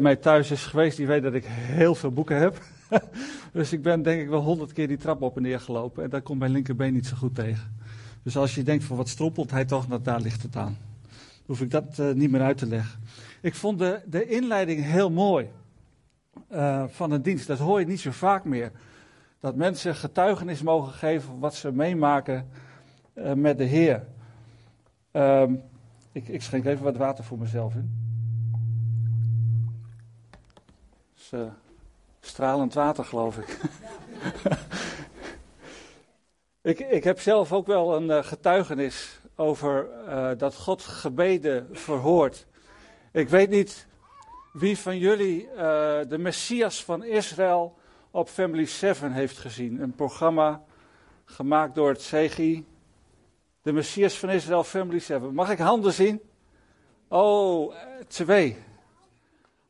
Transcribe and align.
mij 0.00 0.16
thuis 0.16 0.50
is 0.50 0.66
geweest, 0.66 0.96
die 0.96 1.06
weet 1.06 1.22
dat 1.22 1.34
ik 1.34 1.44
heel 1.46 1.94
veel 1.94 2.10
boeken 2.10 2.38
heb. 2.38 2.62
dus 3.52 3.72
ik 3.72 3.82
ben 3.82 4.02
denk 4.02 4.20
ik 4.20 4.28
wel 4.28 4.42
honderd 4.42 4.72
keer 4.72 4.88
die 4.88 4.96
trap 4.96 5.22
op 5.22 5.36
en 5.36 5.42
neer 5.42 5.60
gelopen. 5.60 6.04
En 6.04 6.10
daar 6.10 6.22
komt 6.22 6.38
mijn 6.38 6.50
linkerbeen 6.50 6.92
niet 6.92 7.06
zo 7.06 7.16
goed 7.16 7.34
tegen. 7.34 7.76
Dus 8.22 8.36
als 8.36 8.54
je 8.54 8.62
denkt 8.62 8.84
van 8.84 8.96
wat 8.96 9.08
strompelt 9.08 9.50
hij 9.50 9.64
toch, 9.64 9.88
nou, 9.88 10.02
daar 10.02 10.20
ligt 10.20 10.42
het 10.42 10.56
aan. 10.56 10.76
Dan 11.02 11.46
hoef 11.46 11.60
ik 11.60 11.70
dat 11.70 11.98
uh, 12.00 12.12
niet 12.12 12.30
meer 12.30 12.42
uit 12.42 12.58
te 12.58 12.66
leggen. 12.66 13.00
Ik 13.40 13.54
vond 13.54 13.78
de, 13.78 14.00
de 14.06 14.26
inleiding 14.26 14.84
heel 14.84 15.10
mooi 15.10 15.48
uh, 16.52 16.84
van 16.88 17.10
een 17.10 17.22
dienst. 17.22 17.46
Dat 17.46 17.58
hoor 17.58 17.80
je 17.80 17.86
niet 17.86 18.00
zo 18.00 18.10
vaak 18.10 18.44
meer. 18.44 18.70
Dat 19.40 19.56
mensen 19.56 19.94
getuigenis 19.94 20.62
mogen 20.62 20.92
geven 20.92 21.38
wat 21.38 21.54
ze 21.54 21.72
meemaken 21.72 22.48
uh, 23.14 23.32
met 23.32 23.58
de 23.58 23.64
Heer. 23.64 24.06
Um, 25.12 25.62
ik, 26.12 26.28
ik 26.28 26.42
schenk 26.42 26.64
even 26.64 26.84
wat 26.84 26.96
water 26.96 27.24
voor 27.24 27.38
mezelf 27.38 27.74
in. 27.74 28.05
Uh, 31.34 31.40
stralend 32.20 32.74
water, 32.74 33.04
geloof 33.04 33.38
ik. 33.38 33.58
ik. 36.70 36.80
Ik 36.80 37.04
heb 37.04 37.20
zelf 37.20 37.52
ook 37.52 37.66
wel 37.66 37.96
een 37.96 38.08
uh, 38.08 38.24
getuigenis 38.24 39.20
over 39.34 39.88
uh, 40.08 40.30
dat 40.38 40.54
God 40.54 40.82
gebeden 40.82 41.68
verhoort. 41.72 42.46
Ik 43.12 43.28
weet 43.28 43.50
niet 43.50 43.86
wie 44.52 44.78
van 44.78 44.98
jullie 44.98 45.48
de 46.08 46.16
Messias 46.18 46.84
van 46.84 47.04
Israël 47.04 47.76
op 48.10 48.28
Family 48.28 48.66
7 48.66 49.12
heeft 49.12 49.38
gezien. 49.38 49.82
Een 49.82 49.94
programma 49.94 50.64
gemaakt 51.24 51.74
door 51.74 51.88
het 51.88 52.02
CGI. 52.02 52.66
De 53.62 53.72
Messias 53.72 54.18
van 54.18 54.30
Israël 54.30 54.64
Family 54.64 54.98
7. 54.98 55.34
Mag 55.34 55.50
ik 55.50 55.58
handen 55.58 55.92
zien? 55.92 56.20
Oh, 57.08 57.74
twee. 58.08 58.56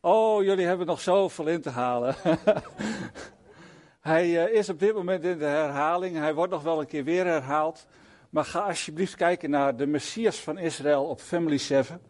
Oh, 0.09 0.43
jullie 0.43 0.67
hebben 0.67 0.87
nog 0.87 1.01
zoveel 1.01 1.47
in 1.47 1.61
te 1.61 1.71
halen. 1.71 2.15
hij 4.01 4.29
uh, 4.29 4.55
is 4.59 4.69
op 4.69 4.79
dit 4.79 4.95
moment 4.95 5.25
in 5.25 5.39
de 5.39 5.45
herhaling. 5.45 6.17
Hij 6.17 6.35
wordt 6.35 6.53
nog 6.53 6.63
wel 6.63 6.81
een 6.81 6.87
keer 6.87 7.05
weer 7.05 7.25
herhaald. 7.25 7.87
Maar 8.31 8.45
ga 8.45 8.61
alsjeblieft 8.61 9.15
kijken 9.15 9.51
naar 9.51 9.77
de 9.77 9.87
Messias 9.87 10.41
van 10.41 10.59
Israël 10.59 11.05
op 11.05 11.21
Family 11.21 11.59
7. 11.59 12.01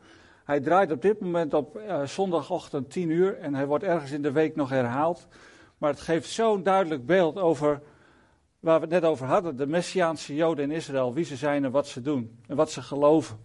Hij 0.45 0.61
draait 0.61 0.93
op 0.93 1.03
dit 1.03 1.21
moment 1.21 1.55
op 1.55 1.77
uh, 1.77 2.03
zondagochtend 2.03 2.91
10 2.91 3.11
uur 3.11 3.39
en 3.39 3.55
hij 3.55 3.67
wordt 3.67 3.84
ergens 3.84 4.11
in 4.11 4.23
de 4.23 4.33
week 4.33 4.56
nog 4.56 4.69
herhaald. 4.69 5.27
Maar 5.78 5.91
het 5.91 6.01
geeft 6.01 6.31
zo'n 6.31 6.62
duidelijk 6.62 7.06
beeld 7.06 7.39
over 7.39 7.83
waar 8.61 8.81
we 8.81 8.84
het 8.84 9.03
net 9.03 9.11
over 9.11 9.27
hadden: 9.27 9.56
de 9.56 9.67
Messiaanse 9.67 10.34
Joden 10.34 10.65
in 10.65 10.77
Israël, 10.77 11.15
wie 11.15 11.25
ze 11.25 11.37
zijn 11.37 11.65
en 11.65 11.71
wat 11.71 11.87
ze 11.87 12.03
doen 12.03 12.41
en 12.47 12.56
wat 12.56 12.71
ze 12.71 12.83
geloven. 12.83 13.39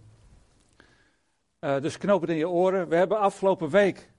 Uh, 1.59 1.81
dus 1.81 1.98
knoop 1.98 2.22
het 2.22 2.30
in 2.30 2.38
je 2.38 2.50
oren. 2.50 2.88
We 2.88 2.95
hebben 2.95 3.20
afgelopen 3.20 3.70
week 3.70 4.11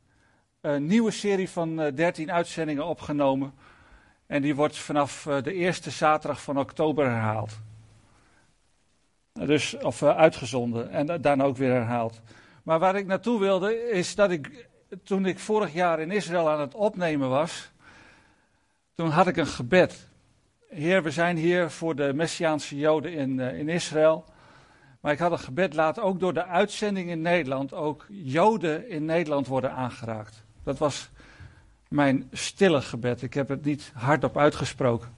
een 0.63 0.87
nieuwe 0.87 1.11
serie 1.11 1.49
van 1.49 1.77
13 1.95 2.29
eh, 2.29 2.35
uitzendingen 2.35 2.87
opgenomen. 2.87 3.55
En 4.27 4.43
die 4.43 4.55
wordt 4.55 4.79
vanaf 4.79 5.27
eh, 5.27 5.43
de 5.43 5.55
eerste 5.55 5.91
zaterdag 5.91 6.43
van 6.43 6.59
oktober 6.59 7.05
herhaald. 7.05 7.59
Dus, 9.33 9.77
of 9.77 10.01
uh, 10.01 10.17
uitgezonden 10.17 10.91
en 10.91 11.21
daarna 11.21 11.45
ook 11.45 11.57
weer 11.57 11.73
herhaald. 11.73 12.21
Maar 12.63 12.79
waar 12.79 12.97
ik 12.97 13.07
naartoe 13.07 13.41
wilde 13.41 13.91
is 13.91 14.15
dat 14.15 14.31
ik, 14.31 14.69
toen 15.05 15.27
ik 15.27 15.39
vorig 15.39 15.73
jaar 15.73 16.01
in 16.01 16.11
Israël 16.11 16.51
aan 16.51 16.61
het 16.61 16.75
opnemen 16.75 17.29
was, 17.29 17.71
toen 18.95 19.09
had 19.09 19.27
ik 19.27 19.37
een 19.37 19.47
gebed. 19.47 20.09
Heer, 20.69 21.03
we 21.03 21.11
zijn 21.11 21.37
hier 21.37 21.71
voor 21.71 21.97
de 21.97 22.13
Messiaanse 22.15 22.77
Joden 22.77 23.13
in, 23.13 23.41
in 23.41 23.69
Israël. 23.69 24.25
Maar 25.01 25.13
ik 25.13 25.19
had 25.19 25.33
een 25.33 25.39
gebed, 25.39 25.75
laat 25.75 25.99
ook 25.99 26.21
door 26.21 26.35
de 26.35 26.47
uitzending 26.47 27.11
in 27.11 27.21
Nederland 27.21 27.75
ook 27.75 28.07
Joden 28.09 28.89
in 28.89 29.05
Nederland 29.05 29.47
worden 29.47 29.73
aangeraakt. 29.73 30.45
Dat 30.63 30.79
was 30.79 31.11
mijn 31.89 32.29
stille 32.33 32.83
gebed. 32.83 33.23
Ik 33.23 33.35
heb 33.35 33.49
het 33.49 33.65
niet 33.65 33.93
hardop 33.95 34.37
uitgesproken. 34.37 35.15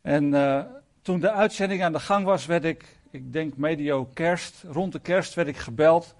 En 0.00 0.24
uh, 0.24 0.60
toen 1.02 1.20
de 1.20 1.32
uitzending 1.32 1.82
aan 1.82 1.92
de 1.92 2.00
gang 2.00 2.24
was, 2.24 2.46
werd 2.46 2.64
ik, 2.64 2.96
ik 3.10 3.32
denk 3.32 3.56
medio 3.56 4.04
kerst, 4.04 4.64
rond 4.66 4.92
de 4.92 5.00
kerst 5.00 5.34
werd 5.34 5.48
ik 5.48 5.56
gebeld. 5.56 6.14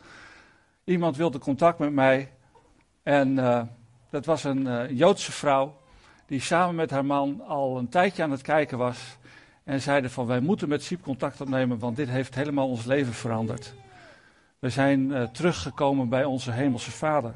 Iemand 0.85 1.17
wilde 1.17 1.39
contact 1.39 1.79
met 1.79 1.93
mij. 1.93 2.33
En 3.03 3.37
uh, 3.37 3.63
dat 4.11 4.25
was 4.25 4.45
een 4.45 4.67
uh, 4.67 4.91
Joodse 4.91 5.33
vrouw 5.33 5.81
die 6.27 6.41
samen 6.41 6.75
met 6.75 6.91
haar 6.91 7.05
man 7.05 7.41
al 7.47 7.79
een 7.79 7.89
tijdje 7.89 8.23
aan 8.23 8.31
het 8.31 8.43
kijken 8.43 8.79
was. 8.79 9.17
En 9.65 9.81
zeiden 9.81 10.11
van 10.11 10.27
wij 10.27 10.41
moeten 10.41 10.69
met 10.69 10.83
Siep 10.83 11.03
contact 11.03 11.41
opnemen, 11.41 11.79
want 11.79 11.97
dit 11.97 12.09
heeft 12.09 12.35
helemaal 12.35 12.69
ons 12.69 12.85
leven 12.85 13.13
veranderd. 13.13 13.75
We 14.59 14.71
zijn 14.71 15.31
teruggekomen 15.33 16.09
bij 16.09 16.25
onze 16.25 16.51
hemelse 16.51 16.91
vader. 16.91 17.35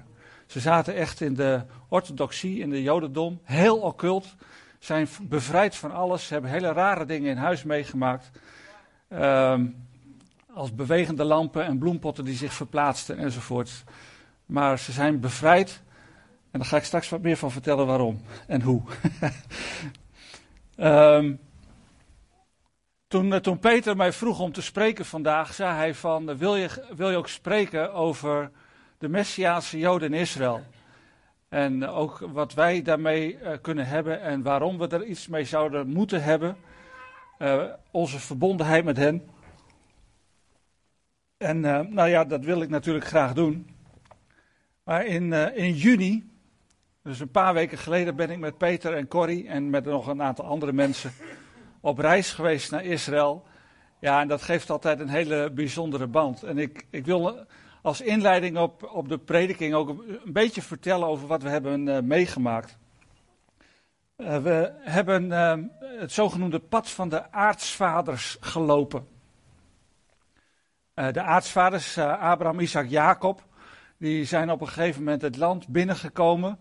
Ze 0.52 0.60
zaten 0.60 0.94
echt 0.94 1.20
in 1.20 1.34
de 1.34 1.62
orthodoxie, 1.88 2.58
in 2.58 2.70
de 2.70 2.82
jodendom, 2.82 3.40
heel 3.42 3.78
occult. 3.78 4.34
Zijn 4.78 5.08
bevrijd 5.22 5.76
van 5.76 5.92
alles, 5.92 6.26
ze 6.26 6.32
hebben 6.32 6.50
hele 6.50 6.72
rare 6.72 7.04
dingen 7.04 7.30
in 7.30 7.36
huis 7.36 7.62
meegemaakt. 7.62 8.30
Um, 9.08 9.86
als 10.54 10.74
bewegende 10.74 11.24
lampen 11.24 11.64
en 11.64 11.78
bloempotten 11.78 12.24
die 12.24 12.36
zich 12.36 12.52
verplaatsten 12.52 13.18
enzovoort. 13.18 13.84
Maar 14.46 14.78
ze 14.78 14.92
zijn 14.92 15.20
bevrijd. 15.20 15.82
En 16.50 16.58
daar 16.58 16.68
ga 16.68 16.76
ik 16.76 16.84
straks 16.84 17.08
wat 17.08 17.22
meer 17.22 17.36
van 17.36 17.50
vertellen 17.50 17.86
waarom 17.86 18.22
en 18.46 18.62
hoe. 18.62 18.82
um, 20.76 21.40
toen, 23.12 23.40
toen, 23.40 23.58
Peter 23.58 23.96
mij 23.96 24.12
vroeg 24.12 24.40
om 24.40 24.52
te 24.52 24.62
spreken 24.62 25.04
vandaag, 25.04 25.54
zei 25.54 25.74
hij 25.74 25.94
van, 25.94 26.36
wil 26.36 26.56
je, 26.56 26.84
wil 26.96 27.10
je 27.10 27.16
ook 27.16 27.28
spreken 27.28 27.92
over 27.92 28.50
de 29.02 29.08
Messiaanse 29.08 29.78
Joden 29.78 30.12
in 30.12 30.20
Israël. 30.20 30.62
En 31.48 31.88
ook 31.88 32.18
wat 32.18 32.54
wij 32.54 32.82
daarmee 32.82 33.38
uh, 33.38 33.50
kunnen 33.60 33.86
hebben 33.86 34.20
en 34.20 34.42
waarom 34.42 34.78
we 34.78 34.88
er 34.88 35.04
iets 35.04 35.28
mee 35.28 35.44
zouden 35.44 35.88
moeten 35.88 36.22
hebben. 36.22 36.56
Uh, 37.38 37.64
onze 37.90 38.18
verbondenheid 38.18 38.84
met 38.84 38.96
hen. 38.96 39.28
En 41.36 41.56
uh, 41.56 41.80
nou 41.80 42.08
ja, 42.08 42.24
dat 42.24 42.44
wil 42.44 42.62
ik 42.62 42.68
natuurlijk 42.68 43.06
graag 43.06 43.32
doen. 43.32 43.70
Maar 44.84 45.06
in, 45.06 45.32
in 45.54 45.72
juni, 45.72 46.30
dus 47.02 47.20
een 47.20 47.30
paar 47.30 47.54
weken 47.54 47.78
geleden, 47.78 48.16
ben 48.16 48.30
ik 48.30 48.38
met 48.38 48.58
Peter 48.58 48.94
en 48.94 49.08
Corrie 49.08 49.48
en 49.48 49.70
met 49.70 49.84
nog 49.84 50.06
een 50.06 50.22
aantal 50.22 50.44
andere 50.44 50.72
mensen 50.72 51.12
op 51.80 51.98
reis 51.98 52.32
geweest 52.32 52.70
naar 52.70 52.84
Israël. 52.84 53.44
Ja, 54.00 54.20
en 54.20 54.28
dat 54.28 54.42
geeft 54.42 54.70
altijd 54.70 55.00
een 55.00 55.08
hele 55.08 55.50
bijzondere 55.50 56.06
band. 56.06 56.42
En 56.42 56.58
ik, 56.58 56.86
ik 56.90 57.04
wil 57.04 57.46
als 57.82 58.00
inleiding 58.00 58.58
op, 58.58 58.90
op 58.92 59.08
de 59.08 59.18
prediking 59.18 59.74
ook 59.74 59.88
een 59.88 60.32
beetje 60.32 60.62
vertellen 60.62 61.06
over 61.06 61.26
wat 61.26 61.42
we 61.42 61.48
hebben 61.48 61.86
uh, 61.86 61.98
meegemaakt. 61.98 62.78
Uh, 64.16 64.38
we 64.38 64.72
hebben 64.80 65.24
uh, 65.24 65.54
het 66.00 66.12
zogenoemde 66.12 66.58
pad 66.58 66.90
van 66.90 67.08
de 67.08 67.32
aartsvaders 67.32 68.36
gelopen. 68.40 69.06
de 70.94 71.22
aartsvaders, 71.22 71.98
Abraham, 71.98 72.60
Isaac, 72.60 72.88
Jacob, 72.88 73.44
die 73.98 74.24
zijn 74.24 74.50
op 74.50 74.60
een 74.60 74.68
gegeven 74.68 75.02
moment 75.02 75.22
het 75.22 75.36
land 75.36 75.68
binnengekomen. 75.68 76.58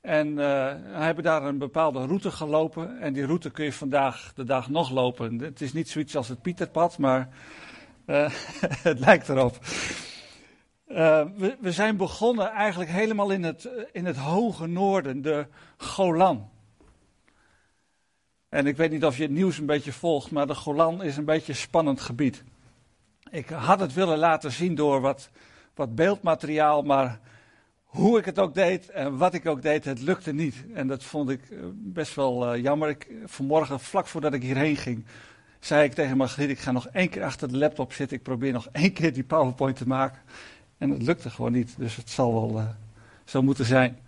En 0.00 0.36
hebben 0.36 1.24
daar 1.24 1.42
een 1.42 1.58
bepaalde 1.58 2.06
route 2.06 2.30
gelopen. 2.30 3.00
En 3.00 3.12
die 3.12 3.26
route 3.26 3.50
kun 3.50 3.64
je 3.64 3.72
vandaag 3.72 4.32
de 4.34 4.44
dag 4.44 4.68
nog 4.68 4.90
lopen. 4.90 5.38
Het 5.38 5.60
is 5.60 5.72
niet 5.72 5.88
zoiets 5.90 6.16
als 6.16 6.28
het 6.28 6.42
Pieterpad, 6.42 6.98
maar 6.98 7.28
het 8.88 8.98
lijkt 8.98 9.28
erop. 9.28 9.58
Uh, 10.92 11.22
we, 11.60 11.72
zijn 11.72 11.96
begonnen 11.96 12.50
eigenlijk 12.50 12.90
helemaal 12.90 13.30
in 13.30 13.42
het, 13.42 13.68
in 13.92 14.04
het 14.04 14.16
hoge 14.16 14.66
noorden, 14.66 15.22
de 15.22 15.46
Golan. 15.76 16.50
En 18.48 18.66
ik 18.66 18.76
weet 18.76 18.90
niet 18.90 19.04
of 19.04 19.16
je 19.16 19.22
het 19.22 19.32
nieuws 19.32 19.58
een 19.58 19.66
beetje 19.66 19.92
volgt, 19.92 20.30
maar 20.30 20.46
de 20.46 20.54
Golan 20.54 21.02
is 21.02 21.16
een 21.16 21.24
beetje 21.24 21.52
een 21.52 21.58
spannend 21.58 22.00
gebied. 22.00 22.44
Ik 23.30 23.48
had 23.48 23.80
het 23.80 23.92
willen 23.92 24.18
laten 24.18 24.52
zien 24.52 24.74
door 24.74 25.00
wat, 25.00 25.30
wat 25.74 25.94
beeldmateriaal, 25.94 26.82
maar 26.82 27.20
hoe 27.84 28.18
ik 28.18 28.24
het 28.24 28.38
ook 28.38 28.54
deed 28.54 28.90
en 28.90 29.16
wat 29.16 29.34
ik 29.34 29.46
ook 29.46 29.62
deed, 29.62 29.84
het 29.84 30.00
lukte 30.00 30.32
niet. 30.32 30.64
En 30.74 30.86
dat 30.86 31.04
vond 31.04 31.30
ik 31.30 31.50
eh, 31.50 31.58
best 31.72 32.14
wel 32.14 32.56
jammer. 32.56 32.88
Ik, 32.88 33.08
vanmorgen, 33.24 33.80
vlak 33.80 34.06
voordat 34.06 34.32
ik 34.32 34.42
hierheen 34.42 34.76
ging, 34.76 35.04
zei 35.60 35.84
ik 35.84 35.92
tegen 35.92 36.16
Margriet, 36.16 36.50
ik 36.50 36.58
ga 36.58 36.72
nog 36.72 36.88
één 36.88 37.08
keer 37.08 37.22
achter 37.22 37.48
de 37.48 37.56
laptop 37.56 37.92
zitten. 37.92 38.16
Ik 38.16 38.22
probeer 38.22 38.52
nog 38.52 38.68
één 38.72 38.92
keer 38.92 39.12
die 39.12 39.24
PowerPoint 39.24 39.76
te 39.76 39.88
maken. 39.88 40.20
En 40.82 40.90
het 40.90 41.02
lukte 41.02 41.30
gewoon 41.30 41.52
niet, 41.52 41.74
dus 41.78 41.96
het 41.96 42.10
zal 42.10 42.32
wel 42.32 42.60
uh, 42.60 42.68
zo 43.24 43.42
moeten 43.42 43.64
zijn. 43.64 43.98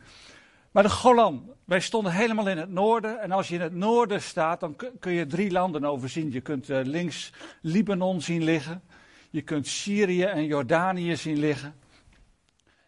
Maar 0.71 0.82
de 0.82 0.91
Golan, 0.91 1.50
wij 1.65 1.81
stonden 1.81 2.12
helemaal 2.12 2.49
in 2.49 2.59
het 2.59 2.71
noorden. 2.71 3.21
En 3.21 3.32
als 3.32 3.49
je 3.49 3.55
in 3.55 3.61
het 3.61 3.75
noorden 3.75 4.23
staat, 4.23 4.61
dan 4.61 4.76
kun 5.00 5.12
je 5.12 5.26
drie 5.26 5.50
landen 5.50 5.85
overzien. 5.85 6.32
Je 6.32 6.41
kunt 6.41 6.71
uh, 6.71 6.81
links 6.82 7.32
Libanon 7.61 8.21
zien 8.21 8.44
liggen. 8.44 8.82
Je 9.31 9.43
kunt 9.43 9.67
Syrië 9.67 10.23
en 10.23 10.44
Jordanië 10.47 11.17
zien 11.17 11.38
liggen. 11.38 11.75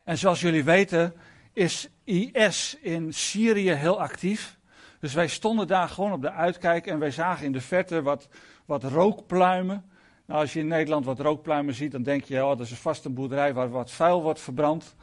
En 0.05 0.19
zoals 0.19 0.41
jullie 0.41 0.65
weten 0.65 1.15
is 1.53 1.89
IS 2.05 2.79
in 2.81 3.13
Syrië 3.15 3.71
heel 3.71 4.01
actief. 4.01 4.59
Dus 5.01 5.15
wij 5.15 5.29
stonden 5.29 5.67
daar 5.67 5.89
gewoon 5.89 6.13
op 6.13 6.23
de 6.23 6.31
uitkijk 6.31 6.87
en 6.87 6.99
wij 6.99 7.11
zagen 7.11 7.45
in 7.45 7.53
de 7.53 7.61
verte 7.61 8.03
wat, 8.03 8.29
wat 8.65 8.85
rookpluimen. 8.85 9.91
Nou, 10.27 10.41
als 10.41 10.53
je 10.53 10.61
in 10.61 10.67
Nederland 10.67 11.05
wat 11.05 11.21
rookpluimen 11.21 11.75
ziet, 11.75 11.93
dan 11.93 12.03
denk 12.03 12.25
je, 12.25 12.45
oh, 12.45 12.49
dat 12.49 12.61
is 12.61 12.73
vast 12.73 13.05
een 13.05 13.15
boerderij 13.15 13.55
waar 13.55 13.71
wat 13.71 13.91
vuil 13.91 14.23
wordt 14.23 14.41
verbrand. 14.41 14.95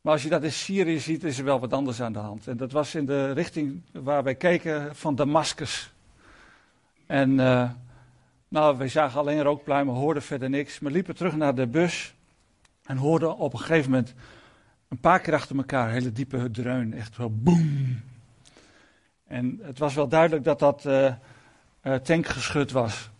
Maar 0.00 0.12
als 0.12 0.22
je 0.22 0.28
dat 0.28 0.42
in 0.42 0.52
Syrië 0.52 0.98
ziet, 0.98 1.24
is 1.24 1.38
er 1.38 1.44
wel 1.44 1.60
wat 1.60 1.72
anders 1.72 2.02
aan 2.02 2.12
de 2.12 2.18
hand. 2.18 2.46
En 2.46 2.56
dat 2.56 2.72
was 2.72 2.94
in 2.94 3.06
de 3.06 3.32
richting 3.32 3.82
waar 3.92 4.22
wij 4.22 4.34
keken 4.34 4.96
van 4.96 5.14
Damascus. 5.14 5.92
En 7.06 7.30
uh, 7.30 7.70
nou, 8.48 8.78
wij 8.78 8.88
zagen 8.88 9.20
alleen 9.20 9.42
rookpluimen, 9.42 9.94
hoorden 9.94 10.22
verder 10.22 10.50
niks. 10.50 10.80
Maar 10.80 10.92
liepen 10.92 11.14
terug 11.16 11.36
naar 11.36 11.54
de 11.54 11.66
bus 11.66 12.14
en 12.84 12.96
hoorden 12.96 13.36
op 13.36 13.52
een 13.52 13.58
gegeven 13.58 13.90
moment 13.90 14.14
een 14.88 15.00
paar 15.00 15.20
keer 15.20 15.34
achter 15.34 15.56
elkaar 15.56 15.90
hele 15.90 16.12
diepe 16.12 16.50
dreun. 16.50 16.94
Echt 16.94 17.16
wel 17.16 17.30
boem. 17.34 18.00
En 19.26 19.58
het 19.62 19.78
was 19.78 19.94
wel 19.94 20.08
duidelijk 20.08 20.44
dat 20.44 20.58
dat 20.58 20.84
uh, 20.84 21.12
uh, 21.82 21.94
tankgeschut 21.94 22.72
was. 22.72 23.10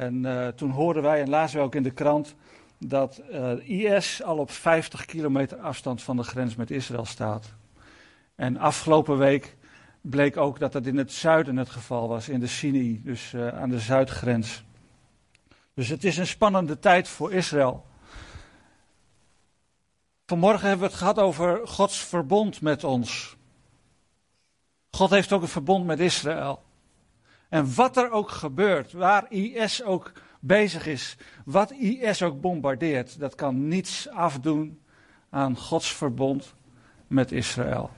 En 0.00 0.24
uh, 0.24 0.48
toen 0.48 0.70
hoorden 0.70 1.02
wij 1.02 1.20
en 1.20 1.28
lazen 1.28 1.58
we 1.58 1.64
ook 1.64 1.74
in 1.74 1.82
de 1.82 1.90
krant 1.90 2.34
dat 2.78 3.22
IS 3.64 4.22
al 4.22 4.38
op 4.38 4.50
50 4.50 5.04
kilometer 5.04 5.58
afstand 5.58 6.02
van 6.02 6.16
de 6.16 6.22
grens 6.22 6.56
met 6.56 6.70
Israël 6.70 7.04
staat. 7.04 7.54
En 8.34 8.56
afgelopen 8.56 9.18
week 9.18 9.56
bleek 10.00 10.36
ook 10.36 10.58
dat 10.58 10.72
dat 10.72 10.86
in 10.86 10.96
het 10.96 11.12
zuiden 11.12 11.56
het 11.56 11.70
geval 11.70 12.08
was, 12.08 12.28
in 12.28 12.40
de 12.40 12.46
Sinai, 12.46 13.00
dus 13.04 13.34
aan 13.34 13.68
de 13.68 13.78
zuidgrens. 13.78 14.64
Dus 15.74 15.88
het 15.88 16.04
is 16.04 16.16
een 16.16 16.26
spannende 16.26 16.78
tijd 16.78 17.08
voor 17.08 17.32
Israël. 17.32 17.86
Vanmorgen 20.26 20.68
hebben 20.68 20.86
we 20.86 20.92
het 20.92 21.02
gehad 21.02 21.18
over 21.18 21.68
Gods 21.68 21.98
verbond 21.98 22.60
met 22.60 22.84
ons. 22.84 23.36
God 24.90 25.10
heeft 25.10 25.32
ook 25.32 25.42
een 25.42 25.48
verbond 25.48 25.86
met 25.86 26.00
Israël. 26.00 26.62
En 27.48 27.74
wat 27.74 27.96
er 27.96 28.10
ook 28.10 28.30
gebeurt, 28.30 28.92
waar 28.92 29.26
IS 29.30 29.82
ook 29.82 30.12
bezig 30.40 30.86
is, 30.86 31.16
wat 31.44 31.70
IS 31.70 32.22
ook 32.22 32.40
bombardeert, 32.40 33.18
dat 33.18 33.34
kan 33.34 33.68
niets 33.68 34.08
afdoen 34.08 34.80
aan 35.30 35.56
Gods 35.56 35.92
verbond 35.92 36.54
met 37.06 37.32
Israël. 37.32 37.90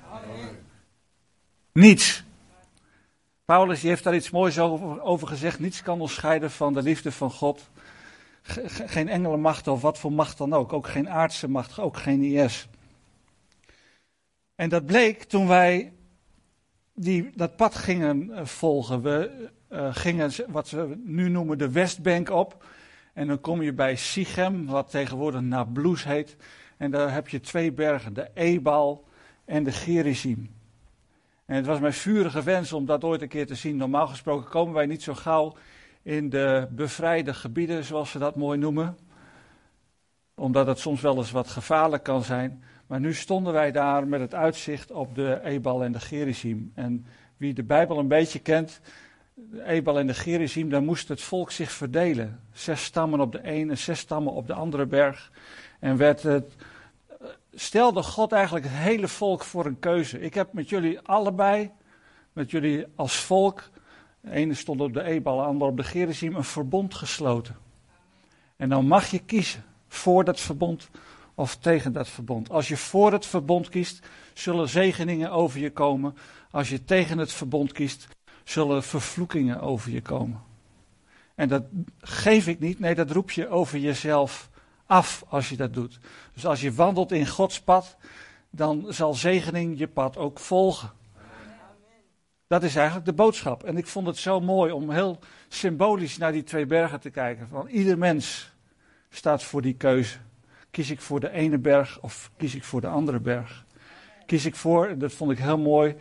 Niets. 1.72 2.24
Paulus 3.44 3.82
heeft 3.82 4.04
daar 4.04 4.14
iets 4.14 4.30
moois 4.30 4.58
over, 4.58 5.02
over 5.02 5.28
gezegd. 5.28 5.58
Niets 5.58 5.82
kan 5.82 6.00
ons 6.00 6.14
scheiden 6.14 6.50
van 6.50 6.74
de 6.74 6.82
liefde 6.82 7.12
van 7.12 7.30
God 7.30 7.70
geen 8.86 9.08
engelenmacht 9.08 9.68
of 9.68 9.80
wat 9.80 9.98
voor 9.98 10.12
macht 10.12 10.38
dan 10.38 10.52
ook. 10.52 10.72
Ook 10.72 10.88
geen 10.88 11.10
aardse 11.10 11.48
macht, 11.48 11.78
ook 11.78 11.96
geen 11.96 12.22
IS. 12.22 12.68
En 14.54 14.68
dat 14.68 14.86
bleek 14.86 15.22
toen 15.22 15.46
wij 15.46 15.92
die, 16.98 17.30
dat 17.34 17.56
pad 17.56 17.74
gingen 17.74 18.30
eh, 18.30 18.44
volgen. 18.44 19.02
We 19.02 19.48
uh, 19.72 19.88
gingen 19.94 20.30
wat 20.48 20.70
we 20.70 20.98
nu 21.04 21.28
noemen 21.28 21.58
de 21.58 21.70
Westbank 21.70 22.30
op. 22.30 22.64
En 23.14 23.26
dan 23.26 23.40
kom 23.40 23.62
je 23.62 23.72
bij 23.72 23.96
Sichem, 23.96 24.66
wat 24.66 24.90
tegenwoordig 24.90 25.40
Nablus 25.40 26.04
heet. 26.04 26.36
En 26.76 26.90
daar 26.90 27.12
heb 27.12 27.28
je 27.28 27.40
twee 27.40 27.72
bergen, 27.72 28.14
de 28.14 28.30
Ebal 28.34 29.04
en 29.44 29.64
de 29.64 29.72
Gerizim. 29.72 30.50
En 31.46 31.56
het 31.56 31.66
was 31.66 31.80
mijn 31.80 31.92
vurige 31.92 32.42
wens 32.42 32.72
om 32.72 32.86
dat 32.86 33.04
ooit 33.04 33.22
een 33.22 33.28
keer 33.28 33.46
te 33.46 33.54
zien. 33.54 33.76
Normaal 33.76 34.06
gesproken 34.06 34.50
komen 34.50 34.74
wij 34.74 34.86
niet 34.86 35.02
zo 35.02 35.14
gauw 35.14 35.56
in 36.02 36.28
de 36.28 36.68
bevrijde 36.70 37.34
gebieden, 37.34 37.84
zoals 37.84 38.10
ze 38.10 38.18
dat 38.18 38.36
mooi 38.36 38.58
noemen. 38.58 38.98
Omdat 40.34 40.66
het 40.66 40.78
soms 40.78 41.00
wel 41.00 41.16
eens 41.16 41.30
wat 41.30 41.48
gevaarlijk 41.48 42.02
kan 42.02 42.22
zijn. 42.22 42.62
Maar 42.88 43.00
nu 43.00 43.14
stonden 43.14 43.52
wij 43.52 43.72
daar 43.72 44.06
met 44.06 44.20
het 44.20 44.34
uitzicht 44.34 44.90
op 44.90 45.14
de 45.14 45.40
Ebal 45.44 45.84
en 45.84 45.92
de 45.92 46.00
Gerizim. 46.00 46.72
En 46.74 47.06
wie 47.36 47.54
de 47.54 47.62
Bijbel 47.62 47.98
een 47.98 48.08
beetje 48.08 48.38
kent, 48.38 48.80
de 49.34 49.64
Ebal 49.64 49.98
en 49.98 50.06
de 50.06 50.14
Gerizim, 50.14 50.70
dan 50.70 50.84
moest 50.84 51.08
het 51.08 51.20
volk 51.20 51.50
zich 51.50 51.72
verdelen. 51.72 52.40
Zes 52.52 52.84
stammen 52.84 53.20
op 53.20 53.32
de 53.32 53.42
ene, 53.42 53.74
zes 53.74 53.98
stammen 53.98 54.32
op 54.32 54.46
de 54.46 54.52
andere 54.52 54.86
berg. 54.86 55.32
En 55.80 55.96
werd 55.96 56.22
het, 56.22 56.54
stelde 57.52 58.02
God 58.02 58.32
eigenlijk 58.32 58.64
het 58.64 58.74
hele 58.74 59.08
volk 59.08 59.44
voor 59.44 59.66
een 59.66 59.78
keuze. 59.78 60.20
Ik 60.20 60.34
heb 60.34 60.52
met 60.52 60.68
jullie 60.68 61.00
allebei, 61.00 61.70
met 62.32 62.50
jullie 62.50 62.86
als 62.94 63.16
volk, 63.16 63.70
de 64.20 64.30
ene 64.30 64.54
stond 64.54 64.80
op 64.80 64.92
de 64.92 65.02
Ebal, 65.02 65.36
de 65.36 65.42
andere 65.42 65.70
op 65.70 65.76
de 65.76 65.84
Gerizim, 65.84 66.34
een 66.34 66.44
verbond 66.44 66.94
gesloten. 66.94 67.56
En 68.56 68.68
dan 68.68 68.86
mag 68.86 69.10
je 69.10 69.18
kiezen 69.18 69.64
voor 69.88 70.24
dat 70.24 70.40
verbond 70.40 70.88
of 71.38 71.56
tegen 71.56 71.92
dat 71.92 72.08
verbond. 72.08 72.50
Als 72.50 72.68
je 72.68 72.76
voor 72.76 73.12
het 73.12 73.26
verbond 73.26 73.68
kiest, 73.68 74.06
zullen 74.34 74.68
zegeningen 74.68 75.30
over 75.30 75.60
je 75.60 75.70
komen. 75.70 76.16
Als 76.50 76.68
je 76.68 76.84
tegen 76.84 77.18
het 77.18 77.32
verbond 77.32 77.72
kiest, 77.72 78.08
zullen 78.44 78.82
vervloekingen 78.82 79.60
over 79.60 79.90
je 79.90 80.02
komen. 80.02 80.42
En 81.34 81.48
dat 81.48 81.62
geef 82.00 82.46
ik 82.46 82.60
niet, 82.60 82.78
nee, 82.78 82.94
dat 82.94 83.10
roep 83.10 83.30
je 83.30 83.48
over 83.48 83.78
jezelf 83.78 84.50
af 84.86 85.24
als 85.28 85.48
je 85.48 85.56
dat 85.56 85.74
doet. 85.74 85.98
Dus 86.34 86.46
als 86.46 86.60
je 86.60 86.72
wandelt 86.72 87.12
in 87.12 87.26
Gods 87.26 87.60
pad, 87.60 87.96
dan 88.50 88.86
zal 88.88 89.14
zegening 89.14 89.78
je 89.78 89.88
pad 89.88 90.16
ook 90.16 90.38
volgen. 90.38 90.92
Dat 92.46 92.62
is 92.62 92.76
eigenlijk 92.76 93.06
de 93.06 93.12
boodschap. 93.12 93.64
En 93.64 93.76
ik 93.76 93.86
vond 93.86 94.06
het 94.06 94.16
zo 94.16 94.40
mooi 94.40 94.72
om 94.72 94.90
heel 94.90 95.18
symbolisch 95.48 96.16
naar 96.16 96.32
die 96.32 96.44
twee 96.44 96.66
bergen 96.66 97.00
te 97.00 97.10
kijken. 97.10 97.48
Van 97.48 97.68
ieder 97.68 97.98
mens 97.98 98.52
staat 99.10 99.42
voor 99.42 99.62
die 99.62 99.74
keuze. 99.74 100.18
Kies 100.70 100.90
ik 100.90 101.00
voor 101.00 101.20
de 101.20 101.30
ene 101.30 101.58
berg 101.58 102.00
of 102.00 102.30
kies 102.36 102.54
ik 102.54 102.64
voor 102.64 102.80
de 102.80 102.86
andere 102.86 103.20
berg? 103.20 103.64
Kies 104.26 104.46
ik 104.46 104.54
voor, 104.54 104.98
dat 104.98 105.12
vond 105.12 105.30
ik 105.30 105.38
heel 105.38 105.58
mooi. 105.58 105.96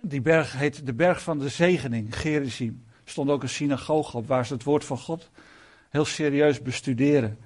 Die 0.00 0.20
berg 0.20 0.52
heet 0.52 0.86
de 0.86 0.94
berg 0.94 1.22
van 1.22 1.38
de 1.38 1.48
zegening, 1.48 2.18
Gerizim. 2.18 2.84
Er 3.04 3.10
stond 3.10 3.30
ook 3.30 3.42
een 3.42 3.48
synagoge 3.48 4.16
op 4.16 4.26
waar 4.26 4.46
ze 4.46 4.52
het 4.52 4.62
woord 4.62 4.84
van 4.84 4.98
God 4.98 5.30
heel 5.94 6.04
serieus 6.04 6.62
bestuderen. 6.62 7.38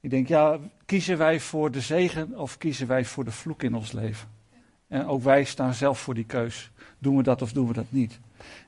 Ik 0.00 0.10
denk, 0.10 0.28
ja, 0.28 0.58
kiezen 0.86 1.18
wij 1.18 1.40
voor 1.40 1.70
de 1.70 1.80
zegen 1.80 2.38
of 2.38 2.58
kiezen 2.58 2.86
wij 2.86 3.04
voor 3.04 3.24
de 3.24 3.30
vloek 3.30 3.62
in 3.62 3.74
ons 3.74 3.92
leven? 3.92 4.28
En 4.88 5.06
ook 5.06 5.22
wij 5.22 5.44
staan 5.44 5.74
zelf 5.74 6.00
voor 6.00 6.14
die 6.14 6.24
keus. 6.24 6.70
Doen 6.98 7.16
we 7.16 7.22
dat 7.22 7.42
of 7.42 7.52
doen 7.52 7.66
we 7.66 7.72
dat 7.72 7.86
niet? 7.88 8.20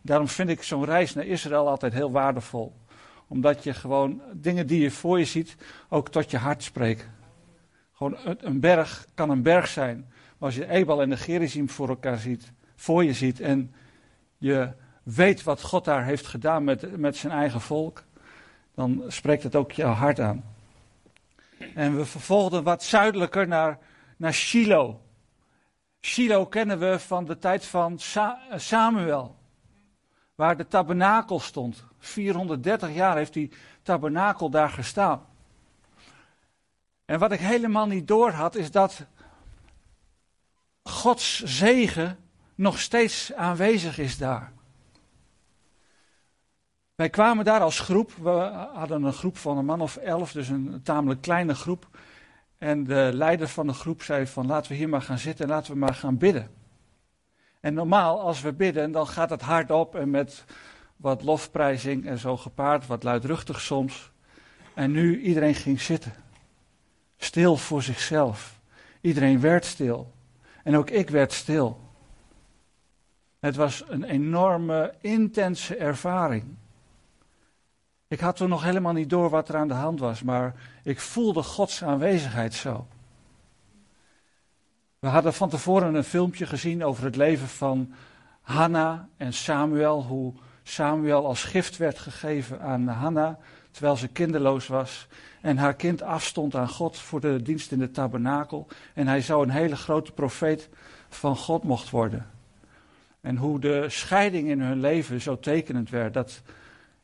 Daarom 0.02 0.28
vind 0.28 0.48
ik 0.48 0.62
zo'n 0.62 0.84
reis 0.84 1.14
naar 1.14 1.24
Israël 1.26 1.68
altijd 1.68 1.92
heel 1.92 2.10
waardevol. 2.10 2.72
Omdat 3.28 3.64
je 3.64 3.74
gewoon 3.74 4.22
dingen 4.32 4.66
die 4.66 4.80
je 4.80 4.90
voor 4.90 5.18
je 5.18 5.24
ziet, 5.24 5.56
ook 5.88 6.08
tot 6.08 6.30
je 6.30 6.38
hart 6.38 6.62
spreken. 6.62 7.14
Gewoon 7.92 8.16
een 8.40 8.60
berg 8.60 9.06
kan 9.14 9.30
een 9.30 9.42
berg 9.42 9.68
zijn. 9.68 9.96
Maar 10.38 10.48
als 10.48 10.54
je 10.54 10.68
Ebal 10.70 11.02
en 11.02 11.10
de 11.10 11.16
Gerizim 11.16 11.68
voor 11.68 11.88
elkaar 11.88 12.18
ziet, 12.18 12.52
voor 12.76 13.04
je 13.04 13.12
ziet 13.12 13.40
en 13.40 13.74
je 14.38 14.70
weet 15.02 15.42
wat 15.42 15.62
God 15.62 15.84
daar 15.84 16.04
heeft 16.04 16.26
gedaan 16.26 16.64
met, 16.64 16.96
met 16.96 17.16
zijn 17.16 17.32
eigen 17.32 17.60
volk, 17.60 18.04
dan 18.74 19.02
spreekt 19.08 19.42
het 19.42 19.56
ook 19.56 19.72
jouw 19.72 19.92
hart 19.92 20.20
aan. 20.20 20.44
En 21.74 21.96
we 21.96 22.04
vervolgden 22.04 22.62
wat 22.62 22.82
zuidelijker 22.82 23.48
naar, 23.48 23.78
naar 24.16 24.32
Shiloh. 24.32 24.94
Shiloh 26.00 26.50
kennen 26.50 26.78
we 26.78 26.98
van 26.98 27.24
de 27.24 27.38
tijd 27.38 27.64
van 27.64 27.98
Samuel, 28.56 29.36
waar 30.34 30.56
de 30.56 30.66
tabernakel 30.66 31.40
stond. 31.40 31.84
430 32.06 32.94
jaar 32.94 33.16
heeft 33.16 33.32
die 33.32 33.52
tabernakel 33.82 34.50
daar 34.50 34.70
gestaan. 34.70 35.26
En 37.04 37.18
wat 37.18 37.32
ik 37.32 37.40
helemaal 37.40 37.86
niet 37.86 38.08
door 38.08 38.30
had, 38.30 38.54
is 38.54 38.70
dat 38.70 39.06
Gods 40.82 41.42
zegen 41.42 42.18
nog 42.54 42.78
steeds 42.78 43.32
aanwezig 43.32 43.98
is 43.98 44.18
daar. 44.18 44.52
Wij 46.94 47.10
kwamen 47.10 47.44
daar 47.44 47.60
als 47.60 47.80
groep, 47.80 48.12
we 48.12 48.30
hadden 48.74 49.02
een 49.02 49.12
groep 49.12 49.36
van 49.36 49.58
een 49.58 49.64
man 49.64 49.80
of 49.80 49.96
elf, 49.96 50.32
dus 50.32 50.48
een 50.48 50.80
tamelijk 50.82 51.20
kleine 51.20 51.54
groep. 51.54 51.88
En 52.58 52.84
de 52.84 53.10
leider 53.12 53.48
van 53.48 53.66
de 53.66 53.72
groep 53.72 54.02
zei 54.02 54.26
van 54.26 54.46
laten 54.46 54.70
we 54.70 54.76
hier 54.76 54.88
maar 54.88 55.02
gaan 55.02 55.18
zitten 55.18 55.44
en 55.44 55.50
laten 55.50 55.72
we 55.72 55.78
maar 55.78 55.94
gaan 55.94 56.18
bidden. 56.18 56.50
En 57.60 57.74
normaal 57.74 58.20
als 58.20 58.40
we 58.40 58.52
bidden, 58.52 58.92
dan 58.92 59.06
gaat 59.06 59.30
het 59.30 59.42
hardop 59.42 59.94
en 59.94 60.10
met 60.10 60.44
wat 60.96 61.22
lofprijzing 61.22 62.06
en 62.06 62.18
zo 62.18 62.36
gepaard, 62.36 62.86
wat 62.86 63.02
luidruchtig 63.02 63.60
soms. 63.60 64.10
En 64.74 64.90
nu 64.90 65.20
iedereen 65.20 65.54
ging 65.54 65.80
zitten. 65.80 66.12
Stil 67.16 67.56
voor 67.56 67.82
zichzelf. 67.82 68.60
Iedereen 69.00 69.40
werd 69.40 69.64
stil. 69.64 70.12
En 70.62 70.76
ook 70.76 70.90
ik 70.90 71.10
werd 71.10 71.32
stil. 71.32 71.80
Het 73.38 73.56
was 73.56 73.84
een 73.88 74.04
enorme, 74.04 74.94
intense 75.00 75.76
ervaring. 75.76 76.44
Ik 78.08 78.20
had 78.20 78.36
toen 78.36 78.48
nog 78.48 78.62
helemaal 78.62 78.92
niet 78.92 79.10
door 79.10 79.30
wat 79.30 79.48
er 79.48 79.56
aan 79.56 79.68
de 79.68 79.74
hand 79.74 80.00
was, 80.00 80.22
maar 80.22 80.54
ik 80.82 81.00
voelde 81.00 81.42
Gods 81.42 81.84
aanwezigheid 81.84 82.54
zo. 82.54 82.86
We 84.98 85.08
hadden 85.08 85.34
van 85.34 85.48
tevoren 85.48 85.94
een 85.94 86.04
filmpje 86.04 86.46
gezien 86.46 86.84
over 86.84 87.04
het 87.04 87.16
leven 87.16 87.48
van 87.48 87.92
Hanna 88.40 89.08
en 89.16 89.32
Samuel. 89.32 90.02
Hoe 90.02 90.34
Samuel 90.64 91.26
als 91.26 91.44
gift 91.44 91.76
werd 91.76 91.98
gegeven 91.98 92.60
aan 92.60 92.88
Hanna 92.88 93.38
terwijl 93.74 93.96
ze 93.96 94.08
kinderloos 94.08 94.66
was. 94.66 95.06
En 95.40 95.56
haar 95.56 95.74
kind 95.74 96.02
afstond 96.02 96.54
aan 96.54 96.68
God 96.68 96.98
voor 96.98 97.20
de 97.20 97.42
dienst 97.42 97.72
in 97.72 97.78
de 97.78 97.90
tabernakel. 97.90 98.66
En 98.94 99.06
hij 99.06 99.20
zou 99.20 99.42
een 99.42 99.50
hele 99.50 99.76
grote 99.76 100.12
profeet 100.12 100.68
van 101.08 101.36
God 101.36 101.62
mocht 101.62 101.90
worden. 101.90 102.26
En 103.20 103.36
hoe 103.36 103.60
de 103.60 103.84
scheiding 103.88 104.48
in 104.48 104.60
hun 104.60 104.80
leven 104.80 105.20
zo 105.20 105.38
tekenend 105.38 105.90
werd. 105.90 106.14
Dat 106.14 106.42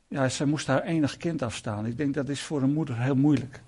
ja, 0.09 0.29
ze 0.29 0.47
moest 0.47 0.67
haar 0.67 0.83
enig 0.83 1.17
kind 1.17 1.43
afstaan. 1.43 1.87
Ik 1.87 1.97
denk 1.97 2.15
dat 2.15 2.29
is 2.29 2.41
voor 2.41 2.63
een 2.63 2.73
moeder 2.73 2.99
heel 2.99 3.17
moeilijk. 3.17 3.61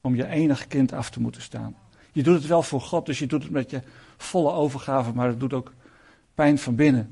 Om 0.00 0.14
je 0.14 0.26
enig 0.26 0.66
kind 0.66 0.92
af 0.92 1.10
te 1.10 1.20
moeten 1.20 1.42
staan. 1.42 1.76
Je 2.12 2.22
doet 2.22 2.34
het 2.34 2.46
wel 2.46 2.62
voor 2.62 2.80
God, 2.80 3.06
dus 3.06 3.18
je 3.18 3.26
doet 3.26 3.42
het 3.42 3.52
met 3.52 3.70
je 3.70 3.80
volle 4.16 4.52
overgave, 4.52 5.12
maar 5.12 5.28
het 5.28 5.40
doet 5.40 5.52
ook 5.52 5.72
pijn 6.34 6.58
van 6.58 6.74
binnen. 6.74 7.10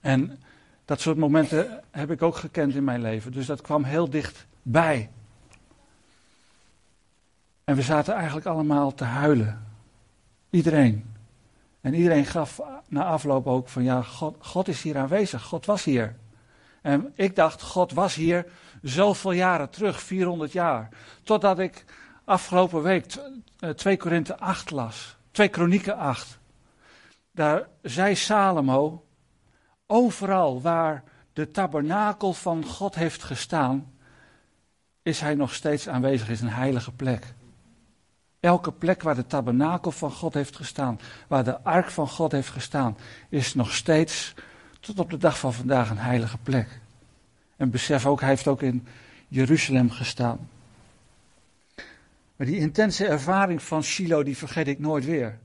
En 0.00 0.38
dat 0.84 1.00
soort 1.00 1.16
momenten 1.16 1.82
heb 1.90 2.10
ik 2.10 2.22
ook 2.22 2.36
gekend 2.36 2.74
in 2.74 2.84
mijn 2.84 3.00
leven, 3.00 3.32
dus 3.32 3.46
dat 3.46 3.60
kwam 3.60 3.84
heel 3.84 4.10
dichtbij. 4.10 5.10
En 7.64 7.76
we 7.76 7.82
zaten 7.82 8.14
eigenlijk 8.14 8.46
allemaal 8.46 8.94
te 8.94 9.04
huilen. 9.04 9.66
Iedereen. 10.50 11.14
En 11.80 11.94
iedereen 11.94 12.26
gaf 12.26 12.60
na 12.88 13.04
afloop 13.04 13.46
ook 13.46 13.68
van 13.68 13.82
ja, 13.82 14.02
God, 14.02 14.36
God 14.38 14.68
is 14.68 14.82
hier 14.82 14.98
aanwezig. 14.98 15.42
God 15.42 15.66
was 15.66 15.84
hier. 15.84 16.16
En 16.82 17.12
ik 17.14 17.36
dacht, 17.36 17.62
God 17.62 17.92
was 17.92 18.14
hier 18.14 18.46
zoveel 18.82 19.32
jaren 19.32 19.70
terug, 19.70 20.00
400 20.00 20.52
jaar. 20.52 20.88
Totdat 21.22 21.58
ik 21.58 21.84
afgelopen 22.24 22.82
week 22.82 23.04
2 23.76 23.96
Korinthe 23.96 24.38
8 24.38 24.70
las. 24.70 25.16
2 25.30 25.48
Kronieken 25.48 25.96
8. 25.96 26.38
Daar 27.32 27.68
zei 27.82 28.14
Salomo, 28.14 29.04
overal 29.92 30.60
waar 30.60 31.02
de 31.32 31.50
tabernakel 31.50 32.32
van 32.32 32.64
God 32.64 32.94
heeft 32.94 33.22
gestaan, 33.22 33.92
is 35.02 35.20
hij 35.20 35.34
nog 35.34 35.54
steeds 35.54 35.88
aanwezig, 35.88 36.28
is 36.28 36.40
een 36.40 36.48
heilige 36.48 36.92
plek. 36.92 37.34
Elke 38.40 38.72
plek 38.72 39.02
waar 39.02 39.14
de 39.14 39.26
tabernakel 39.26 39.90
van 39.90 40.10
God 40.10 40.34
heeft 40.34 40.56
gestaan, 40.56 41.00
waar 41.28 41.44
de 41.44 41.62
ark 41.62 41.90
van 41.90 42.08
God 42.08 42.32
heeft 42.32 42.48
gestaan, 42.48 42.96
is 43.28 43.54
nog 43.54 43.74
steeds 43.74 44.34
tot 44.80 44.98
op 44.98 45.10
de 45.10 45.18
dag 45.18 45.38
van 45.38 45.52
vandaag 45.52 45.90
een 45.90 45.98
heilige 45.98 46.38
plek. 46.38 46.80
En 47.56 47.70
besef 47.70 48.06
ook, 48.06 48.20
hij 48.20 48.28
heeft 48.28 48.48
ook 48.48 48.62
in 48.62 48.86
Jeruzalem 49.28 49.90
gestaan. 49.90 50.48
Maar 52.36 52.46
die 52.46 52.58
intense 52.58 53.06
ervaring 53.06 53.62
van 53.62 53.82
Shiloh, 53.82 54.24
die 54.24 54.36
vergeet 54.36 54.68
ik 54.68 54.78
nooit 54.78 55.04
weer. 55.04 55.38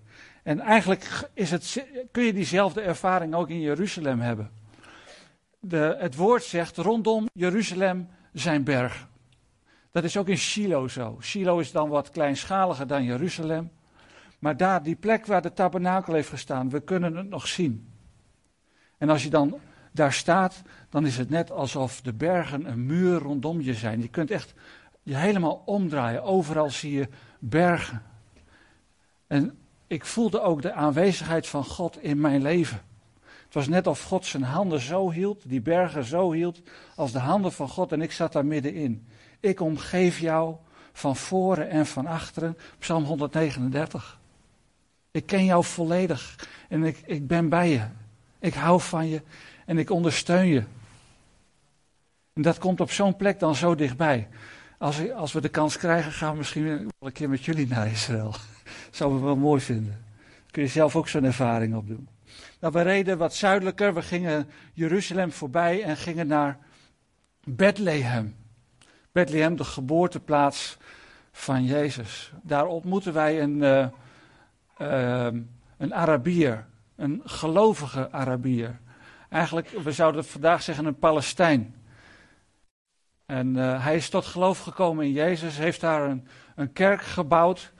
En 0.48 0.60
eigenlijk 0.60 1.30
is 1.34 1.52
het, 1.52 1.86
kun 2.12 2.24
je 2.24 2.34
diezelfde 2.34 2.82
ervaring 2.82 3.34
ook 3.34 3.50
in 3.50 3.60
Jeruzalem 3.60 4.20
hebben. 4.20 4.52
De, 5.60 5.96
het 6.00 6.16
woord 6.16 6.44
zegt, 6.44 6.78
rondom 6.78 7.28
Jeruzalem 7.34 8.08
zijn 8.34 8.64
bergen. 8.64 9.08
Dat 9.92 10.04
is 10.04 10.18
ook 10.18 10.28
in 10.28 10.38
Shiloh 10.38 10.90
zo. 10.90 11.18
Shiloh 11.22 11.60
is 11.60 11.72
dan 11.72 11.90
wat 11.90 12.10
kleinschaliger 12.10 12.88
dan 12.88 13.04
Jeruzalem. 13.04 13.72
Maar 14.40 14.58
daar, 14.58 14.84
die 14.84 14.96
plek 14.96 15.26
waar 15.26 15.42
de 15.42 15.54
tabernakel 15.54 16.14
heeft 16.14 16.30
gestaan, 16.30 16.70
we 16.70 16.80
kunnen 16.80 17.16
het 17.16 17.30
nog 17.30 17.48
zien. 17.48 17.94
En 18.98 19.10
als 19.10 19.24
je 19.24 19.30
dan 19.30 19.60
daar 19.92 20.14
staat, 20.14 20.62
dan 20.90 21.06
is 21.06 21.18
het 21.18 21.30
net 21.30 21.52
alsof 21.52 22.02
de 22.02 22.14
bergen 22.14 22.70
een 22.70 22.86
muur 22.86 23.20
rondom 23.20 23.62
je 23.62 23.74
zijn. 23.74 24.02
Je 24.02 24.10
kunt 24.10 24.32
echt 24.32 24.54
je 25.04 25.16
helemaal 25.16 25.62
omdraaien. 25.66 26.24
Overal 26.24 26.70
zie 26.70 26.92
je 26.92 27.08
bergen. 27.40 28.02
En 29.28 29.58
ik 29.88 30.06
voelde 30.06 30.42
ook 30.42 30.62
de 30.62 30.74
aanwezigheid 30.74 31.48
van 31.48 31.66
God 31.66 32.04
in 32.04 32.22
mijn 32.22 32.42
leven. 32.42 32.82
Het 33.46 33.54
was 33.54 33.68
net 33.68 33.88
of 33.88 34.04
God 34.04 34.26
zijn 34.26 34.44
handen 34.44 34.80
zo 34.80 35.12
hield, 35.12 35.42
die 35.46 35.62
bergen 35.62 36.04
zo 36.04 36.32
hield, 36.32 36.62
als 36.96 37.12
de 37.12 37.20
handen 37.20 37.52
van 37.52 37.70
God 37.70 37.92
en 37.92 38.02
ik 38.02 38.12
zat 38.12 38.34
daar 38.34 38.46
middenin. 38.46 39.08
Ik 39.40 39.60
omgeef 39.60 40.20
jou 40.20 40.56
van 40.94 41.16
voren 41.16 41.70
en 41.70 41.86
van 41.86 42.08
achteren. 42.08 42.58
Psalm 42.80 43.04
139. 43.04 44.20
Ik 45.12 45.26
ken 45.26 45.46
jou 45.46 45.64
volledig 45.64 46.48
en 46.70 46.84
ik, 46.84 47.02
ik 47.06 47.28
ben 47.28 47.50
bij 47.50 47.70
je. 47.70 47.84
Ik 48.40 48.54
hou 48.54 48.82
van 48.82 49.08
je 49.08 49.22
en 49.66 49.78
ik 49.78 49.90
ondersteun 49.90 50.48
je. 50.48 50.64
En 52.34 52.42
dat 52.42 52.58
komt 52.58 52.82
op 52.82 52.92
zo'n 52.92 53.16
plek 53.16 53.40
dan 53.40 53.56
zo 53.56 53.76
dichtbij. 53.76 54.28
Als, 54.78 55.12
als 55.12 55.34
we 55.34 55.42
de 55.42 55.50
kans 55.50 55.78
krijgen, 55.78 56.12
gaan 56.12 56.32
we 56.32 56.38
misschien 56.38 56.66
wel 56.66 56.88
een 57.00 57.12
keer 57.12 57.30
met 57.30 57.46
jullie 57.46 57.68
naar 57.68 57.88
Israël. 57.88 58.34
Zouden 58.98 59.20
we 59.20 59.26
wel 59.26 59.36
mooi 59.36 59.62
vinden. 59.62 60.06
kun 60.52 60.64
je 60.64 60.70
zelf 60.70 60.96
ook 60.96 61.08
zo'n 61.08 61.24
ervaring 61.24 61.76
opdoen. 61.76 62.08
Nou, 62.60 62.74
we 62.74 62.82
reden 62.82 63.18
wat 63.18 63.36
zuidelijker. 63.36 63.94
We 63.94 64.02
gingen 64.02 64.50
Jeruzalem 64.74 65.32
voorbij 65.32 65.84
en 65.84 65.98
gingen 65.98 66.28
naar 66.28 66.58
Bethlehem. 67.44 68.36
Bethlehem, 69.12 69.56
de 69.56 69.64
geboorteplaats 69.64 70.78
van 71.32 71.66
Jezus. 71.66 72.32
Daar 72.42 72.66
ontmoeten 72.66 73.14
wij 73.14 73.42
een, 73.42 73.58
uh, 73.58 73.88
uh, 74.82 75.42
een 75.78 75.94
Arabier, 75.94 76.66
een 76.96 77.22
gelovige 77.26 78.12
Arabier. 78.12 78.80
Eigenlijk, 79.30 79.70
we 79.70 79.92
zouden 79.92 80.26
vandaag 80.26 80.62
zeggen 80.62 80.86
een 80.86 81.00
Palestijn. 81.00 81.76
En 83.26 83.56
uh, 83.56 83.84
hij 83.84 83.96
is 83.96 84.10
tot 84.10 84.26
geloof 84.26 84.60
gekomen 84.60 85.06
in 85.06 85.12
Jezus, 85.12 85.58
heeft 85.58 85.82
daar 85.82 86.10
een, 86.10 86.28
een 86.56 86.74
kerk 86.74 87.02
gebouwd. 87.02 87.74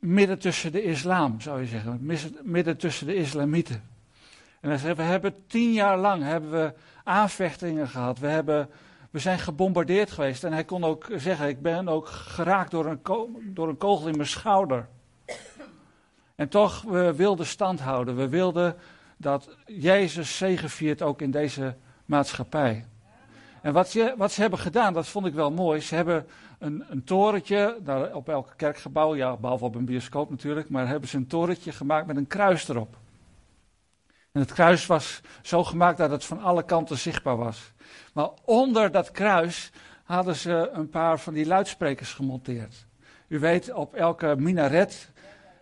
Midden 0.00 0.38
tussen 0.38 0.72
de 0.72 0.82
islam, 0.82 1.40
zou 1.40 1.60
je 1.60 1.66
zeggen. 1.66 2.10
Midden 2.42 2.76
tussen 2.76 3.06
de 3.06 3.14
islamieten. 3.14 3.82
En 4.60 4.68
hij 4.68 4.78
zegt, 4.78 4.96
we 4.96 5.02
hebben 5.02 5.34
tien 5.46 5.72
jaar 5.72 5.98
lang 5.98 6.22
hebben 6.22 6.50
we 6.50 6.72
aanvechtingen 7.04 7.88
gehad. 7.88 8.18
We, 8.18 8.26
hebben, 8.26 8.68
we 9.10 9.18
zijn 9.18 9.38
gebombardeerd 9.38 10.10
geweest. 10.10 10.44
En 10.44 10.52
hij 10.52 10.64
kon 10.64 10.84
ook 10.84 11.06
zeggen, 11.16 11.48
ik 11.48 11.62
ben 11.62 11.88
ook 11.88 12.08
geraakt 12.08 12.70
door 12.70 12.86
een, 12.86 13.00
door 13.44 13.68
een 13.68 13.76
kogel 13.76 14.08
in 14.08 14.16
mijn 14.16 14.28
schouder. 14.28 14.88
En 16.34 16.48
toch, 16.48 16.82
we 16.82 17.14
wilden 17.14 17.46
stand 17.46 17.80
houden. 17.80 18.16
We 18.16 18.28
wilden 18.28 18.76
dat 19.16 19.56
Jezus 19.66 20.36
zegeviert 20.36 21.02
ook 21.02 21.22
in 21.22 21.30
deze 21.30 21.76
maatschappij. 22.04 22.84
En 23.62 23.72
wat, 23.72 23.92
je, 23.92 24.14
wat 24.16 24.32
ze 24.32 24.40
hebben 24.40 24.58
gedaan, 24.58 24.92
dat 24.92 25.08
vond 25.08 25.26
ik 25.26 25.34
wel 25.34 25.50
mooi. 25.50 25.80
Ze 25.80 25.94
hebben 25.94 26.26
een, 26.58 26.84
een 26.88 27.04
torentje, 27.04 27.78
daar 27.82 28.14
op 28.14 28.28
elk 28.28 28.52
kerkgebouw, 28.56 29.14
ja, 29.14 29.36
behalve 29.36 29.64
op 29.64 29.74
een 29.74 29.84
bioscoop 29.84 30.30
natuurlijk, 30.30 30.68
maar 30.68 30.88
hebben 30.88 31.08
ze 31.08 31.16
een 31.16 31.26
torentje 31.26 31.72
gemaakt 31.72 32.06
met 32.06 32.16
een 32.16 32.26
kruis 32.26 32.68
erop. 32.68 32.96
En 34.32 34.40
het 34.40 34.52
kruis 34.52 34.86
was 34.86 35.20
zo 35.42 35.64
gemaakt 35.64 35.98
dat 35.98 36.10
het 36.10 36.24
van 36.24 36.40
alle 36.40 36.62
kanten 36.62 36.98
zichtbaar 36.98 37.36
was. 37.36 37.72
Maar 38.12 38.28
onder 38.44 38.90
dat 38.90 39.10
kruis 39.10 39.72
hadden 40.04 40.36
ze 40.36 40.70
een 40.72 40.88
paar 40.88 41.18
van 41.18 41.34
die 41.34 41.46
luidsprekers 41.46 42.12
gemonteerd. 42.12 42.86
U 43.28 43.38
weet, 43.38 43.72
op 43.72 43.94
elke 43.94 44.34
minaret 44.38 45.10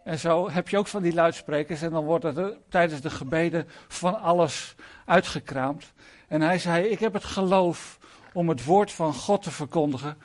en 0.09 0.19
zo 0.19 0.50
heb 0.50 0.69
je 0.69 0.78
ook 0.78 0.87
van 0.87 1.02
die 1.02 1.14
luidsprekers. 1.14 1.83
En 1.83 1.90
dan 1.90 2.05
wordt 2.05 2.25
er 2.25 2.57
tijdens 2.69 3.00
de 3.00 3.11
gebeden 3.11 3.69
van 3.88 4.21
alles 4.21 4.75
uitgekraamd. 5.05 5.93
En 6.28 6.40
hij 6.40 6.58
zei: 6.58 6.87
Ik 6.87 6.99
heb 6.99 7.12
het 7.12 7.25
geloof 7.25 7.99
om 8.32 8.49
het 8.49 8.64
woord 8.64 8.92
van 8.92 9.14
God 9.14 9.42
te 9.42 9.50
verkondigen 9.50 10.16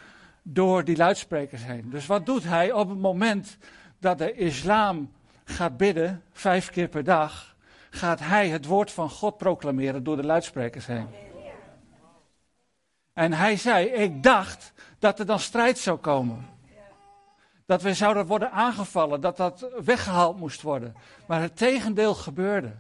door 0.42 0.84
die 0.84 0.98
luidsprekers 0.98 1.66
heen. 1.66 1.90
Dus 1.90 2.06
wat 2.06 2.26
doet 2.26 2.44
hij 2.44 2.72
op 2.72 2.90
het 2.90 3.00
moment 3.00 3.58
dat 4.00 4.18
de 4.18 4.34
islam 4.34 5.12
gaat 5.44 5.78
bidden, 5.78 6.24
vijf 6.32 6.70
keer 6.70 6.88
per 6.88 7.04
dag, 7.04 7.56
gaat 7.90 8.20
hij 8.20 8.50
het 8.50 8.66
woord 8.66 8.92
van 8.92 9.10
God 9.10 9.38
proclameren 9.38 10.04
door 10.04 10.16
de 10.16 10.26
luidsprekers 10.26 10.86
heen. 10.86 11.08
En 13.14 13.34
hij 13.34 13.58
zei: 13.58 13.86
Ik 13.86 14.24
dacht 14.24 14.74
dat 15.00 15.20
er 15.20 15.26
dan 15.26 15.40
strijd 15.40 15.78
zou 15.78 15.98
komen. 15.98 16.52
Dat 17.66 17.82
we 17.82 17.94
zouden 17.94 18.26
worden 18.26 18.52
aangevallen, 18.52 19.22
dat 19.22 19.38
dat 19.38 19.68
weggehaald 19.84 20.40
moest 20.40 20.62
worden. 20.62 20.96
Maar 21.28 21.42
het 21.42 21.58
tegendeel 21.58 22.16
gebeurde. 22.16 22.72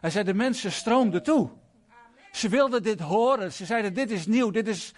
Hij 0.00 0.10
zei: 0.10 0.24
De 0.24 0.34
mensen 0.34 0.72
stroomden 0.72 1.22
toe. 1.22 1.50
Ze 2.32 2.48
wilden 2.48 2.82
dit 2.82 3.00
horen. 3.00 3.52
Ze 3.52 3.64
zeiden: 3.64 3.94
Dit 3.94 4.10
is 4.10 4.26
nieuw, 4.26 4.50
dit 4.50 4.68
is 4.68 4.94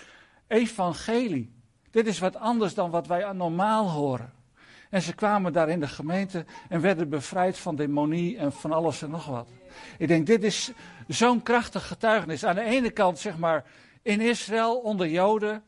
evangelie. 0.46 1.52
Dit 1.90 2.06
is 2.06 2.18
wat 2.18 2.37
anders 2.37 2.75
dan 2.75 2.90
wat 2.90 3.06
wij 3.06 3.32
normaal 3.32 3.90
horen. 3.90 4.32
En 4.90 5.02
ze 5.02 5.14
kwamen 5.14 5.52
daar 5.52 5.68
in 5.68 5.80
de 5.80 5.88
gemeente 5.88 6.44
en 6.68 6.80
werden 6.80 7.08
bevrijd 7.08 7.58
van 7.58 7.76
demonie 7.76 8.38
en 8.38 8.52
van 8.52 8.72
alles 8.72 9.02
en 9.02 9.10
nog 9.10 9.26
wat. 9.26 9.49
Ik 9.99 10.08
denk, 10.08 10.26
dit 10.26 10.44
is 10.44 10.72
zo'n 11.08 11.42
krachtig 11.42 11.87
getuigenis. 11.87 12.44
Aan 12.44 12.54
de 12.54 12.62
ene 12.62 12.90
kant, 12.90 13.18
zeg 13.18 13.38
maar, 13.38 13.64
in 14.02 14.20
Israël 14.20 14.76
onder 14.76 15.08
Joden, 15.08 15.62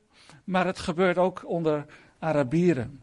maar 0.45 0.67
het 0.67 0.79
gebeurt 0.79 1.19
ook 1.19 1.43
onder 1.49 1.85
Arabieren. 2.19 3.01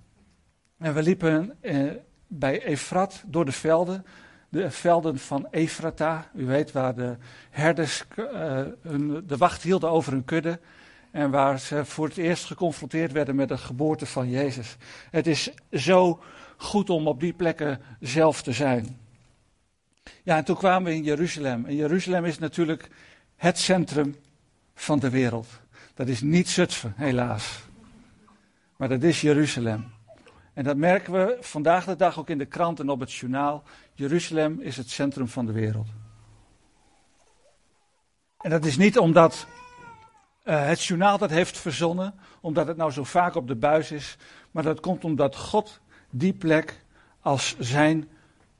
En 0.77 0.93
we 0.93 1.03
liepen 1.03 1.57
eh, 1.61 1.91
bij 2.27 2.63
Efrat 2.63 3.23
door 3.25 3.45
de 3.45 3.51
velden 3.51 4.05
de 4.49 4.71
velden 4.71 5.19
van 5.19 5.47
Efrata. 5.51 6.29
U 6.35 6.45
weet 6.45 6.71
waar 6.71 6.95
de 6.95 7.15
herders 7.49 8.03
uh, 8.15 8.25
hun, 8.81 9.23
de 9.27 9.37
wacht 9.37 9.61
hielden 9.63 9.89
over 9.89 10.11
hun 10.11 10.25
kudde. 10.25 10.59
En 11.11 11.31
waar 11.31 11.59
ze 11.59 11.85
voor 11.85 12.07
het 12.07 12.17
eerst 12.17 12.45
geconfronteerd 12.45 13.11
werden 13.11 13.35
met 13.35 13.47
de 13.47 13.57
geboorte 13.57 14.05
van 14.05 14.29
Jezus. 14.29 14.77
Het 15.11 15.27
is 15.27 15.49
zo 15.71 16.19
goed 16.57 16.89
om 16.89 17.07
op 17.07 17.19
die 17.19 17.33
plekken 17.33 17.81
zelf 17.99 18.41
te 18.41 18.51
zijn. 18.51 18.97
Ja, 20.23 20.37
en 20.37 20.43
toen 20.43 20.57
kwamen 20.57 20.91
we 20.91 20.97
in 20.97 21.03
Jeruzalem. 21.03 21.65
En 21.65 21.75
Jeruzalem 21.75 22.25
is 22.25 22.39
natuurlijk 22.39 22.89
het 23.35 23.57
centrum 23.57 24.15
van 24.75 24.99
de 24.99 25.09
wereld. 25.09 25.47
Dat 25.93 26.07
is 26.07 26.21
niet 26.21 26.49
Zutphen, 26.49 26.93
helaas. 26.95 27.59
Maar 28.75 28.89
dat 28.89 29.03
is 29.03 29.21
Jeruzalem. 29.21 29.98
En 30.59 30.65
dat 30.65 30.77
merken 30.77 31.13
we 31.13 31.37
vandaag 31.39 31.85
de 31.85 31.95
dag 31.95 32.19
ook 32.19 32.29
in 32.29 32.37
de 32.37 32.45
krant 32.45 32.79
en 32.79 32.89
op 32.89 32.99
het 32.99 33.13
journaal. 33.13 33.63
Jeruzalem 33.93 34.61
is 34.61 34.77
het 34.77 34.89
centrum 34.89 35.27
van 35.27 35.45
de 35.45 35.51
wereld. 35.51 35.87
En 38.37 38.49
dat 38.49 38.65
is 38.65 38.77
niet 38.77 38.97
omdat 38.97 39.47
uh, 40.43 40.65
het 40.65 40.83
journaal 40.83 41.17
dat 41.17 41.29
heeft 41.29 41.57
verzonnen, 41.57 42.13
omdat 42.41 42.67
het 42.67 42.77
nou 42.77 42.91
zo 42.91 43.03
vaak 43.03 43.35
op 43.35 43.47
de 43.47 43.55
buis 43.55 43.91
is, 43.91 44.17
maar 44.51 44.63
dat 44.63 44.79
komt 44.79 45.03
omdat 45.03 45.35
God 45.35 45.79
die 46.09 46.33
plek 46.33 46.85
als 47.19 47.55
zijn 47.59 48.09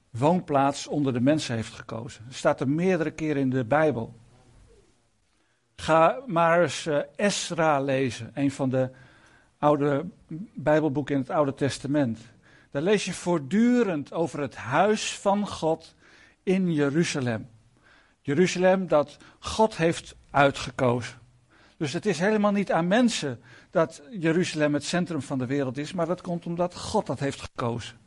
woonplaats 0.09 0.87
onder 0.87 1.13
de 1.13 1.21
mensen 1.21 1.55
heeft 1.55 1.73
gekozen. 1.73 2.25
Dat 2.25 2.35
staat 2.35 2.59
er 2.59 2.69
meerdere 2.69 3.11
keren 3.11 3.41
in 3.41 3.49
de 3.49 3.65
Bijbel. 3.65 4.15
Ga 5.75 6.19
maar 6.25 6.61
eens 6.61 6.85
uh, 6.85 6.99
Esra 7.15 7.81
lezen, 7.81 8.31
een 8.33 8.51
van 8.51 8.69
de 8.69 8.89
oude 9.59 10.05
Bijbelboeken 10.53 11.15
in 11.15 11.21
het 11.21 11.29
Oude 11.29 11.53
Testament. 11.53 12.19
Daar 12.71 12.81
lees 12.81 13.05
je 13.05 13.13
voortdurend 13.13 14.13
over 14.13 14.39
het 14.39 14.55
huis 14.55 15.17
van 15.17 15.47
God 15.47 15.95
in 16.43 16.73
Jeruzalem. 16.73 17.47
Jeruzalem 18.21 18.87
dat 18.87 19.17
God 19.39 19.77
heeft 19.77 20.15
uitgekozen. 20.31 21.17
Dus 21.77 21.93
het 21.93 22.05
is 22.05 22.19
helemaal 22.19 22.51
niet 22.51 22.71
aan 22.71 22.87
mensen 22.87 23.39
dat 23.71 24.01
Jeruzalem 24.11 24.73
het 24.73 24.83
centrum 24.83 25.21
van 25.21 25.37
de 25.37 25.45
wereld 25.45 25.77
is, 25.77 25.93
maar 25.93 26.05
dat 26.05 26.21
komt 26.21 26.45
omdat 26.45 26.75
God 26.75 27.05
dat 27.05 27.19
heeft 27.19 27.41
gekozen. 27.41 27.97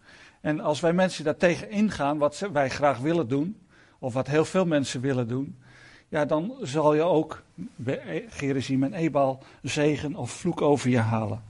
En 0.41 0.61
als 0.61 0.81
wij 0.81 0.93
mensen 0.93 1.25
daar 1.25 1.37
tegen 1.37 1.71
ingaan, 1.71 2.19
wat 2.19 2.49
wij 2.53 2.71
graag 2.71 2.99
willen 2.99 3.29
doen, 3.29 3.67
of 3.99 4.13
wat 4.13 4.27
heel 4.27 4.45
veel 4.45 4.67
mensen 4.67 5.01
willen 5.01 5.29
doen, 5.29 5.59
ja, 6.13 6.25
dan 6.25 6.55
zal 6.61 6.95
je 6.95 7.03
ook 7.03 7.43
bij 7.57 8.25
Gerizim 8.29 8.83
en 8.83 8.95
Ebal 8.95 9.43
zegen 9.63 10.15
of 10.15 10.31
vloek 10.31 10.61
over 10.61 10.91
je 10.91 10.99
halen. 10.99 11.43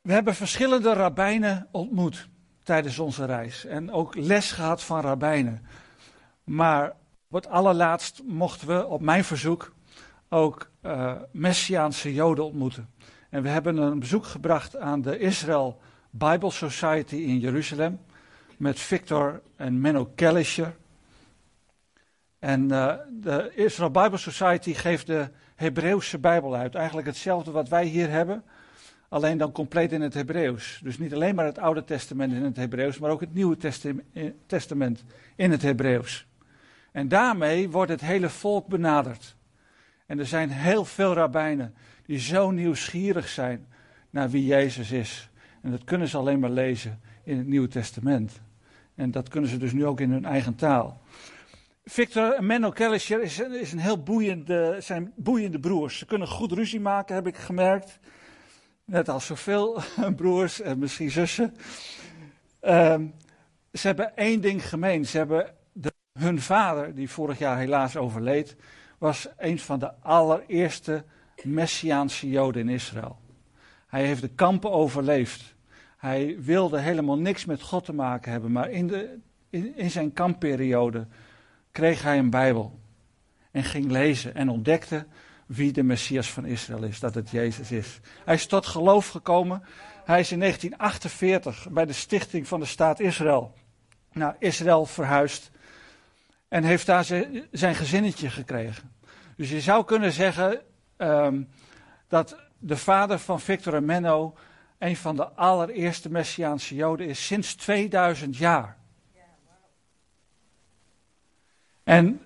We 0.00 0.12
hebben 0.12 0.34
verschillende 0.34 0.92
rabbijnen 0.92 1.68
ontmoet 1.70 2.28
tijdens 2.62 2.98
onze 2.98 3.24
reis 3.24 3.64
en 3.64 3.92
ook 3.92 4.14
les 4.14 4.52
gehad 4.52 4.82
van 4.82 5.00
rabbijnen. 5.00 5.66
Maar 6.44 6.92
het 7.28 7.48
allerlaatst 7.48 8.22
mochten 8.24 8.68
we 8.68 8.86
op 8.86 9.00
mijn 9.00 9.24
verzoek 9.24 9.74
ook 10.28 10.70
uh, 10.82 11.12
Messiaanse 11.32 12.14
Joden 12.14 12.44
ontmoeten. 12.44 12.90
En 13.28 13.42
we 13.42 13.48
hebben 13.48 13.76
een 13.76 13.98
bezoek 13.98 14.24
gebracht 14.24 14.76
aan 14.76 15.02
de 15.02 15.18
Israel 15.18 15.80
Bible 16.10 16.50
Society 16.50 17.16
in 17.16 17.38
Jeruzalem 17.38 18.00
met 18.56 18.80
Victor 18.80 19.42
en 19.56 19.80
Menno 19.80 20.12
Kellischer. 20.14 20.78
En 22.40 22.62
uh, 22.62 22.94
de 23.20 23.50
Israel 23.54 23.90
Bible 23.90 24.16
Society 24.16 24.74
geeft 24.74 25.06
de 25.06 25.28
Hebreeuwse 25.54 26.18
Bijbel 26.18 26.54
uit. 26.54 26.74
Eigenlijk 26.74 27.06
hetzelfde 27.06 27.50
wat 27.50 27.68
wij 27.68 27.84
hier 27.84 28.10
hebben, 28.10 28.42
alleen 29.08 29.38
dan 29.38 29.52
compleet 29.52 29.92
in 29.92 30.00
het 30.00 30.14
Hebreeuws. 30.14 30.80
Dus 30.82 30.98
niet 30.98 31.14
alleen 31.14 31.34
maar 31.34 31.44
het 31.44 31.58
Oude 31.58 31.84
Testament 31.84 32.32
in 32.32 32.44
het 32.44 32.56
Hebreeuws, 32.56 32.98
maar 32.98 33.10
ook 33.10 33.20
het 33.20 33.34
Nieuwe 33.34 33.56
Testament 34.46 35.04
in 35.36 35.50
het 35.50 35.62
Hebreeuws. 35.62 36.26
En 36.92 37.08
daarmee 37.08 37.70
wordt 37.70 37.90
het 37.90 38.00
hele 38.00 38.28
volk 38.28 38.66
benaderd. 38.66 39.36
En 40.06 40.18
er 40.18 40.26
zijn 40.26 40.50
heel 40.50 40.84
veel 40.84 41.12
rabbijnen 41.12 41.74
die 42.06 42.18
zo 42.18 42.50
nieuwsgierig 42.50 43.28
zijn 43.28 43.66
naar 44.10 44.30
wie 44.30 44.46
Jezus 44.46 44.90
is. 44.90 45.30
En 45.62 45.70
dat 45.70 45.84
kunnen 45.84 46.08
ze 46.08 46.16
alleen 46.16 46.40
maar 46.40 46.50
lezen 46.50 47.00
in 47.24 47.38
het 47.38 47.46
Nieuwe 47.46 47.68
Testament. 47.68 48.40
En 48.94 49.10
dat 49.10 49.28
kunnen 49.28 49.50
ze 49.50 49.56
dus 49.56 49.72
nu 49.72 49.86
ook 49.86 50.00
in 50.00 50.10
hun 50.10 50.24
eigen 50.24 50.54
taal. 50.54 51.00
Victor 51.90 52.32
en 52.32 52.46
Menno 52.46 52.70
Kellischer 52.70 53.22
is, 53.22 53.38
een 53.72 53.78
heel 53.78 54.02
boeiende, 54.02 54.76
zijn 54.80 55.12
boeiende 55.16 55.58
broers. 55.58 55.98
Ze 55.98 56.06
kunnen 56.06 56.28
goed 56.28 56.52
ruzie 56.52 56.80
maken, 56.80 57.14
heb 57.14 57.26
ik 57.26 57.36
gemerkt. 57.36 57.98
Net 58.84 59.08
als 59.08 59.26
zoveel 59.26 59.80
broers 60.16 60.60
en 60.60 60.78
misschien 60.78 61.10
zussen. 61.10 61.54
Ehm, 62.60 63.06
ze 63.72 63.86
hebben 63.86 64.16
één 64.16 64.40
ding 64.40 64.68
gemeen. 64.68 65.06
Ze 65.06 65.16
hebben 65.16 65.54
de, 65.72 65.92
hun 66.12 66.40
vader, 66.40 66.94
die 66.94 67.10
vorig 67.10 67.38
jaar 67.38 67.58
helaas 67.58 67.96
overleed, 67.96 68.56
was 68.98 69.28
een 69.36 69.58
van 69.58 69.78
de 69.78 69.92
allereerste 70.00 71.04
Messiaanse 71.42 72.28
Joden 72.28 72.68
in 72.68 72.74
Israël. 72.74 73.18
Hij 73.86 74.06
heeft 74.06 74.20
de 74.22 74.34
kampen 74.34 74.70
overleefd. 74.70 75.54
Hij 75.96 76.36
wilde 76.40 76.78
helemaal 76.78 77.18
niks 77.18 77.44
met 77.44 77.62
God 77.62 77.84
te 77.84 77.94
maken 77.94 78.32
hebben, 78.32 78.52
maar 78.52 78.70
in, 78.70 78.86
de, 78.86 79.18
in 79.74 79.90
zijn 79.90 80.12
kampperiode 80.12 81.06
kreeg 81.72 82.02
hij 82.02 82.18
een 82.18 82.30
Bijbel. 82.30 82.80
En 83.50 83.64
ging 83.64 83.90
lezen 83.90 84.34
en 84.34 84.48
ontdekte 84.48 85.06
wie 85.46 85.72
de 85.72 85.82
Messias 85.82 86.30
van 86.30 86.44
Israël 86.44 86.82
is, 86.82 87.00
dat 87.00 87.14
het 87.14 87.30
Jezus 87.30 87.70
is. 87.70 88.00
Hij 88.24 88.34
is 88.34 88.46
tot 88.46 88.66
geloof 88.66 89.08
gekomen. 89.08 89.62
Hij 90.04 90.20
is 90.20 90.32
in 90.32 90.38
1948 90.38 91.68
bij 91.70 91.86
de 91.86 91.92
stichting 91.92 92.48
van 92.48 92.60
de 92.60 92.66
staat 92.66 93.00
Israël 93.00 93.54
naar 94.12 94.36
Israël 94.38 94.86
verhuisd. 94.86 95.50
En 96.48 96.64
heeft 96.64 96.86
daar 96.86 97.04
zijn 97.52 97.74
gezinnetje 97.74 98.30
gekregen. 98.30 98.92
Dus 99.36 99.50
je 99.50 99.60
zou 99.60 99.84
kunnen 99.84 100.12
zeggen 100.12 100.60
um, 100.96 101.48
dat 102.08 102.36
de 102.58 102.76
vader 102.76 103.18
van 103.18 103.40
Victor 103.40 103.74
en 103.74 103.84
Menno 103.84 104.36
een 104.78 104.96
van 104.96 105.16
de 105.16 105.28
allereerste 105.28 106.10
Messiaanse 106.10 106.74
Joden 106.74 107.06
is 107.06 107.26
sinds 107.26 107.54
2000 107.54 108.36
jaar. 108.36 108.76
En 111.90 112.20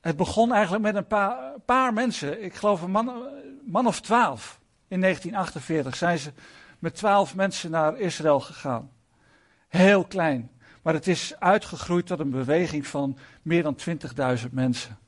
het 0.00 0.16
begon 0.16 0.52
eigenlijk 0.52 0.82
met 0.82 0.94
een 0.94 1.06
paar, 1.06 1.60
paar 1.64 1.92
mensen. 1.92 2.44
Ik 2.44 2.54
geloof 2.54 2.82
een 2.82 2.90
man, 2.90 3.28
man 3.64 3.86
of 3.86 4.00
twaalf. 4.00 4.60
In 4.88 5.00
1948 5.00 5.96
zijn 5.96 6.18
ze 6.18 6.32
met 6.78 6.94
twaalf 6.94 7.34
mensen 7.34 7.70
naar 7.70 7.98
Israël 7.98 8.40
gegaan. 8.40 8.90
Heel 9.68 10.04
klein. 10.04 10.50
Maar 10.82 10.94
het 10.94 11.06
is 11.06 11.34
uitgegroeid 11.38 12.06
tot 12.06 12.20
een 12.20 12.30
beweging 12.30 12.86
van 12.86 13.18
meer 13.42 13.62
dan 13.62 13.76
20.000 14.44 14.50
mensen. 14.50 14.98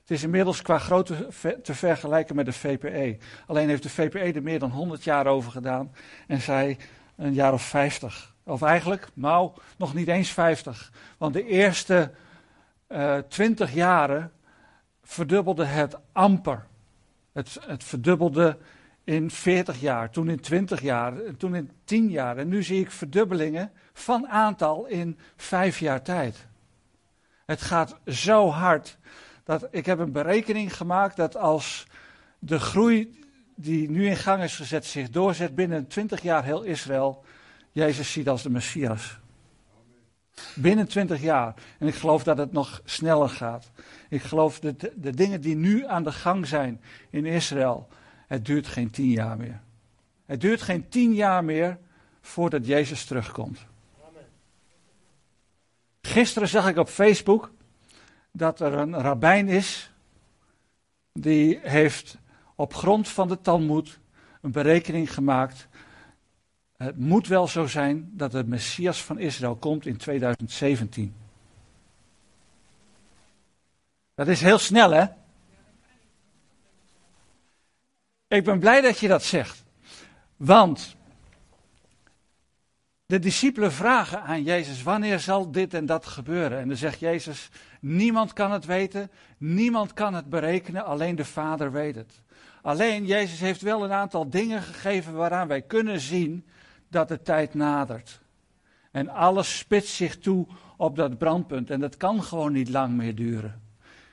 Het 0.00 0.10
is 0.10 0.22
inmiddels 0.22 0.62
qua 0.62 0.78
grootte 0.78 1.28
te 1.62 1.74
vergelijken 1.74 2.36
met 2.36 2.46
de 2.46 2.52
VPE. 2.52 3.18
Alleen 3.46 3.68
heeft 3.68 3.82
de 3.82 3.90
VPE 3.90 4.32
er 4.32 4.42
meer 4.42 4.58
dan 4.58 4.70
100 4.70 5.04
jaar 5.04 5.26
over 5.26 5.50
gedaan 5.50 5.92
en 6.26 6.40
zij 6.40 6.78
een 7.16 7.34
jaar 7.34 7.52
of 7.52 7.62
50. 7.62 8.34
Of 8.44 8.62
eigenlijk, 8.62 9.08
nou, 9.14 9.50
nog 9.76 9.94
niet 9.94 10.08
eens 10.08 10.30
50. 10.30 10.92
Want 11.18 11.32
de 11.32 11.46
eerste 11.46 12.10
uh, 12.88 13.16
eh, 13.16 13.24
20 13.28 13.74
jaren 13.74 14.32
verdubbelde 15.02 15.64
het 15.64 15.96
amper. 16.12 16.66
Het, 17.32 17.58
het 17.60 17.84
verdubbelde 17.84 18.58
in 19.04 19.30
40 19.30 19.80
jaar, 19.80 20.10
toen 20.10 20.28
in 20.28 20.40
20 20.40 20.80
jaar, 20.80 21.36
toen 21.36 21.54
in 21.54 21.70
10 21.84 22.10
jaar. 22.10 22.36
En 22.36 22.48
nu 22.48 22.62
zie 22.62 22.80
ik 22.80 22.90
verdubbelingen 22.90 23.72
van 23.92 24.28
aantal 24.28 24.86
in 24.86 25.18
5 25.36 25.78
jaar 25.78 26.02
tijd. 26.02 26.46
Het 27.44 27.62
gaat 27.62 27.98
zo 28.06 28.48
hard 28.48 28.98
dat 29.44 29.68
ik 29.70 29.86
heb 29.86 29.98
een 29.98 30.12
berekening 30.12 30.76
gemaakt 30.76 31.16
dat 31.16 31.36
als 31.36 31.86
de 32.38 32.58
groei 32.58 33.24
die 33.54 33.90
nu 33.90 34.06
in 34.06 34.16
gang 34.16 34.42
is 34.42 34.56
gezet 34.56 34.84
zich 34.84 35.10
doorzet 35.10 35.54
binnen 35.54 35.86
20 35.86 36.22
jaar 36.22 36.44
heel 36.44 36.62
Israël, 36.62 37.24
Jezus 37.72 38.12
ziet 38.12 38.28
als 38.28 38.42
de 38.42 38.50
Messias. 38.50 39.18
Binnen 40.54 40.88
20 40.88 41.20
jaar. 41.20 41.54
En 41.78 41.86
ik 41.86 41.94
geloof 41.94 42.24
dat 42.24 42.38
het 42.38 42.52
nog 42.52 42.80
sneller 42.84 43.28
gaat. 43.28 43.70
Ik 44.08 44.22
geloof 44.22 44.60
dat 44.60 44.80
de, 44.80 44.92
de 44.96 45.10
dingen 45.10 45.40
die 45.40 45.56
nu 45.56 45.86
aan 45.86 46.04
de 46.04 46.12
gang 46.12 46.46
zijn 46.46 46.80
in 47.10 47.24
Israël, 47.24 47.88
het 48.26 48.44
duurt 48.44 48.66
geen 48.66 48.90
10 48.90 49.10
jaar 49.10 49.36
meer. 49.36 49.60
Het 50.26 50.40
duurt 50.40 50.62
geen 50.62 50.88
10 50.88 51.14
jaar 51.14 51.44
meer 51.44 51.78
voordat 52.20 52.66
Jezus 52.66 53.04
terugkomt. 53.04 53.66
Gisteren 56.00 56.48
zag 56.48 56.68
ik 56.68 56.76
op 56.76 56.88
Facebook 56.88 57.50
dat 58.30 58.60
er 58.60 58.72
een 58.72 58.94
rabbijn 58.94 59.48
is 59.48 59.90
die 61.12 61.58
heeft 61.62 62.18
op 62.54 62.74
grond 62.74 63.08
van 63.08 63.28
de 63.28 63.40
Talmud 63.40 63.98
een 64.40 64.52
berekening 64.52 65.14
gemaakt. 65.14 65.68
Het 66.76 66.98
moet 66.98 67.26
wel 67.26 67.48
zo 67.48 67.66
zijn 67.66 68.10
dat 68.12 68.32
de 68.32 68.44
Messias 68.44 69.02
van 69.02 69.18
Israël 69.18 69.56
komt 69.56 69.86
in 69.86 69.96
2017. 69.96 71.14
Dat 74.14 74.28
is 74.28 74.40
heel 74.40 74.58
snel, 74.58 74.90
hè? 74.90 75.04
Ik 78.28 78.44
ben 78.44 78.58
blij 78.58 78.80
dat 78.80 78.98
je 78.98 79.08
dat 79.08 79.22
zegt. 79.22 79.64
Want 80.36 80.96
de 83.06 83.18
discipelen 83.18 83.72
vragen 83.72 84.22
aan 84.22 84.42
Jezus: 84.42 84.82
wanneer 84.82 85.20
zal 85.20 85.50
dit 85.50 85.74
en 85.74 85.86
dat 85.86 86.06
gebeuren? 86.06 86.58
En 86.58 86.68
dan 86.68 86.76
zegt 86.76 86.98
Jezus: 86.98 87.48
niemand 87.80 88.32
kan 88.32 88.52
het 88.52 88.64
weten, 88.64 89.10
niemand 89.38 89.92
kan 89.92 90.14
het 90.14 90.28
berekenen, 90.28 90.84
alleen 90.84 91.16
de 91.16 91.24
Vader 91.24 91.72
weet 91.72 91.94
het. 91.94 92.22
Alleen 92.62 93.06
Jezus 93.06 93.40
heeft 93.40 93.62
wel 93.62 93.84
een 93.84 93.92
aantal 93.92 94.30
dingen 94.30 94.62
gegeven 94.62 95.14
waaraan 95.14 95.48
wij 95.48 95.62
kunnen 95.62 96.00
zien 96.00 96.46
dat 96.88 97.08
de 97.08 97.22
tijd 97.22 97.54
nadert. 97.54 98.20
En 98.90 99.08
alles 99.08 99.58
spitst 99.58 99.94
zich 99.94 100.18
toe 100.18 100.46
op 100.76 100.96
dat 100.96 101.18
brandpunt 101.18 101.70
en 101.70 101.80
dat 101.80 101.96
kan 101.96 102.22
gewoon 102.22 102.52
niet 102.52 102.68
lang 102.68 102.96
meer 102.96 103.14
duren. 103.14 103.62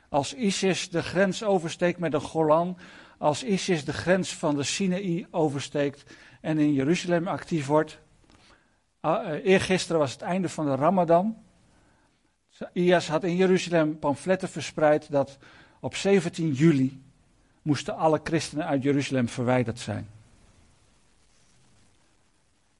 Als 0.10 0.34
ISIS 0.34 0.90
de 0.90 1.04
grens 1.04 1.44
oversteekt 1.44 2.00
met 2.00 2.12
de 2.12 2.20
Golan, 2.20 2.78
als 3.18 3.44
ISIS 3.44 3.86
de 3.86 3.94
grens 3.94 4.36
van 4.36 4.56
de 4.56 4.64
Sinaï 4.64 5.28
oversteekt 5.32 6.04
en 6.42 6.58
in 6.58 6.74
Jeruzalem 6.74 7.28
actief 7.28 7.66
wordt, 7.66 8.00
eh, 9.00 9.30
eergisteren 9.44 10.00
was 10.00 10.12
het 10.12 10.22
einde 10.22 10.50
van 10.50 10.66
de 10.66 10.76
Ramadan. 10.76 11.38
IAS 12.74 13.08
had 13.08 13.24
in 13.24 13.36
Jeruzalem 13.36 14.00
pamfletten 14.00 14.50
verspreid 14.50 15.12
dat 15.12 15.38
op 15.80 15.96
17 15.96 16.52
juli 16.52 17.02
moesten 17.62 17.98
alle 17.98 18.20
christenen 18.24 18.66
uit 18.66 18.84
Jeruzalem 18.84 19.28
verwijderd 19.30 19.80
zijn. 19.80 20.08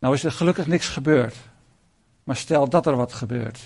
Nou 0.04 0.16
is 0.16 0.24
er 0.24 0.32
gelukkig 0.32 0.68
niks 0.68 0.88
gebeurd. 0.88 1.36
Maar 2.24 2.36
stel 2.36 2.70
dat 2.70 2.86
er 2.86 2.96
wat 2.96 3.14
gebeurt. 3.14 3.60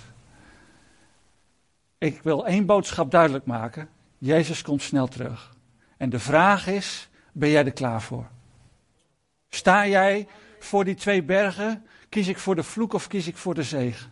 Ik 1.98 2.22
wil 2.22 2.48
één 2.48 2.66
boodschap 2.66 3.12
duidelijk 3.12 3.46
maken. 3.46 3.90
Jezus 4.18 4.62
komt 4.62 4.82
snel 4.82 5.08
terug. 5.08 5.56
En 5.98 6.10
de 6.10 6.20
vraag 6.20 6.68
is, 6.68 7.10
ben 7.32 7.50
jij 7.50 7.66
er 7.66 7.72
klaar 7.72 8.02
voor? 8.02 8.28
Sta 9.50 9.88
jij 9.88 10.28
voor 10.60 10.86
die 10.86 10.96
twee 10.96 11.24
bergen? 11.24 11.86
Kies 12.10 12.28
ik 12.28 12.38
voor 12.38 12.56
de 12.56 12.64
vloek 12.64 12.94
of 12.94 13.08
kies 13.08 13.28
ik 13.28 13.38
voor 13.38 13.54
de 13.54 13.64
zegen? 13.64 14.12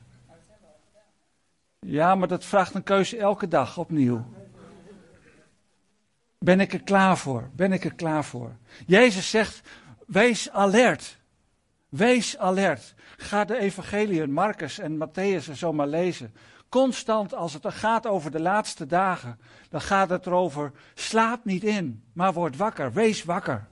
Ja, 1.79 2.15
maar 2.15 2.27
dat 2.27 2.45
vraagt 2.45 2.73
een 2.73 2.83
keuze 2.83 3.17
elke 3.17 3.47
dag 3.47 3.77
opnieuw. 3.77 4.25
Ben 6.39 6.59
ik 6.59 6.73
er 6.73 6.83
klaar 6.83 7.17
voor? 7.17 7.49
Ben 7.55 7.71
ik 7.71 7.85
er 7.85 7.95
klaar 7.95 8.25
voor? 8.25 8.55
Jezus 8.85 9.29
zegt, 9.29 9.61
wees 10.05 10.49
alert. 10.49 11.17
Wees 11.89 12.37
alert. 12.37 12.93
Ga 13.17 13.45
de 13.45 13.57
evangeliën, 13.57 14.31
Marcus 14.31 14.79
en 14.79 14.97
Matthäus 14.97 15.47
en 15.47 15.55
zo 15.55 15.73
maar 15.73 15.87
lezen. 15.87 16.33
Constant 16.69 17.33
als 17.33 17.53
het 17.53 17.65
gaat 17.67 18.07
over 18.07 18.31
de 18.31 18.39
laatste 18.39 18.85
dagen, 18.85 19.39
dan 19.69 19.81
gaat 19.81 20.09
het 20.09 20.25
erover, 20.25 20.71
slaap 20.93 21.45
niet 21.45 21.63
in, 21.63 22.03
maar 22.13 22.33
word 22.33 22.57
wakker, 22.57 22.93
wees 22.93 23.23
wakker. 23.23 23.67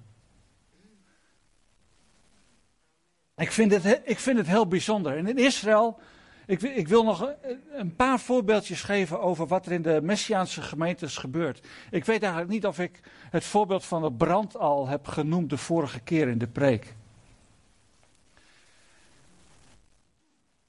Ik 3.36 3.52
vind 3.52 3.72
het, 3.72 4.02
ik 4.04 4.20
vind 4.20 4.38
het 4.38 4.48
heel 4.48 4.68
bijzonder. 4.68 5.18
En 5.18 5.28
in 5.28 5.38
Israël, 5.38 6.00
ik, 6.46 6.62
ik 6.62 6.88
wil 6.88 7.04
nog 7.04 7.34
een 7.72 7.96
paar 7.96 8.20
voorbeeldjes 8.20 8.82
geven 8.82 9.22
over 9.22 9.48
wat 9.48 9.66
er 9.66 9.72
in 9.72 9.82
de 9.82 10.00
Messiaanse 10.04 10.62
gemeentes 10.62 11.18
gebeurt. 11.18 11.68
Ik 11.92 12.06
weet 12.06 12.22
eigenlijk 12.22 12.52
niet 12.52 12.66
of 12.66 12.80
ik 12.80 13.00
het 13.30 13.44
voorbeeld 13.44 13.86
van 13.86 14.02
de 14.02 14.12
brand 14.12 14.58
al 14.58 14.88
heb 14.88 15.08
genoemd 15.08 15.50
de 15.50 15.58
vorige 15.58 16.00
keer 16.00 16.28
in 16.28 16.38
de 16.38 16.48
preek. 16.48 16.96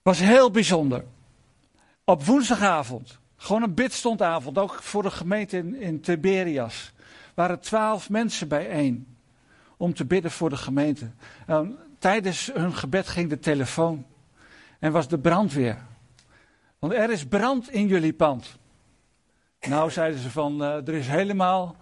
Was 0.04 0.18
heel 0.18 0.50
bijzonder. 0.50 1.04
Op 2.04 2.24
woensdagavond, 2.24 3.18
gewoon 3.36 3.62
een 3.62 3.74
bidstondavond, 3.74 4.58
ook 4.58 4.82
voor 4.82 5.02
de 5.02 5.10
gemeente 5.10 5.56
in, 5.56 5.74
in 5.74 6.00
Tiberias, 6.00 6.92
waren 7.34 7.60
twaalf 7.60 8.10
mensen 8.10 8.48
bijeen 8.48 9.16
om 9.76 9.94
te 9.94 10.04
bidden 10.04 10.30
voor 10.30 10.50
de 10.50 10.56
gemeente. 10.56 11.10
En 11.46 11.78
tijdens 11.98 12.50
hun 12.54 12.74
gebed 12.74 13.08
ging 13.08 13.28
de 13.28 13.38
telefoon 13.38 14.06
en 14.78 14.92
was 14.92 15.08
de 15.08 15.18
brandweer. 15.18 15.86
Want 16.78 16.92
er 16.92 17.10
is 17.10 17.26
brand 17.26 17.70
in 17.70 17.86
jullie 17.86 18.12
pand. 18.12 18.56
Nou 19.60 19.90
zeiden 19.90 20.20
ze 20.20 20.30
van, 20.30 20.62
uh, 20.62 20.88
er 20.88 20.94
is 20.94 21.06
helemaal 21.06 21.76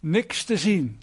niks 0.00 0.44
te 0.44 0.56
zien. 0.56 1.00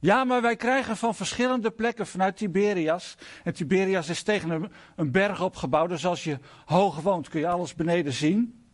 Ja, 0.00 0.24
maar 0.24 0.42
wij 0.42 0.56
krijgen 0.56 0.96
van 0.96 1.14
verschillende 1.14 1.70
plekken 1.70 2.06
vanuit 2.06 2.36
Tiberias. 2.36 3.14
En 3.44 3.54
Tiberias 3.54 4.08
is 4.08 4.22
tegen 4.22 4.70
een, 4.96 5.10
berg 5.10 5.42
opgebouwd, 5.42 5.88
dus 5.88 6.06
als 6.06 6.24
je 6.24 6.38
hoog 6.64 7.00
woont 7.00 7.28
kun 7.28 7.40
je 7.40 7.48
alles 7.48 7.74
beneden 7.74 8.12
zien. 8.12 8.64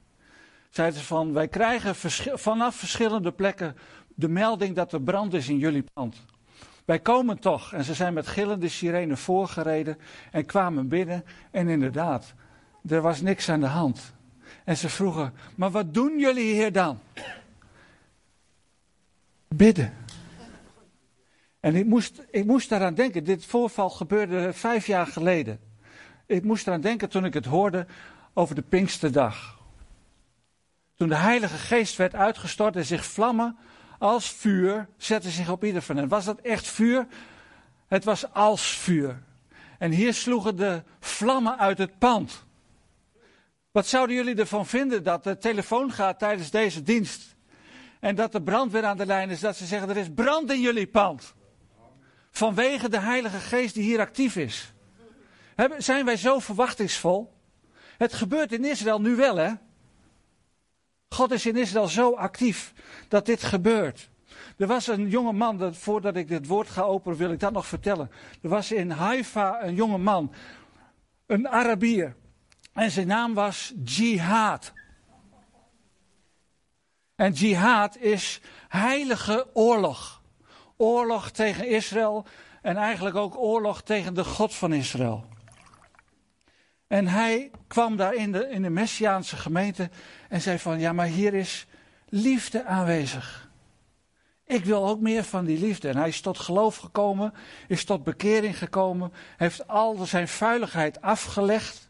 Zeiden 0.70 0.98
ze 0.98 1.04
van, 1.06 1.32
wij 1.32 1.48
krijgen 1.48 1.94
vanaf 2.38 2.76
verschillende 2.76 3.32
plekken 3.32 3.76
de 4.14 4.28
melding 4.28 4.74
dat 4.74 4.92
er 4.92 5.02
brand 5.02 5.34
is 5.34 5.48
in 5.48 5.58
jullie 5.58 5.84
pand. 5.92 6.16
Wij 6.84 6.98
komen 6.98 7.38
toch. 7.38 7.72
En 7.72 7.84
ze 7.84 7.94
zijn 7.94 8.14
met 8.14 8.26
gillende 8.26 8.68
sirene 8.68 9.16
voorgereden 9.16 9.98
en 10.30 10.46
kwamen 10.46 10.88
binnen. 10.88 11.24
En 11.50 11.68
inderdaad, 11.68 12.34
er 12.88 13.00
was 13.00 13.20
niks 13.20 13.48
aan 13.48 13.60
de 13.60 13.66
hand. 13.66 14.14
En 14.64 14.76
ze 14.76 14.88
vroegen, 14.88 15.32
maar 15.54 15.70
wat 15.70 15.94
doen 15.94 16.18
jullie 16.18 16.54
hier 16.54 16.72
dan? 16.72 16.98
Bidden. 19.48 20.05
En 21.66 21.74
ik 21.74 21.86
moest, 21.86 22.22
ik 22.30 22.44
moest 22.44 22.68
daaraan 22.68 22.94
denken, 22.94 23.24
dit 23.24 23.44
voorval 23.44 23.90
gebeurde 23.90 24.52
vijf 24.52 24.86
jaar 24.86 25.06
geleden. 25.06 25.60
Ik 26.26 26.44
moest 26.44 26.66
eraan 26.66 26.80
denken 26.80 27.08
toen 27.08 27.24
ik 27.24 27.34
het 27.34 27.44
hoorde 27.44 27.86
over 28.34 28.54
de 28.54 28.62
Pinksterdag. 28.62 29.58
Toen 30.94 31.08
de 31.08 31.16
Heilige 31.16 31.56
Geest 31.56 31.96
werd 31.96 32.14
uitgestort 32.14 32.76
en 32.76 32.84
zich 32.84 33.04
vlammen 33.04 33.56
als 33.98 34.30
vuur 34.30 34.88
zetten 34.96 35.30
zich 35.30 35.50
op 35.50 35.64
ieder 35.64 35.82
van 35.82 35.96
hen. 35.96 36.08
Was 36.08 36.24
dat 36.24 36.40
echt 36.40 36.66
vuur? 36.66 37.06
Het 37.86 38.04
was 38.04 38.32
als 38.32 38.66
vuur. 38.66 39.22
En 39.78 39.90
hier 39.90 40.14
sloegen 40.14 40.56
de 40.56 40.82
vlammen 41.00 41.58
uit 41.58 41.78
het 41.78 41.98
pand. 41.98 42.44
Wat 43.70 43.86
zouden 43.86 44.16
jullie 44.16 44.36
ervan 44.36 44.66
vinden 44.66 45.02
dat 45.02 45.24
de 45.24 45.38
telefoon 45.38 45.92
gaat 45.92 46.18
tijdens 46.18 46.50
deze 46.50 46.82
dienst? 46.82 47.36
En 48.00 48.14
dat 48.14 48.32
de 48.32 48.42
brandweer 48.42 48.84
aan 48.84 48.96
de 48.96 49.06
lijn 49.06 49.30
is, 49.30 49.40
dat 49.40 49.56
ze 49.56 49.66
zeggen: 49.66 49.88
er 49.88 49.96
is 49.96 50.12
brand 50.14 50.50
in 50.50 50.60
jullie 50.60 50.86
pand. 50.86 51.34
Vanwege 52.36 52.88
de 52.88 53.00
Heilige 53.00 53.38
Geest 53.38 53.74
die 53.74 53.82
hier 53.82 54.00
actief 54.00 54.36
is. 54.36 54.72
Zijn 55.78 56.04
wij 56.04 56.16
zo 56.16 56.38
verwachtingsvol? 56.38 57.32
Het 57.98 58.12
gebeurt 58.12 58.52
in 58.52 58.64
Israël 58.64 59.00
nu 59.00 59.16
wel, 59.16 59.36
hè? 59.36 59.52
God 61.08 61.30
is 61.30 61.46
in 61.46 61.56
Israël 61.56 61.88
zo 61.88 62.14
actief 62.14 62.72
dat 63.08 63.26
dit 63.26 63.42
gebeurt. 63.42 64.10
Er 64.56 64.66
was 64.66 64.86
een 64.86 65.08
jonge 65.08 65.32
man, 65.32 65.58
dat, 65.58 65.76
voordat 65.76 66.16
ik 66.16 66.28
dit 66.28 66.46
woord 66.46 66.68
ga 66.68 66.82
openen, 66.82 67.18
wil 67.18 67.30
ik 67.30 67.40
dat 67.40 67.52
nog 67.52 67.66
vertellen. 67.66 68.10
Er 68.42 68.48
was 68.48 68.72
in 68.72 68.90
Haifa 68.90 69.62
een 69.62 69.74
jonge 69.74 69.98
man, 69.98 70.32
een 71.26 71.48
Arabier. 71.48 72.16
En 72.72 72.90
zijn 72.90 73.06
naam 73.06 73.34
was 73.34 73.72
Jihad. 73.84 74.72
En 77.14 77.32
jihad 77.32 77.96
is 77.96 78.40
heilige 78.68 79.46
oorlog 79.52 80.15
oorlog 80.76 81.30
tegen 81.30 81.68
Israël 81.68 82.26
en 82.62 82.76
eigenlijk 82.76 83.16
ook 83.16 83.36
oorlog 83.38 83.82
tegen 83.82 84.14
de 84.14 84.24
God 84.24 84.54
van 84.54 84.72
Israël. 84.72 85.24
En 86.86 87.06
hij 87.06 87.50
kwam 87.66 87.96
daar 87.96 88.14
in 88.14 88.32
de, 88.32 88.48
in 88.48 88.62
de 88.62 88.70
Messiaanse 88.70 89.36
gemeente 89.36 89.90
en 90.28 90.40
zei 90.40 90.58
van, 90.58 90.80
ja 90.80 90.92
maar 90.92 91.06
hier 91.06 91.34
is 91.34 91.66
liefde 92.08 92.64
aanwezig. 92.64 93.50
Ik 94.44 94.64
wil 94.64 94.88
ook 94.88 95.00
meer 95.00 95.24
van 95.24 95.44
die 95.44 95.58
liefde. 95.58 95.88
En 95.88 95.96
hij 95.96 96.08
is 96.08 96.20
tot 96.20 96.38
geloof 96.38 96.76
gekomen, 96.76 97.32
is 97.68 97.84
tot 97.84 98.04
bekering 98.04 98.58
gekomen, 98.58 99.12
heeft 99.36 99.68
al 99.68 99.96
zijn 99.96 100.28
vuiligheid 100.28 101.00
afgelegd 101.00 101.88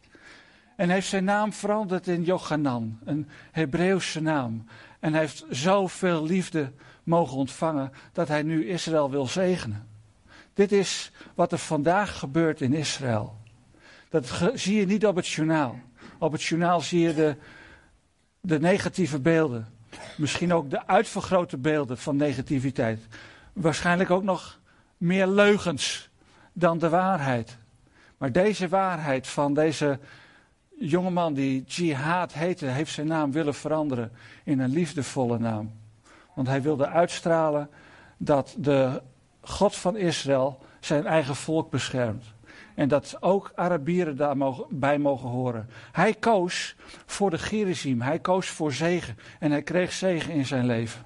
en 0.77 0.91
heeft 0.91 1.09
zijn 1.09 1.25
naam 1.25 1.53
veranderd 1.53 2.07
in 2.07 2.23
Jochanan, 2.23 2.99
een 3.05 3.29
Hebreeuwse 3.53 4.21
naam. 4.21 4.65
En 5.01 5.13
hij 5.13 5.21
heeft 5.21 5.45
zoveel 5.49 6.23
liefde 6.23 6.73
mogen 7.07 7.37
ontvangen 7.37 7.93
dat 8.13 8.29
hij 8.29 8.43
nu 8.43 8.69
Israël 8.69 9.11
wil 9.11 9.27
zegenen. 9.27 9.89
Dit 10.55 10.73
is 10.73 11.13
wat 11.35 11.53
er 11.53 11.59
vandaag 11.59 12.19
gebeurt 12.19 12.61
in 12.61 12.73
Israël. 12.73 13.37
Dat 14.09 14.51
zie 14.55 14.79
je 14.79 14.87
niet 14.87 15.07
op 15.07 15.17
het 15.17 15.29
journaal. 15.29 15.81
Op 16.19 16.33
het 16.33 16.43
journaal 16.43 16.81
zie 16.81 17.01
je 17.01 17.15
de, 17.15 17.37
de 18.41 18.61
negatieve 18.61 19.21
beelden. 19.21 19.67
Misschien 20.17 20.53
ook 20.53 20.71
de 20.71 20.87
uitvergrote 20.87 21.57
beelden 21.57 21.99
van 21.99 22.17
negativiteit. 22.17 23.07
Waarschijnlijk 23.53 24.11
ook 24.11 24.23
nog 24.23 24.61
meer 24.97 25.27
leugens 25.27 26.09
dan 26.53 26.79
de 26.79 26.89
waarheid. 26.89 27.59
Maar 28.19 28.33
deze 28.33 28.69
waarheid 28.69 29.27
van 29.27 29.55
deze 29.55 29.99
jongeman 30.79 31.35
die 31.35 31.65
Jihad 31.65 32.33
heette, 32.33 32.67
heeft 32.67 32.93
zijn 32.93 33.07
naam 33.07 33.33
willen 33.33 33.55
veranderen 33.55 34.13
in 34.45 34.59
een 34.59 34.71
liefdevolle 34.71 35.39
naam. 35.39 35.73
Want 36.37 36.49
hij 36.49 36.63
wilde 36.63 36.87
uitstralen 36.87 37.71
dat 38.17 38.55
de 38.59 39.03
God 39.41 39.77
van 39.77 39.97
Israël 39.97 40.59
zijn 40.81 41.07
eigen 41.07 41.37
volk 41.37 41.71
beschermt. 41.71 42.25
En 42.75 42.89
dat 42.89 43.17
ook 43.21 43.53
Arabieren 43.55 44.17
daarbij 44.17 44.99
mogen 44.99 45.29
horen. 45.29 45.69
Hij 45.93 46.15
koos 46.15 46.77
voor 47.07 47.31
de 47.31 47.39
Gerizim. 47.39 48.01
Hij 48.01 48.19
koos 48.19 48.49
voor 48.49 48.73
zegen. 48.73 49.19
En 49.39 49.51
hij 49.51 49.63
kreeg 49.63 49.93
zegen 49.93 50.33
in 50.33 50.47
zijn 50.47 50.67
leven. 50.67 51.05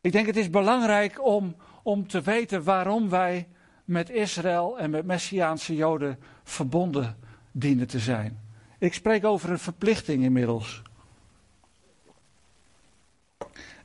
Ik 0.00 0.12
denk 0.12 0.26
het 0.26 0.36
is 0.36 0.50
belangrijk 0.50 1.24
om, 1.24 1.56
om 1.82 2.06
te 2.06 2.20
weten 2.20 2.64
waarom 2.64 3.08
wij 3.08 3.48
met 3.84 4.10
Israël 4.10 4.78
en 4.78 4.90
met 4.90 5.06
Messiaanse 5.06 5.74
Joden 5.74 6.18
verbonden 6.44 7.16
dienen 7.52 7.86
te 7.86 7.98
zijn. 7.98 8.40
Ik 8.78 8.94
spreek 8.94 9.24
over 9.24 9.50
een 9.50 9.58
verplichting 9.58 10.22
inmiddels. 10.22 10.82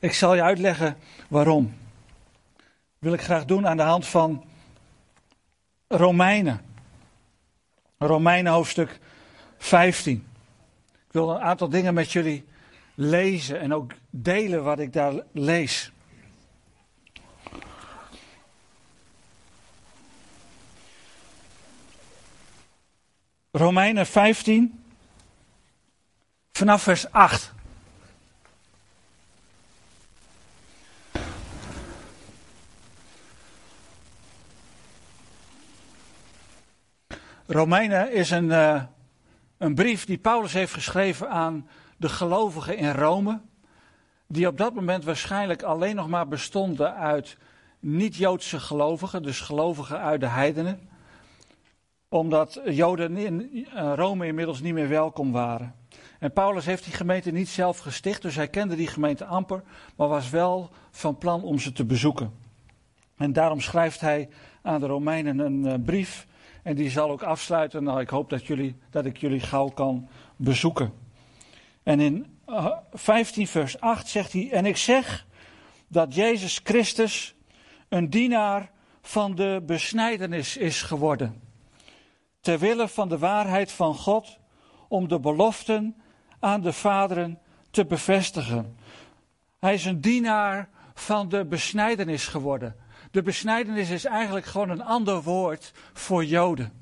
Ik 0.02 0.14
zal 0.14 0.34
je 0.34 0.42
uitleggen 0.42 0.96
waarom. 1.28 1.74
Dat 2.56 2.64
wil 2.98 3.12
ik 3.12 3.20
graag 3.20 3.44
doen 3.44 3.68
aan 3.68 3.76
de 3.76 3.82
hand 3.82 4.06
van 4.06 4.44
Romeinen. 5.88 6.60
Romeinen 7.98 8.52
hoofdstuk 8.52 8.98
15. 9.58 10.26
Ik 11.06 11.12
wil 11.12 11.30
een 11.30 11.40
aantal 11.40 11.68
dingen 11.68 11.94
met 11.94 12.12
jullie 12.12 12.44
lezen 12.94 13.60
en 13.60 13.74
ook 13.74 13.92
delen 14.10 14.64
wat 14.64 14.78
ik 14.78 14.92
daar 14.92 15.12
lees. 15.32 15.92
Romeinen 23.50 24.06
15, 24.06 24.84
vanaf 26.52 26.82
vers 26.82 27.10
8. 27.10 27.52
Romeinen 37.52 38.12
is 38.12 38.30
een, 38.30 38.44
uh, 38.44 38.82
een 39.58 39.74
brief 39.74 40.04
die 40.04 40.18
Paulus 40.18 40.52
heeft 40.52 40.72
geschreven 40.72 41.30
aan 41.30 41.68
de 41.96 42.08
gelovigen 42.08 42.76
in 42.76 42.90
Rome. 42.90 43.40
Die 44.26 44.46
op 44.46 44.58
dat 44.58 44.74
moment 44.74 45.04
waarschijnlijk 45.04 45.62
alleen 45.62 45.96
nog 45.96 46.08
maar 46.08 46.28
bestonden 46.28 46.94
uit 46.94 47.36
niet-Joodse 47.80 48.60
gelovigen, 48.60 49.22
dus 49.22 49.40
gelovigen 49.40 49.98
uit 49.98 50.20
de 50.20 50.26
heidenen. 50.26 50.88
Omdat 52.08 52.60
Joden 52.64 53.16
in 53.16 53.66
eh, 53.74 53.92
Rome 53.96 54.26
inmiddels 54.26 54.60
niet 54.60 54.74
meer 54.74 54.88
welkom 54.88 55.32
waren. 55.32 55.74
En 56.18 56.32
Paulus 56.32 56.66
heeft 56.66 56.84
die 56.84 56.94
gemeente 56.94 57.30
niet 57.30 57.48
zelf 57.48 57.78
gesticht, 57.78 58.22
dus 58.22 58.36
hij 58.36 58.48
kende 58.48 58.76
die 58.76 58.86
gemeente 58.86 59.24
amper, 59.24 59.62
maar 59.96 60.08
was 60.08 60.30
wel 60.30 60.70
van 60.90 61.18
plan 61.18 61.42
om 61.42 61.58
ze 61.58 61.72
te 61.72 61.84
bezoeken. 61.84 62.32
En 63.16 63.32
daarom 63.32 63.60
schrijft 63.60 64.00
hij 64.00 64.28
aan 64.62 64.80
de 64.80 64.86
Romeinen 64.86 65.38
een 65.38 65.64
uh, 65.64 65.74
brief. 65.84 66.26
En 66.62 66.74
die 66.74 66.90
zal 66.90 67.10
ook 67.10 67.22
afsluiten. 67.22 67.82
Nou, 67.82 68.00
ik 68.00 68.08
hoop 68.08 68.30
dat, 68.30 68.46
jullie, 68.46 68.76
dat 68.90 69.04
ik 69.04 69.16
jullie 69.16 69.40
gauw 69.40 69.68
kan 69.68 70.08
bezoeken. 70.36 70.92
En 71.82 72.00
in 72.00 72.26
uh, 72.48 72.66
eh, 72.66 72.76
15 72.92 73.46
vers 73.46 73.80
8 73.80 74.08
zegt 74.08 74.32
hij, 74.32 74.50
en 74.50 74.66
ik 74.66 74.76
zeg 74.76 75.26
dat 75.88 76.14
Jezus 76.14 76.60
Christus 76.64 77.34
een 77.88 78.10
dienaar 78.10 78.70
van 79.02 79.34
de 79.34 79.62
besnijdenis 79.66 80.56
is 80.56 80.82
geworden. 80.82 81.40
Ter 82.40 82.58
wille 82.58 82.88
van 82.88 83.08
de 83.08 83.18
waarheid 83.18 83.72
van 83.72 83.94
God, 83.94 84.38
om 84.88 85.08
de 85.08 85.20
beloften 85.20 85.96
aan 86.38 86.60
de 86.60 86.72
vaderen 86.72 87.38
te 87.70 87.84
bevestigen. 87.84 88.76
Hij 89.58 89.74
is 89.74 89.84
een 89.84 90.00
dienaar 90.00 90.68
van 90.94 91.28
de 91.28 91.44
besnijdenis 91.44 92.26
geworden. 92.26 92.76
De 93.12 93.22
besnijdenis 93.22 93.90
is 93.90 94.04
eigenlijk 94.04 94.46
gewoon 94.46 94.70
een 94.70 94.84
ander 94.84 95.22
woord 95.22 95.72
voor 95.92 96.24
Joden. 96.24 96.72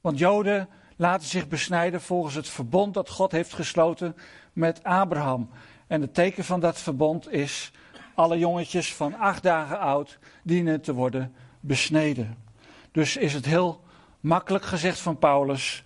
Want 0.00 0.18
Joden 0.18 0.68
laten 0.96 1.26
zich 1.26 1.48
besnijden 1.48 2.00
volgens 2.00 2.34
het 2.34 2.48
verbond 2.48 2.94
dat 2.94 3.10
God 3.10 3.32
heeft 3.32 3.52
gesloten 3.52 4.16
met 4.52 4.82
Abraham. 4.82 5.50
En 5.86 6.00
het 6.00 6.14
teken 6.14 6.44
van 6.44 6.60
dat 6.60 6.78
verbond 6.78 7.32
is 7.32 7.72
alle 8.14 8.38
jongetjes 8.38 8.94
van 8.94 9.14
acht 9.14 9.42
dagen 9.42 9.78
oud 9.78 10.18
dienen 10.42 10.80
te 10.80 10.94
worden 10.94 11.34
besneden. 11.60 12.36
Dus 12.92 13.16
is 13.16 13.34
het 13.34 13.44
heel 13.44 13.80
makkelijk 14.20 14.64
gezegd 14.64 14.98
van 14.98 15.18
Paulus 15.18 15.84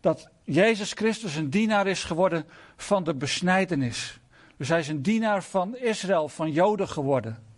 dat 0.00 0.28
Jezus 0.44 0.92
Christus 0.92 1.34
een 1.36 1.50
dienaar 1.50 1.86
is 1.86 2.04
geworden 2.04 2.46
van 2.76 3.04
de 3.04 3.14
besnijdenis. 3.14 4.20
Dus 4.56 4.68
hij 4.68 4.78
is 4.78 4.88
een 4.88 5.02
dienaar 5.02 5.42
van 5.42 5.76
Israël, 5.76 6.28
van 6.28 6.50
Joden 6.50 6.88
geworden. 6.88 7.49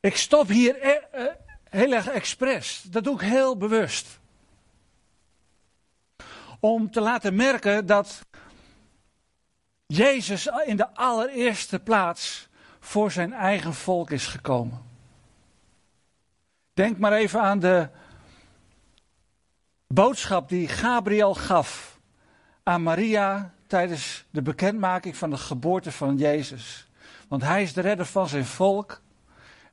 Ik 0.00 0.16
stop 0.16 0.48
hier 0.48 0.80
eh, 0.80 1.26
eh, 1.26 1.32
heel 1.68 1.92
erg 1.92 2.06
expres. 2.06 2.82
Dat 2.82 3.04
doe 3.04 3.14
ik 3.14 3.20
heel 3.20 3.56
bewust. 3.56 4.18
Om 6.60 6.90
te 6.90 7.00
laten 7.00 7.34
merken 7.34 7.86
dat 7.86 8.26
Jezus 9.86 10.50
in 10.64 10.76
de 10.76 10.94
allereerste 10.94 11.78
plaats 11.78 12.48
voor 12.80 13.10
zijn 13.10 13.32
eigen 13.32 13.74
volk 13.74 14.10
is 14.10 14.26
gekomen. 14.26 14.82
Denk 16.72 16.98
maar 16.98 17.12
even 17.12 17.40
aan 17.40 17.58
de 17.58 17.88
boodschap 19.86 20.48
die 20.48 20.68
Gabriel 20.68 21.34
gaf 21.34 21.98
aan 22.62 22.82
Maria 22.82 23.54
tijdens 23.66 24.24
de 24.30 24.42
bekendmaking 24.42 25.16
van 25.16 25.30
de 25.30 25.36
geboorte 25.36 25.92
van 25.92 26.16
Jezus. 26.16 26.88
Want 27.28 27.42
hij 27.42 27.62
is 27.62 27.72
de 27.72 27.80
redder 27.80 28.06
van 28.06 28.28
zijn 28.28 28.44
volk 28.44 29.00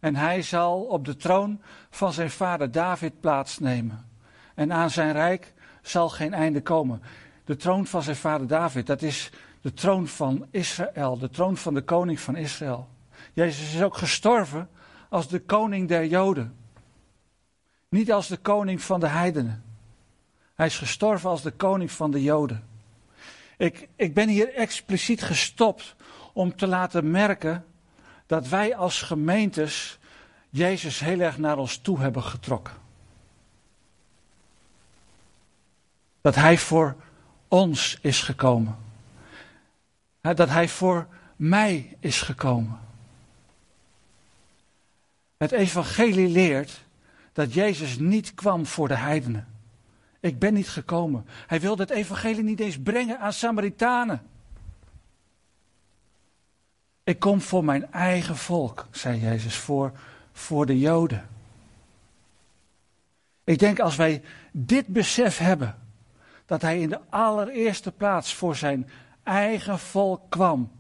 en 0.06 0.16
hij 0.16 0.42
zal 0.42 0.82
op 0.82 1.06
de 1.06 1.16
troon 1.16 1.62
van 1.90 2.14
zijn 2.14 2.30
vader 2.30 2.72
David 2.72 3.20
plaatsnemen. 3.20 4.06
En 4.56 4.74
aan 4.74 4.90
zijn 4.90 5.12
rijk 5.12 5.54
zal 5.82 6.10
geen 6.10 6.34
einde 6.34 6.62
komen. 6.62 7.02
De 7.46 7.56
troon 7.56 7.86
van 7.86 8.04
zijn 8.04 8.16
vader 8.16 8.48
David, 8.48 8.88
dat 8.88 9.02
is 9.02 9.30
de 9.62 9.74
troon 9.74 10.08
van 10.08 10.46
Israël, 10.52 11.18
de 11.18 11.30
troon 11.30 11.58
van 11.58 11.74
de 11.74 11.82
koning 11.82 12.20
van 12.20 12.36
Israël. 12.36 12.88
Jezus 13.34 13.74
is 13.74 13.84
ook 13.84 13.98
gestorven 13.98 14.70
als 15.10 15.28
de 15.28 15.40
koning 15.40 15.88
der 15.88 16.06
Joden. 16.06 16.56
Niet 17.90 18.12
als 18.12 18.28
de 18.28 18.38
koning 18.38 18.82
van 18.82 19.00
de 19.00 19.08
heidenen. 19.08 19.64
Hij 20.56 20.66
is 20.66 20.78
gestorven 20.78 21.30
als 21.30 21.42
de 21.42 21.52
koning 21.52 21.92
van 21.92 22.12
de 22.12 22.24
Joden. 22.24 22.68
Ik, 23.58 23.88
ik 23.96 24.14
ben 24.14 24.30
hier 24.30 24.54
expliciet 24.54 25.22
gestopt 25.22 25.96
om 26.34 26.56
te 26.56 26.68
laten 26.68 27.12
merken 27.12 27.66
dat 28.26 28.48
wij 28.48 28.76
als 28.76 29.02
gemeentes 29.02 29.98
Jezus 30.50 31.00
heel 31.00 31.20
erg 31.20 31.38
naar 31.38 31.58
ons 31.58 31.78
toe 31.78 32.00
hebben 32.00 32.24
getrokken. 32.24 32.74
Dat 36.22 36.36
Hij 36.36 36.58
voor 36.58 36.96
ons 37.48 37.98
is 38.02 38.22
gekomen. 38.22 38.78
Dat 40.22 40.50
Hij 40.50 40.68
voor 40.68 41.08
mij 41.36 41.98
is 42.00 42.22
gekomen. 42.22 42.80
Het 45.38 45.52
evangelie 45.52 46.28
leert 46.28 46.84
dat 47.34 47.54
Jezus 47.54 47.98
niet 47.98 48.34
kwam 48.34 48.66
voor 48.66 48.88
de 48.88 48.96
heidenen. 48.96 49.48
Ik 50.20 50.40
ben 50.40 50.54
niet 50.54 50.70
gekomen. 50.70 51.26
Hij 51.48 51.60
wilde 51.60 51.82
het 51.82 51.92
evangelie 51.92 52.44
niet 52.44 52.60
eens 52.60 52.80
brengen 52.80 53.20
aan 53.20 53.34
Samaritanen. 53.34 54.22
Ik 57.06 57.20
kom 57.20 57.42
voor 57.42 57.64
mijn 57.64 57.92
eigen 57.92 58.38
volk, 58.38 58.88
zei 58.92 59.20
Jezus, 59.20 59.56
voor, 59.56 59.92
voor 60.32 60.66
de 60.66 60.80
Joden. 60.80 61.30
Ik 63.44 63.60
denk 63.60 63.80
als 63.80 63.96
wij 63.96 64.22
dit 64.52 64.88
besef 64.88 65.38
hebben, 65.38 65.76
dat 66.46 66.62
Hij 66.62 66.80
in 66.80 66.90
de 66.90 67.00
allereerste 67.10 67.92
plaats 67.92 68.34
voor 68.34 68.56
zijn 68.56 68.90
eigen 69.24 69.80
volk 69.80 70.30
kwam, 70.30 70.72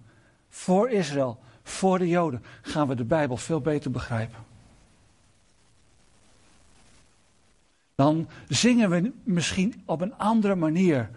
voor 0.49 0.89
Israël, 0.89 1.39
voor 1.63 1.99
de 1.99 2.07
Joden, 2.07 2.43
gaan 2.61 2.87
we 2.87 2.95
de 2.95 3.05
Bijbel 3.05 3.37
veel 3.37 3.61
beter 3.61 3.91
begrijpen. 3.91 4.43
Dan 7.95 8.29
zingen 8.47 8.89
we 8.89 9.11
misschien 9.23 9.83
op 9.85 10.01
een 10.01 10.17
andere 10.17 10.55
manier 10.55 11.09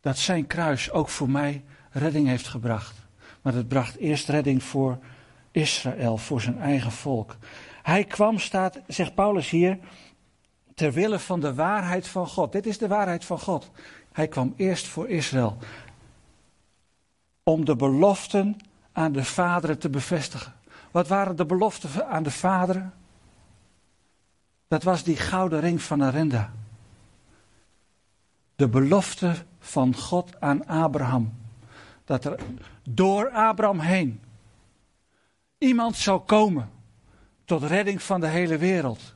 dat 0.00 0.18
zijn 0.18 0.46
kruis 0.46 0.90
ook 0.90 1.08
voor 1.08 1.30
mij 1.30 1.64
redding 1.90 2.26
heeft 2.26 2.48
gebracht. 2.48 2.97
Maar 3.42 3.54
het 3.54 3.68
bracht 3.68 3.96
eerst 3.96 4.28
redding 4.28 4.62
voor 4.62 4.98
Israël, 5.50 6.16
voor 6.16 6.40
zijn 6.40 6.58
eigen 6.58 6.92
volk. 6.92 7.36
Hij 7.82 8.04
kwam, 8.04 8.38
staat, 8.38 8.78
zegt 8.86 9.14
Paulus 9.14 9.50
hier, 9.50 9.78
ter 10.74 10.92
wille 10.92 11.18
van 11.18 11.40
de 11.40 11.54
waarheid 11.54 12.08
van 12.08 12.26
God. 12.26 12.52
Dit 12.52 12.66
is 12.66 12.78
de 12.78 12.88
waarheid 12.88 13.24
van 13.24 13.38
God. 13.38 13.70
Hij 14.12 14.28
kwam 14.28 14.54
eerst 14.56 14.86
voor 14.86 15.08
Israël. 15.08 15.56
Om 17.42 17.64
de 17.64 17.76
beloften 17.76 18.56
aan 18.92 19.12
de 19.12 19.24
vaderen 19.24 19.78
te 19.78 19.90
bevestigen. 19.90 20.54
Wat 20.90 21.08
waren 21.08 21.36
de 21.36 21.46
beloften 21.46 22.08
aan 22.08 22.22
de 22.22 22.30
vaderen? 22.30 22.94
Dat 24.68 24.82
was 24.82 25.02
die 25.02 25.16
gouden 25.16 25.60
ring 25.60 25.82
van 25.82 26.02
Arenda. 26.02 26.52
De 28.56 28.68
belofte 28.68 29.34
van 29.58 29.96
God 29.96 30.40
aan 30.40 30.66
Abraham 30.66 31.32
dat 32.04 32.24
er 32.24 32.40
door 32.94 33.30
Abraham 33.30 33.80
heen 33.80 34.20
iemand 35.58 35.96
zou 35.96 36.20
komen 36.20 36.70
tot 37.44 37.62
redding 37.62 38.02
van 38.02 38.20
de 38.20 38.26
hele 38.26 38.58
wereld. 38.58 39.14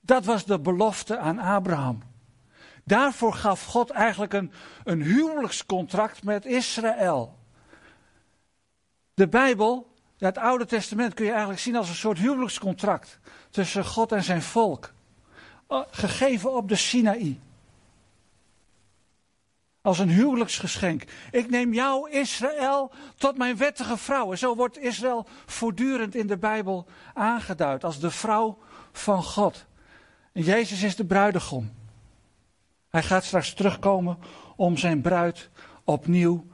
Dat 0.00 0.24
was 0.24 0.44
de 0.44 0.60
belofte 0.60 1.18
aan 1.18 1.38
Abraham. 1.38 2.02
Daarvoor 2.84 3.32
gaf 3.32 3.64
God 3.64 3.90
eigenlijk 3.90 4.32
een, 4.32 4.52
een 4.84 5.02
huwelijkscontract 5.02 6.24
met 6.24 6.44
Israël. 6.44 7.38
De 9.14 9.28
Bijbel, 9.28 9.92
het 10.18 10.38
Oude 10.38 10.66
Testament, 10.66 11.14
kun 11.14 11.24
je 11.24 11.30
eigenlijk 11.30 11.60
zien 11.60 11.76
als 11.76 11.88
een 11.88 11.94
soort 11.94 12.18
huwelijkscontract 12.18 13.18
tussen 13.50 13.84
God 13.84 14.12
en 14.12 14.22
zijn 14.22 14.42
volk. 14.42 14.92
Eh, 15.68 15.80
gegeven 15.90 16.54
op 16.54 16.68
de 16.68 16.76
Sinaï. 16.76 17.40
Als 19.86 19.98
een 19.98 20.10
huwelijksgeschenk. 20.10 21.04
Ik 21.30 21.50
neem 21.50 21.74
jou, 21.74 22.10
Israël, 22.10 22.92
tot 23.16 23.38
mijn 23.38 23.56
wettige 23.56 23.96
vrouw. 23.96 24.30
En 24.30 24.38
zo 24.38 24.56
wordt 24.56 24.78
Israël 24.78 25.26
voortdurend 25.46 26.14
in 26.14 26.26
de 26.26 26.36
Bijbel 26.36 26.86
aangeduid 27.14 27.84
als 27.84 28.00
de 28.00 28.10
vrouw 28.10 28.58
van 28.92 29.22
God. 29.22 29.66
En 30.32 30.42
Jezus 30.42 30.82
is 30.82 30.96
de 30.96 31.04
bruidegom. 31.04 31.70
Hij 32.88 33.02
gaat 33.02 33.24
straks 33.24 33.54
terugkomen 33.54 34.18
om 34.56 34.76
zijn 34.76 35.00
bruid 35.00 35.50
opnieuw 35.84 36.46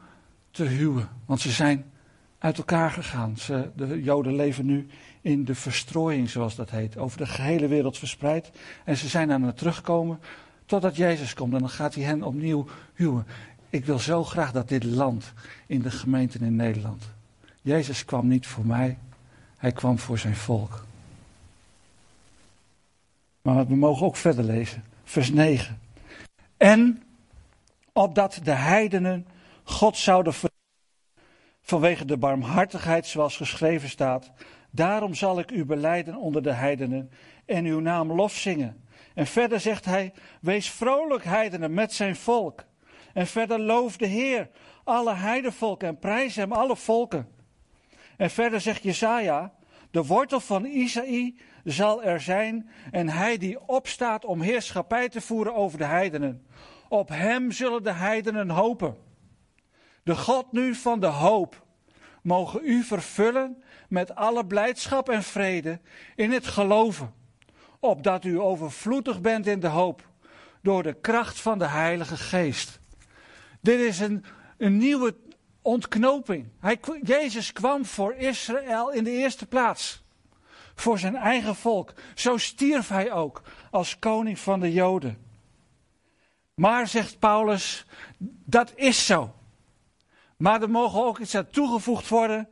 te 0.51 0.65
huwen. 0.65 1.09
Want 1.27 1.41
ze 1.41 1.51
zijn 1.51 1.93
uit 2.39 2.59
elkaar 2.59 2.91
gegaan. 2.91 3.37
Ze, 3.37 3.71
de 3.77 4.03
Joden 4.03 4.37
leven 4.37 4.67
nu 4.67 4.87
in 5.21 5.45
de 5.45 5.55
verstrooiing, 5.55 6.31
zoals 6.31 6.55
dat 6.55 6.71
heet, 6.71 6.97
over 6.97 7.19
de 7.19 7.27
gehele 7.27 7.69
wereld 7.69 7.99
verspreid. 7.99 8.51
En 8.85 8.97
ze 8.97 9.09
zijn 9.09 9.33
aan 9.33 9.43
het 9.43 9.57
terugkomen 9.57 10.21
Totdat 10.67 10.97
Jezus 10.97 11.35
komt 11.35 11.53
en 11.53 11.59
dan 11.59 11.69
gaat 11.69 11.95
hij 11.95 12.05
hen 12.05 12.23
opnieuw 12.23 12.67
huwen. 12.95 13.27
Ik 13.71 13.85
wil 13.85 13.99
zo 13.99 14.25
graag 14.25 14.53
dat 14.53 14.69
dit 14.69 14.85
land 14.85 15.33
in 15.67 15.83
de 15.83 15.91
gemeenten 15.91 16.41
in 16.41 16.57
Nederland. 16.57 17.05
Jezus 17.63 18.05
kwam 18.05 18.29
niet 18.29 18.47
voor 18.47 18.67
mij, 18.67 18.99
hij 19.57 19.73
kwam 19.73 19.99
voor 19.99 20.19
zijn 20.19 20.37
volk. 20.37 20.85
Maar 23.43 23.67
we 23.67 23.77
mogen 23.77 24.07
ook 24.07 24.17
verder 24.17 24.45
lezen. 24.45 24.85
Vers 25.05 25.31
9. 25.31 25.81
En 26.57 27.03
opdat 27.93 28.41
de 28.43 28.51
heidenen 28.51 29.27
God 29.63 29.97
zouden 29.97 30.35
vanwege 31.63 32.05
de 32.05 32.17
barmhartigheid 32.17 33.07
zoals 33.07 33.37
geschreven 33.37 33.89
staat. 33.89 34.31
Daarom 34.71 35.15
zal 35.15 35.39
ik 35.39 35.51
u 35.51 35.65
beleiden 35.65 36.17
onder 36.17 36.43
de 36.43 36.53
heidenen 36.53 37.11
en 37.47 37.65
uw 37.65 37.81
naam 37.81 38.13
lof 38.13 38.33
zingen. 38.33 38.82
En 39.15 39.27
verder 39.27 39.61
zegt 39.61 39.85
hij, 39.85 40.13
wees 40.41 40.71
vrolijk 40.71 41.25
heidenen 41.25 41.75
met 41.75 41.93
zijn 41.93 42.17
volk. 42.17 42.65
En 43.13 43.27
verder 43.27 43.61
loof 43.61 43.97
de 43.97 44.07
Heer, 44.07 44.49
alle 44.85 45.15
heidenvolken 45.15 45.89
en 45.89 45.99
prijs 45.99 46.37
hem 46.37 46.53
alle 46.53 46.77
volken. 46.77 47.29
En 48.17 48.31
verder 48.31 48.61
zegt 48.61 48.83
Jesaja, 48.83 49.53
de 49.91 50.05
wortel 50.05 50.41
van 50.41 50.65
Isaï 50.65 51.37
zal 51.65 52.03
er 52.03 52.21
zijn 52.21 52.71
en 52.91 53.09
hij 53.09 53.39
die 53.39 53.69
opstaat 53.69 54.25
om 54.25 54.41
heerschappij 54.41 55.09
te 55.09 55.21
voeren 55.21 55.55
over 55.55 55.79
de 55.79 55.85
heidenen. 55.85 56.47
Op 56.89 57.09
hem 57.09 57.51
zullen 57.51 57.83
de 57.83 57.93
heidenen 57.93 58.51
hopen. 58.51 58.97
De 60.03 60.17
God 60.17 60.53
nu 60.53 60.75
van 60.75 61.01
de 61.01 61.07
hoop 61.07 61.67
mogen 62.23 62.61
u 62.65 62.83
vervullen 62.83 63.63
met 63.89 64.15
alle 64.15 64.47
blijdschap 64.47 65.09
en 65.09 65.23
vrede 65.23 65.81
in 66.15 66.31
het 66.31 66.47
geloven, 66.47 67.15
opdat 67.83 68.25
u 68.25 68.41
overvloedig 68.41 69.21
bent 69.21 69.47
in 69.47 69.61
de 69.61 69.69
hoop 69.69 70.09
door 70.61 70.83
de 70.83 70.93
kracht 70.93 71.41
van 71.41 71.59
de 71.59 71.67
Heilige 71.67 72.17
Geest. 72.17 72.81
Dit 73.61 73.81
is 73.81 73.99
een, 74.01 74.25
een 74.59 74.77
nieuwe 74.77 75.17
ontknoping. 75.63 76.49
Hij, 76.61 76.81
Jezus 77.03 77.53
kwam 77.53 77.85
voor 77.85 78.15
Israël 78.15 78.93
in 78.93 79.05
de 79.05 79.11
eerste 79.11 79.47
plaats. 79.47 80.05
Voor 80.75 80.99
zijn 80.99 81.17
eigen 81.17 81.55
volk. 81.55 81.93
Zo 82.15 82.37
stierf 82.37 82.89
hij 82.89 83.13
ook 83.13 83.43
als 83.71 83.99
koning 83.99 84.39
van 84.39 84.61
de 84.61 84.73
Joden. 84.73 85.27
Maar, 86.55 86.89
zegt 86.89 87.19
Paulus, 87.19 87.87
dat 88.45 88.73
is 88.75 89.07
zo. 89.07 89.35
Maar 90.37 90.63
er 90.63 90.71
mogen 90.71 91.05
ook 91.05 91.19
iets 91.19 91.35
aan 91.35 91.51
toegevoegd 91.51 92.09
worden. 92.09 92.49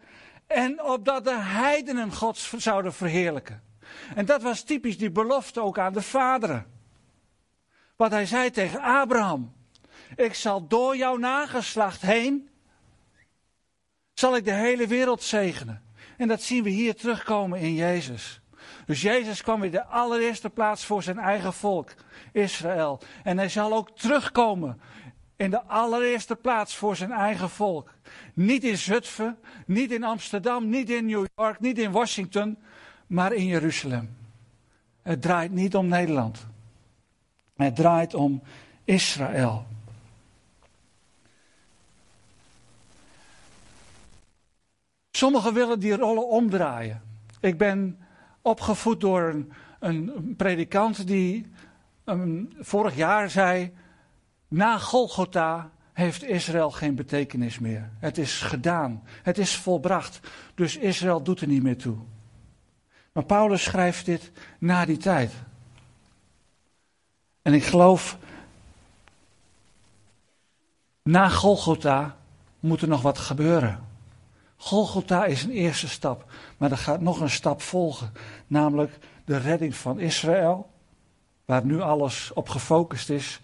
En 0.47 0.83
opdat 0.83 1.25
de 1.25 1.39
heidenen 1.41 2.13
God 2.13 2.49
zouden 2.57 2.93
verheerlijken. 2.93 3.70
En 4.15 4.25
dat 4.25 4.43
was 4.43 4.63
typisch 4.63 4.99
die 4.99 5.11
belofte 5.11 5.61
ook 5.61 5.79
aan 5.79 5.93
de 5.93 6.03
vaderen. 6.03 6.67
Wat 7.97 8.11
hij 8.11 8.27
zei 8.27 8.51
tegen 8.51 8.81
Abraham. 8.81 9.53
Ik 10.17 10.35
zal 10.35 10.67
door 10.67 10.97
jouw 10.97 11.17
nageslacht 11.17 12.03
heen. 12.03 12.49
Zal 14.15 14.37
ik 14.37 14.45
de 14.45 14.53
hele 14.53 14.87
wereld 14.87 15.23
zegenen. 15.23 15.83
En 16.17 16.29
dat 16.29 16.43
zien 16.43 16.63
we 16.63 16.71
hier 16.71 16.95
terugkomen 16.95 17.59
in 17.59 17.75
Jezus. 17.75 18.41
Dus 18.87 19.01
Jezus 19.01 19.43
kwam 19.43 19.61
weer 19.61 19.71
de 19.71 19.85
allereerste 19.85 20.51
plaats 20.51 20.85
voor 20.85 21.03
zijn 21.03 21.19
eigen 21.19 21.53
volk, 21.53 21.95
Israël. 22.33 23.01
En 23.23 23.39
hij 23.39 23.49
zal 23.49 23.73
ook 23.73 23.91
terugkomen 23.91 24.81
in 25.37 25.51
de 25.51 25.63
allereerste 25.63 26.37
plaats 26.37 26.77
voor 26.77 26.97
zijn 26.97 27.13
eigen 27.13 27.51
volk. 27.51 27.93
Niet 28.35 28.65
in 28.65 28.77
Zutphen, 28.77 29.39
niet 29.67 29.93
in 29.93 30.05
Amsterdam, 30.05 30.69
niet 30.69 30.91
in 30.91 31.07
New 31.07 31.27
York, 31.35 31.61
niet 31.61 31.79
in 31.79 31.91
Washington, 31.91 32.59
maar 33.11 33.33
in 33.33 33.47
Jeruzalem. 33.47 34.17
Het 35.03 35.23
draait 35.23 35.53
niet 35.53 35.77
om 35.77 35.89
Nederland. 35.89 36.47
Het 37.57 37.77
draait 37.77 38.15
om 38.15 38.43
Israël. 38.85 39.67
Sommigen 45.11 45.55
willen 45.55 45.81
die 45.81 45.97
rollen 45.97 46.29
omdraaien. 46.29 47.03
Ik 47.41 47.59
ben 47.59 47.99
opgevoed 48.43 49.01
door 49.01 49.23
een, 49.23 49.53
een 49.79 50.35
predikant 50.37 51.07
die 51.07 51.47
um, 52.05 52.53
vorig 52.59 52.97
jaar 52.97 53.31
zei: 53.31 53.73
Na 54.49 54.79
Golgotha 54.79 55.71
heeft 55.93 56.25
Israël 56.25 56.71
geen 56.71 56.95
betekenis 56.95 57.59
meer. 57.59 57.91
Het 57.99 58.19
is 58.19 58.41
gedaan, 58.41 59.03
het 59.23 59.39
is 59.39 59.57
volbracht. 59.57 60.21
Dus 60.55 60.77
Israël 60.77 61.23
doet 61.23 61.41
er 61.41 61.47
niet 61.47 61.63
meer 61.63 61.79
toe. 61.79 61.97
Maar 63.13 63.25
Paulus 63.25 63.63
schrijft 63.63 64.05
dit 64.05 64.33
na 64.59 64.85
die 64.85 64.97
tijd. 64.97 65.33
En 67.43 67.55
ik 67.55 67.65
geloof, 67.65 68.19
na 71.03 71.29
Golgotha 71.29 72.17
moet 72.61 72.83
er 72.83 72.89
nog 72.89 73.03
wat 73.03 73.19
gebeuren. 73.19 73.89
Golgotha 74.57 75.25
is 75.25 75.43
een 75.43 75.51
eerste 75.51 75.89
stap, 75.89 76.33
maar 76.57 76.71
er 76.71 76.77
gaat 76.77 77.01
nog 77.01 77.21
een 77.21 77.31
stap 77.31 77.63
volgen, 77.63 78.13
namelijk 78.47 78.99
de 79.25 79.37
redding 79.37 79.75
van 79.75 80.01
Israël, 80.01 80.71
waar 81.45 81.65
nu 81.65 81.81
alles 81.81 82.33
op 82.33 82.49
gefocust 82.49 83.11
is, 83.11 83.41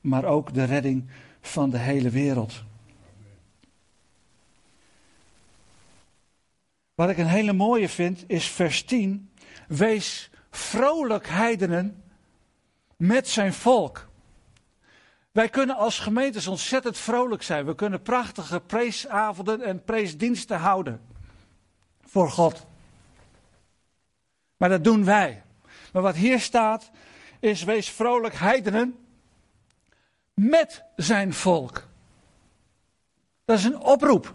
maar 0.00 0.24
ook 0.24 0.54
de 0.54 0.64
redding 0.64 1.10
van 1.40 1.70
de 1.70 1.78
hele 1.78 2.10
wereld. 2.10 2.62
Wat 7.00 7.08
ik 7.08 7.18
een 7.18 7.26
hele 7.26 7.52
mooie 7.52 7.88
vind 7.88 8.24
is 8.26 8.46
vers 8.46 8.82
10. 8.82 9.30
Wees 9.68 10.30
vrolijk 10.50 11.28
heidenen 11.28 12.02
met 12.96 13.28
zijn 13.28 13.52
volk. 13.52 14.08
Wij 15.32 15.48
kunnen 15.48 15.76
als 15.76 15.98
gemeentes 15.98 16.46
ontzettend 16.46 16.98
vrolijk 16.98 17.42
zijn. 17.42 17.66
We 17.66 17.74
kunnen 17.74 18.02
prachtige 18.02 18.60
preesavonden 18.60 19.62
en 19.62 19.84
preesdiensten 19.84 20.58
houden. 20.58 21.00
Voor 22.02 22.30
God. 22.30 22.66
Maar 24.56 24.68
dat 24.68 24.84
doen 24.84 25.04
wij. 25.04 25.42
Maar 25.92 26.02
wat 26.02 26.16
hier 26.16 26.40
staat 26.40 26.90
is 27.38 27.62
wees 27.62 27.90
vrolijk 27.90 28.34
heidenen 28.34 28.98
met 30.34 30.84
zijn 30.96 31.34
volk. 31.34 31.88
Dat 33.44 33.58
is 33.58 33.64
een 33.64 33.80
oproep. 33.80 34.34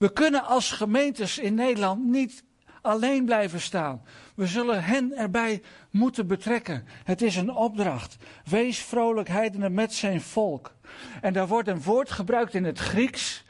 We 0.00 0.12
kunnen 0.12 0.44
als 0.44 0.72
gemeentes 0.72 1.38
in 1.38 1.54
Nederland 1.54 2.04
niet 2.04 2.44
alleen 2.82 3.24
blijven 3.24 3.60
staan. 3.60 4.02
We 4.34 4.46
zullen 4.46 4.84
hen 4.84 5.16
erbij 5.16 5.62
moeten 5.90 6.26
betrekken. 6.26 6.86
Het 7.04 7.22
is 7.22 7.36
een 7.36 7.50
opdracht. 7.50 8.16
Wees 8.44 8.78
vrolijk 8.78 9.28
heidenen 9.28 9.74
met 9.74 9.92
zijn 9.94 10.20
volk. 10.20 10.74
En 11.20 11.32
daar 11.32 11.46
wordt 11.46 11.68
een 11.68 11.82
woord 11.82 12.10
gebruikt 12.10 12.54
in 12.54 12.64
het 12.64 12.78
Grieks 12.78 13.44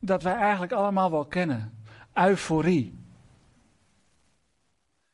dat 0.00 0.22
wij 0.22 0.34
eigenlijk 0.34 0.72
allemaal 0.72 1.10
wel 1.10 1.26
kennen. 1.26 1.84
Euforie. 2.14 2.98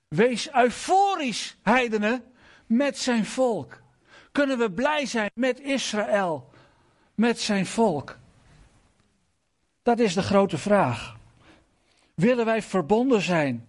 Wees 0.08 0.52
euforisch 0.52 1.56
heidenen 1.62 2.24
met 2.66 2.98
zijn 2.98 3.24
volk. 3.24 3.82
Kunnen 4.32 4.58
we 4.58 4.72
blij 4.72 5.06
zijn 5.06 5.30
met 5.34 5.60
Israël, 5.60 6.50
met 7.14 7.40
zijn 7.40 7.66
volk? 7.66 8.18
Dat 9.84 9.98
is 9.98 10.14
de 10.14 10.22
grote 10.22 10.58
vraag. 10.58 11.16
Willen 12.14 12.44
wij 12.44 12.62
verbonden 12.62 13.20
zijn? 13.20 13.66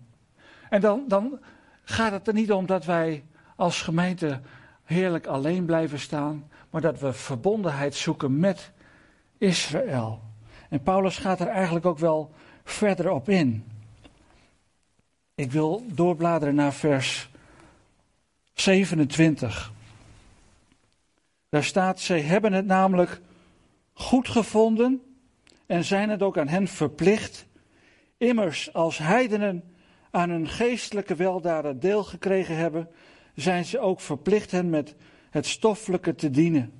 En 0.69 0.81
dan, 0.81 1.03
dan 1.07 1.39
gaat 1.83 2.11
het 2.11 2.27
er 2.27 2.33
niet 2.33 2.51
om 2.51 2.65
dat 2.65 2.85
wij 2.85 3.23
als 3.55 3.81
gemeente 3.81 4.41
heerlijk 4.83 5.25
alleen 5.25 5.65
blijven 5.65 5.99
staan, 5.99 6.49
maar 6.69 6.81
dat 6.81 6.99
we 6.99 7.13
verbondenheid 7.13 7.95
zoeken 7.95 8.39
met 8.39 8.71
Israël. 9.37 10.21
En 10.69 10.83
Paulus 10.83 11.17
gaat 11.17 11.39
er 11.39 11.47
eigenlijk 11.47 11.85
ook 11.85 11.99
wel 11.99 12.33
verder 12.63 13.11
op 13.11 13.29
in. 13.29 13.63
Ik 15.35 15.51
wil 15.51 15.85
doorbladeren 15.87 16.55
naar 16.55 16.73
vers 16.73 17.29
27. 18.53 19.71
Daar 21.49 21.63
staat, 21.63 21.99
zij 21.99 22.21
hebben 22.21 22.53
het 22.53 22.65
namelijk 22.65 23.21
goed 23.93 24.29
gevonden 24.29 25.04
en 25.65 25.83
zijn 25.83 26.09
het 26.09 26.21
ook 26.21 26.37
aan 26.37 26.47
hen 26.47 26.67
verplicht. 26.67 27.45
Immers, 28.17 28.73
als 28.73 28.97
heidenen 28.97 29.63
aan 30.11 30.29
hun 30.29 30.47
geestelijke 30.47 31.15
weldaden 31.15 31.79
deel 31.79 32.03
gekregen 32.03 32.55
hebben, 32.55 32.89
zijn 33.35 33.65
ze 33.65 33.79
ook 33.79 34.01
verplicht 34.01 34.51
hen 34.51 34.69
met 34.69 34.95
het 35.29 35.45
stoffelijke 35.45 36.15
te 36.15 36.29
dienen. 36.29 36.73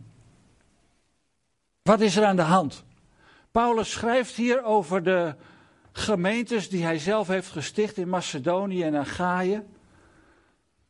Wat 1.82 2.02
is 2.02 2.16
er 2.16 2.26
aan 2.26 2.36
de 2.36 2.42
hand? 2.42 2.86
Paulus 3.52 3.92
schrijft 3.92 4.36
hier 4.36 4.64
over 4.64 5.04
de 5.04 5.36
gemeentes 5.92 6.70
die 6.70 6.84
hij 6.84 7.00
zelf 7.00 7.28
heeft 7.28 7.50
gesticht 7.50 7.98
in 7.98 8.10
Macedonië 8.10 8.84
en 8.84 8.96
Achaïe, 8.96 9.64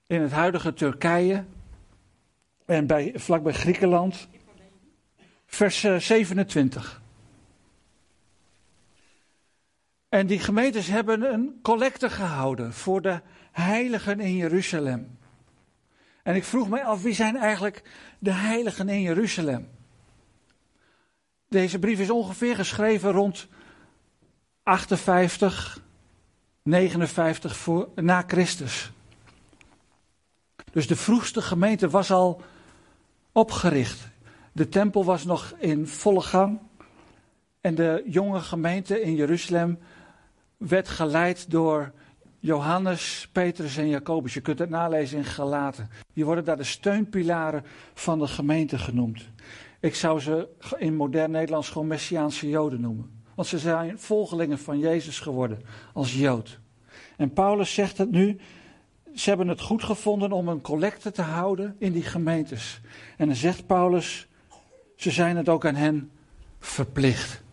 in 0.07 0.21
het 0.21 0.31
huidige 0.31 0.73
Turkije 0.73 1.45
en 2.65 2.87
bij, 2.87 3.11
vlakbij 3.15 3.53
Griekenland. 3.53 4.27
Vers 5.45 5.79
27. 5.79 6.93
Eh, 6.93 7.01
en 10.15 10.27
die 10.27 10.39
gemeentes 10.39 10.87
hebben 10.87 11.33
een 11.33 11.59
collecte 11.61 12.09
gehouden 12.09 12.73
voor 12.73 13.01
de 13.01 13.21
heiligen 13.51 14.19
in 14.19 14.35
Jeruzalem. 14.35 15.17
En 16.23 16.35
ik 16.35 16.43
vroeg 16.43 16.69
mij 16.69 16.83
af, 16.83 17.01
wie 17.01 17.13
zijn 17.13 17.35
eigenlijk 17.35 17.83
de 18.19 18.31
heiligen 18.31 18.89
in 18.89 19.01
Jeruzalem? 19.01 19.69
Deze 21.49 21.79
brief 21.79 21.99
is 21.99 22.09
ongeveer 22.09 22.55
geschreven 22.55 23.11
rond 23.11 23.47
58, 24.63 25.81
59 26.63 27.57
voor, 27.57 27.89
na 27.95 28.23
Christus. 28.27 28.91
Dus 30.71 30.87
de 30.87 30.95
vroegste 30.95 31.41
gemeente 31.41 31.89
was 31.89 32.11
al 32.11 32.41
opgericht. 33.31 34.07
De 34.51 34.69
tempel 34.69 35.05
was 35.05 35.25
nog 35.25 35.53
in 35.57 35.87
volle 35.87 36.21
gang. 36.21 36.59
En 37.61 37.75
de 37.75 38.03
jonge 38.05 38.39
gemeente 38.39 39.01
in 39.01 39.15
Jeruzalem 39.15 39.79
werd 40.67 40.87
geleid 40.87 41.51
door 41.51 41.91
Johannes, 42.39 43.29
Petrus 43.31 43.77
en 43.77 43.89
Jacobus. 43.89 44.33
Je 44.33 44.41
kunt 44.41 44.59
het 44.59 44.69
nalezen 44.69 45.17
in 45.17 45.25
Galaten. 45.25 45.89
Die 46.13 46.25
worden 46.25 46.45
daar 46.45 46.57
de 46.57 46.63
steunpilaren 46.63 47.65
van 47.93 48.19
de 48.19 48.27
gemeente 48.27 48.77
genoemd. 48.77 49.29
Ik 49.79 49.95
zou 49.95 50.19
ze 50.19 50.47
in 50.77 50.95
modern 50.95 51.31
Nederlands 51.31 51.69
gewoon 51.69 51.87
Messiaanse 51.87 52.49
Joden 52.49 52.81
noemen. 52.81 53.23
Want 53.35 53.47
ze 53.47 53.59
zijn 53.59 53.99
volgelingen 53.99 54.59
van 54.59 54.79
Jezus 54.79 55.19
geworden 55.19 55.61
als 55.93 56.13
Jood. 56.13 56.59
En 57.17 57.33
Paulus 57.33 57.73
zegt 57.73 57.97
het 57.97 58.11
nu. 58.11 58.39
Ze 59.13 59.29
hebben 59.29 59.47
het 59.47 59.61
goed 59.61 59.83
gevonden 59.83 60.31
om 60.31 60.47
een 60.47 60.61
collecte 60.61 61.11
te 61.11 61.21
houden 61.21 61.75
in 61.79 61.91
die 61.91 62.03
gemeentes. 62.03 62.81
En 63.17 63.27
dan 63.27 63.35
zegt 63.35 63.65
Paulus, 63.65 64.27
ze 64.95 65.11
zijn 65.11 65.37
het 65.37 65.49
ook 65.49 65.65
aan 65.65 65.75
hen 65.75 66.11
verplicht. 66.59 67.43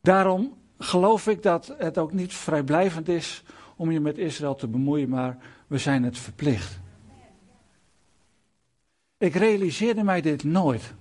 Daarom 0.00 0.56
geloof 0.78 1.26
ik 1.26 1.42
dat 1.42 1.74
het 1.78 1.98
ook 1.98 2.12
niet 2.12 2.34
vrijblijvend 2.34 3.08
is 3.08 3.42
om 3.76 3.90
je 3.90 4.00
met 4.00 4.18
Israël 4.18 4.54
te 4.54 4.68
bemoeien, 4.68 5.08
maar 5.08 5.38
we 5.66 5.78
zijn 5.78 6.02
het 6.02 6.18
verplicht. 6.18 6.80
Ik 9.18 9.34
realiseerde 9.34 10.02
mij 10.02 10.20
dit 10.20 10.44
nooit. 10.44 10.94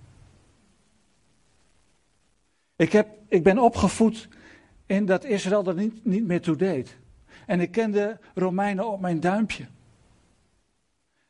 Ik, 2.76 2.92
heb, 2.92 3.08
ik 3.28 3.44
ben 3.44 3.60
opgevoed 3.60 4.28
in 4.86 5.06
dat 5.06 5.24
Israël 5.26 5.66
er 5.66 5.76
niet, 5.76 6.06
niet 6.06 6.26
meer 6.26 6.42
toe 6.42 6.56
deed. 6.56 6.98
En 7.46 7.60
ik 7.60 7.72
kende 7.72 8.20
Romeinen 8.36 8.88
op 8.88 9.00
mijn 9.00 9.20
duimpje. 9.20 9.66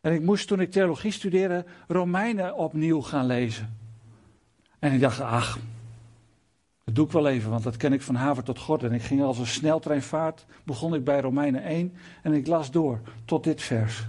En 0.02 0.14
ik 0.14 0.22
moest 0.22 0.48
toen 0.48 0.60
ik 0.60 0.72
theologie 0.72 1.12
studeerde 1.12 1.66
Romeinen 1.88 2.56
opnieuw 2.56 3.02
gaan 3.02 3.26
lezen. 3.26 3.78
En 4.80 4.94
ik 4.94 5.00
dacht, 5.00 5.20
ach, 5.20 5.60
dat 6.84 6.96
doe 6.96 7.06
ik 7.06 7.12
wel 7.12 7.28
even, 7.28 7.50
want 7.50 7.64
dat 7.64 7.78
ken 7.78 7.94
ik 7.94 8.02
van 8.02 8.16
haver 8.16 8.44
tot 8.44 8.60
gort. 8.60 8.84
En 8.84 8.94
ik 8.94 9.02
ging 9.02 9.24
als 9.24 9.38
een 9.38 9.48
sneltreinvaart, 9.48 10.46
begon 10.64 10.94
ik 10.94 11.04
bij 11.04 11.20
Romeinen 11.20 11.64
1 11.64 11.94
en 12.22 12.34
ik 12.34 12.48
las 12.48 12.72
door 12.72 13.00
tot 13.26 13.44
dit 13.44 13.62
vers. 13.62 14.04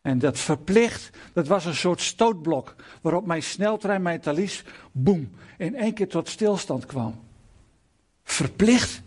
En 0.00 0.18
dat 0.18 0.38
verplicht, 0.38 1.10
dat 1.32 1.46
was 1.46 1.64
een 1.64 1.74
soort 1.74 2.00
stootblok 2.00 2.74
waarop 3.00 3.26
mijn 3.26 3.42
sneltrein, 3.42 4.02
mijn 4.02 4.20
talies, 4.20 4.64
boem, 4.92 5.30
in 5.58 5.76
één 5.76 5.94
keer 5.94 6.08
tot 6.08 6.28
stilstand 6.28 6.86
kwam. 6.86 7.20
Verplicht? 8.22 9.02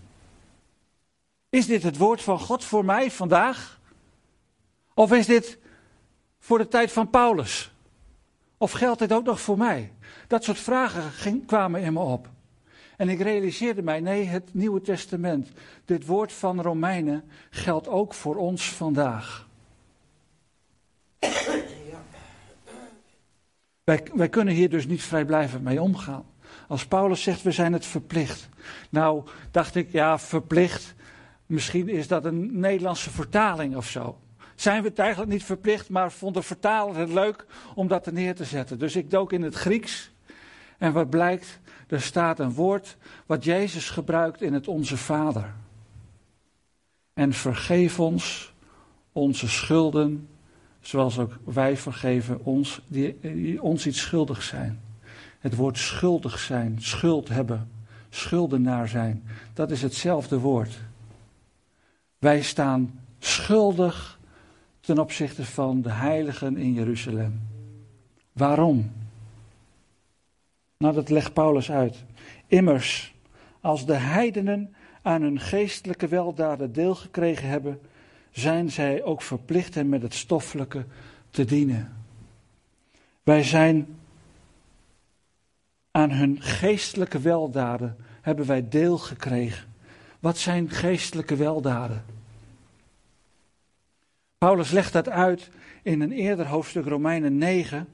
Is 1.50 1.66
dit 1.66 1.84
het 1.84 1.98
woord 1.98 2.22
van 2.22 2.40
God 2.40 2.64
voor 2.64 2.86
mij 2.86 3.12
vandaag? 3.12 3.80
Of 4.94 5.12
is 5.12 5.26
dit 5.26 5.58
voor 6.40 6.58
de 6.58 6.68
tijd 6.68 6.92
van 6.92 7.10
Paulus? 7.10 7.73
Of 8.64 8.72
geldt 8.72 9.00
dit 9.00 9.14
ook 9.14 9.26
nog 9.26 9.42
voor 9.42 9.58
mij? 9.58 9.92
Dat 10.28 10.44
soort 10.44 10.60
vragen 10.60 11.46
kwamen 11.46 11.82
in 11.82 11.94
me 11.94 12.00
op. 12.00 12.30
En 12.98 13.10
ik 13.10 13.22
realiseerde 13.22 13.82
mij, 13.82 14.00
nee, 14.00 14.26
het 14.26 14.54
Nieuwe 14.54 14.82
Testament, 14.82 15.52
dit 15.86 16.06
woord 16.06 16.34
van 16.34 16.62
Romeinen, 16.62 17.24
geldt 17.50 17.88
ook 17.88 18.14
voor 18.14 18.36
ons 18.36 18.72
vandaag. 18.72 19.48
Wij, 23.84 24.08
wij 24.14 24.30
kunnen 24.30 24.54
hier 24.54 24.70
dus 24.70 24.86
niet 24.86 25.04
vrijblijvend 25.04 25.64
mee 25.64 25.82
omgaan. 25.82 26.26
Als 26.68 26.86
Paulus 26.86 27.24
zegt, 27.24 27.42
we 27.42 27.52
zijn 27.52 27.74
het 27.74 27.86
verplicht. 27.86 28.50
Nou, 28.90 29.24
dacht 29.52 29.76
ik, 29.76 29.92
ja, 29.92 30.20
verplicht. 30.20 30.94
Misschien 31.46 31.90
is 31.90 32.08
dat 32.08 32.26
een 32.26 32.60
Nederlandse 32.60 33.10
vertaling 33.10 33.76
of 33.76 33.90
zo. 33.90 34.18
Zijn 34.56 34.82
we 34.82 34.88
het 34.88 35.00
eigenlijk 35.00 35.32
niet 35.32 35.44
verplicht, 35.44 35.90
maar 35.90 36.12
vond 36.12 36.34
de 36.34 36.42
vertaler 36.42 36.96
het 36.96 37.10
leuk 37.10 37.46
om 37.76 37.88
dat 37.88 38.06
er 38.06 38.14
neer 38.14 38.36
te 38.36 38.46
zetten. 38.46 38.80
Dus 38.80 38.96
ik 38.96 39.10
dook 39.10 39.34
in 39.34 39.42
het 39.42 39.56
Grieks. 39.56 40.12
En 40.78 40.94
wat 40.94 41.10
blijkt, 41.10 41.60
er 41.88 42.02
staat 42.02 42.40
een 42.40 42.54
woord 42.54 42.98
wat 43.26 43.44
Jezus 43.44 43.90
gebruikt 43.90 44.42
in 44.42 44.54
het 44.54 44.68
Onze 44.68 44.98
Vader. 44.98 45.54
En 47.14 47.34
vergeef 47.34 48.00
ons 48.00 48.54
onze 49.12 49.50
schulden, 49.50 50.28
zoals 50.82 51.20
ook 51.20 51.38
wij 51.44 51.78
vergeven 51.78 52.46
ons 52.46 52.82
die, 52.88 53.20
die 53.22 53.62
ons 53.62 53.88
iets 53.88 54.00
schuldig 54.00 54.44
zijn. 54.44 54.82
Het 55.40 55.56
woord 55.56 55.78
schuldig 55.78 56.40
zijn, 56.40 56.78
schuld 56.82 57.30
hebben, 57.30 57.72
schuldenaar 58.10 58.88
zijn, 58.88 59.24
dat 59.54 59.72
is 59.72 59.82
hetzelfde 59.82 60.40
woord. 60.40 60.80
Wij 62.20 62.42
staan 62.42 63.00
schuldig 63.20 64.13
ten 64.86 65.00
opzichte 65.00 65.46
van 65.46 65.82
de 65.82 65.92
heiligen 65.92 66.58
in 66.58 66.74
Jeruzalem. 66.74 67.42
Waarom? 68.32 68.92
Nou, 70.78 70.94
dat 70.94 71.10
legt 71.10 71.34
Paulus 71.34 71.72
uit. 71.72 72.04
Immers, 72.48 73.14
als 73.62 73.86
de 73.86 73.96
heidenen 73.96 74.76
aan 75.02 75.22
hun 75.22 75.40
geestelijke 75.40 76.08
weldaden 76.08 76.74
deel 76.74 76.96
gekregen 76.96 77.48
hebben, 77.48 77.82
zijn 78.32 78.72
zij 78.72 79.04
ook 79.04 79.22
verplicht 79.22 79.76
hen 79.76 79.90
met 79.90 80.02
het 80.02 80.14
stoffelijke 80.14 80.86
te 81.30 81.46
dienen. 81.46 81.94
Wij 83.24 83.44
zijn 83.44 83.88
aan 85.92 86.12
hun 86.12 86.42
geestelijke 86.42 87.20
weldaden 87.20 87.98
hebben 88.22 88.46
wij 88.46 88.70
deel 88.70 88.98
gekregen. 88.98 89.74
Wat 90.20 90.38
zijn 90.38 90.70
geestelijke 90.70 91.36
weldaden? 91.36 92.13
Paulus 94.44 94.72
legt 94.72 94.94
dat 94.94 95.10
uit 95.10 95.50
in 95.84 96.02
een 96.02 96.12
eerder 96.12 96.48
hoofdstuk 96.48 96.86
Romeinen 96.86 97.38
9, 97.38 97.88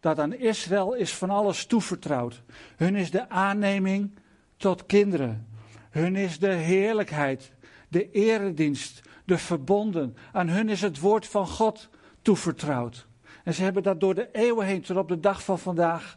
dat 0.00 0.18
aan 0.18 0.34
Israël 0.34 0.94
is 0.94 1.14
van 1.14 1.30
alles 1.30 1.66
toevertrouwd. 1.66 2.42
Hun 2.76 2.94
is 2.94 3.10
de 3.10 3.28
aanneming 3.28 4.10
tot 4.56 4.86
kinderen. 4.86 5.46
Hun 5.90 6.16
is 6.16 6.38
de 6.38 6.52
heerlijkheid, 6.52 7.52
de 7.88 8.10
eredienst, 8.10 9.00
de 9.24 9.38
verbonden. 9.38 10.16
Aan 10.32 10.48
hun 10.48 10.68
is 10.68 10.80
het 10.80 11.00
woord 11.00 11.26
van 11.26 11.46
God 11.46 11.88
toevertrouwd. 12.22 13.06
En 13.44 13.54
ze 13.54 13.62
hebben 13.62 13.82
dat 13.82 14.00
door 14.00 14.14
de 14.14 14.28
eeuwen 14.32 14.66
heen 14.66 14.80
tot 14.80 14.96
op 14.96 15.08
de 15.08 15.20
dag 15.20 15.42
van 15.42 15.58
vandaag 15.58 16.14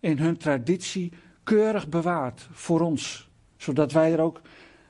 in 0.00 0.18
hun 0.18 0.36
traditie 0.36 1.12
keurig 1.44 1.88
bewaard 1.88 2.48
voor 2.50 2.80
ons. 2.80 3.30
Zodat 3.56 3.92
wij 3.92 4.12
er 4.12 4.20
ook 4.20 4.40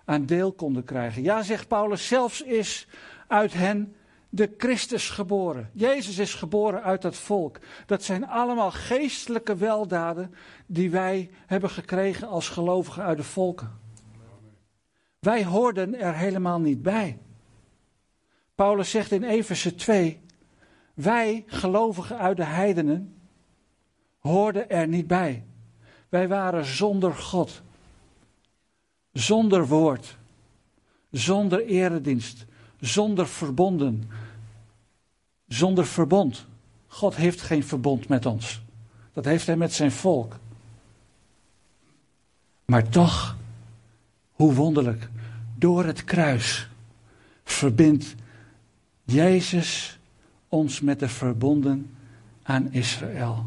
aan 0.05 0.27
deel 0.27 0.53
konden 0.53 0.85
krijgen. 0.85 1.23
Ja, 1.23 1.43
zegt 1.43 1.69
Paulus, 1.69 2.07
zelfs 2.07 2.43
is 2.43 2.89
uit 3.27 3.53
hen 3.53 3.95
de 4.35 4.55
Christus 4.59 5.11
geboren. 5.11 5.71
Jezus 5.73 6.19
is 6.19 6.35
geboren 6.35 6.83
uit 6.83 7.03
dat 7.03 7.17
volk. 7.17 7.59
Dat 7.87 8.03
zijn 8.03 8.27
allemaal 8.27 8.71
geestelijke 8.71 9.57
weldaden 9.57 10.35
die 10.67 10.91
wij 10.91 11.31
hebben 11.47 11.71
gekregen 11.71 12.29
als 12.29 12.49
gelovigen 12.49 13.03
uit 13.03 13.17
de 13.17 13.23
volken. 13.23 13.81
Wij 15.19 15.45
hoorden 15.45 16.01
er 16.01 16.15
helemaal 16.15 16.61
niet 16.61 16.83
bij. 16.83 17.19
Paulus 18.55 18.91
zegt 18.91 19.13
in 19.13 19.23
Efeze 19.23 19.75
2: 19.75 20.21
Wij, 20.95 21.45
gelovigen 21.47 22.19
uit 22.19 22.37
de 22.37 22.45
heidenen, 22.45 23.17
hoorden 24.19 24.71
er 24.71 24.89
niet 24.89 25.07
bij. 25.07 25.45
Wij 26.09 26.29
waren 26.29 26.65
zonder 26.65 27.15
God, 27.15 27.63
zonder 29.13 29.67
woord, 29.67 30.19
zonder 31.11 31.65
eredienst, 31.65 32.45
zonder 32.81 33.29
verbonden, 33.29 34.11
zonder 35.53 35.87
verbond. 35.87 36.47
God 36.87 37.17
heeft 37.17 37.41
geen 37.41 37.65
verbond 37.65 38.09
met 38.09 38.27
ons. 38.27 38.63
Dat 39.13 39.25
heeft 39.25 39.47
hij 39.47 39.57
met 39.57 39.73
zijn 39.73 39.93
volk. 39.93 40.39
Maar 42.65 42.89
toch, 42.89 43.37
hoe 44.33 44.55
wonderlijk, 44.55 45.09
door 45.55 45.85
het 45.85 46.05
kruis 46.05 46.69
verbindt 47.45 48.15
Jezus 49.05 49.99
ons 50.49 50.81
met 50.81 50.99
de 50.99 51.09
verbonden 51.09 51.95
aan 52.43 52.73
Israël. 52.73 53.45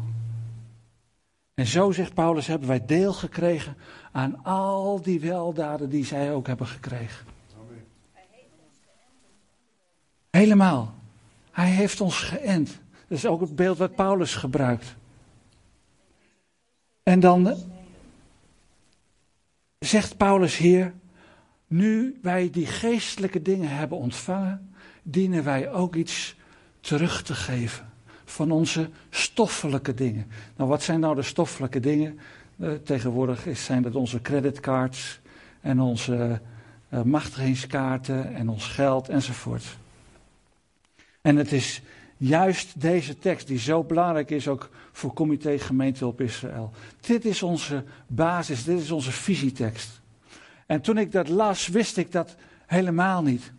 En 1.54 1.66
zo, 1.66 1.92
zegt 1.92 2.14
Paulus, 2.14 2.46
hebben 2.46 2.68
wij 2.68 2.86
deel 2.86 3.12
gekregen 3.12 3.76
aan 4.12 4.44
al 4.44 5.02
die 5.02 5.20
weldaden 5.20 5.88
die 5.88 6.04
zij 6.04 6.32
ook 6.32 6.46
hebben 6.46 6.66
gekregen. 6.66 7.26
Helemaal. 10.30 10.95
Hij 11.56 11.70
heeft 11.70 12.00
ons 12.00 12.20
geënt. 12.20 12.80
Dat 13.08 13.18
is 13.18 13.26
ook 13.26 13.40
het 13.40 13.56
beeld 13.56 13.78
wat 13.78 13.94
Paulus 13.94 14.34
gebruikt. 14.34 14.96
En 17.02 17.20
dan 17.20 17.54
zegt 19.78 20.16
Paulus 20.16 20.56
hier, 20.56 20.94
nu 21.66 22.18
wij 22.22 22.50
die 22.50 22.66
geestelijke 22.66 23.42
dingen 23.42 23.68
hebben 23.68 23.98
ontvangen, 23.98 24.74
dienen 25.02 25.44
wij 25.44 25.70
ook 25.72 25.94
iets 25.94 26.36
terug 26.80 27.22
te 27.22 27.34
geven 27.34 27.92
van 28.24 28.50
onze 28.50 28.90
stoffelijke 29.10 29.94
dingen. 29.94 30.26
Nou, 30.56 30.70
wat 30.70 30.82
zijn 30.82 31.00
nou 31.00 31.14
de 31.14 31.22
stoffelijke 31.22 31.80
dingen? 31.80 32.18
Uh, 32.56 32.72
tegenwoordig 32.72 33.46
zijn 33.52 33.82
dat 33.82 33.94
onze 33.94 34.22
creditcards 34.22 35.20
en 35.60 35.80
onze 35.80 36.40
uh, 36.90 37.02
machtigingskaarten 37.02 38.34
en 38.34 38.48
ons 38.48 38.66
geld 38.66 39.08
enzovoort. 39.08 39.76
En 41.26 41.36
het 41.36 41.52
is 41.52 41.82
juist 42.16 42.80
deze 42.80 43.18
tekst 43.18 43.46
die 43.46 43.58
zo 43.58 43.84
belangrijk 43.84 44.30
is 44.30 44.48
ook 44.48 44.70
voor 44.92 45.12
Comité 45.12 45.58
Gemeente 45.58 46.06
op 46.06 46.20
Israël. 46.20 46.72
Dit 47.00 47.24
is 47.24 47.42
onze 47.42 47.84
basis, 48.06 48.64
dit 48.64 48.80
is 48.80 48.90
onze 48.90 49.12
visietekst. 49.12 50.00
En 50.66 50.80
toen 50.80 50.98
ik 50.98 51.12
dat 51.12 51.28
las, 51.28 51.68
wist 51.68 51.96
ik 51.96 52.12
dat 52.12 52.36
helemaal 52.66 53.22
niet. 53.22 53.52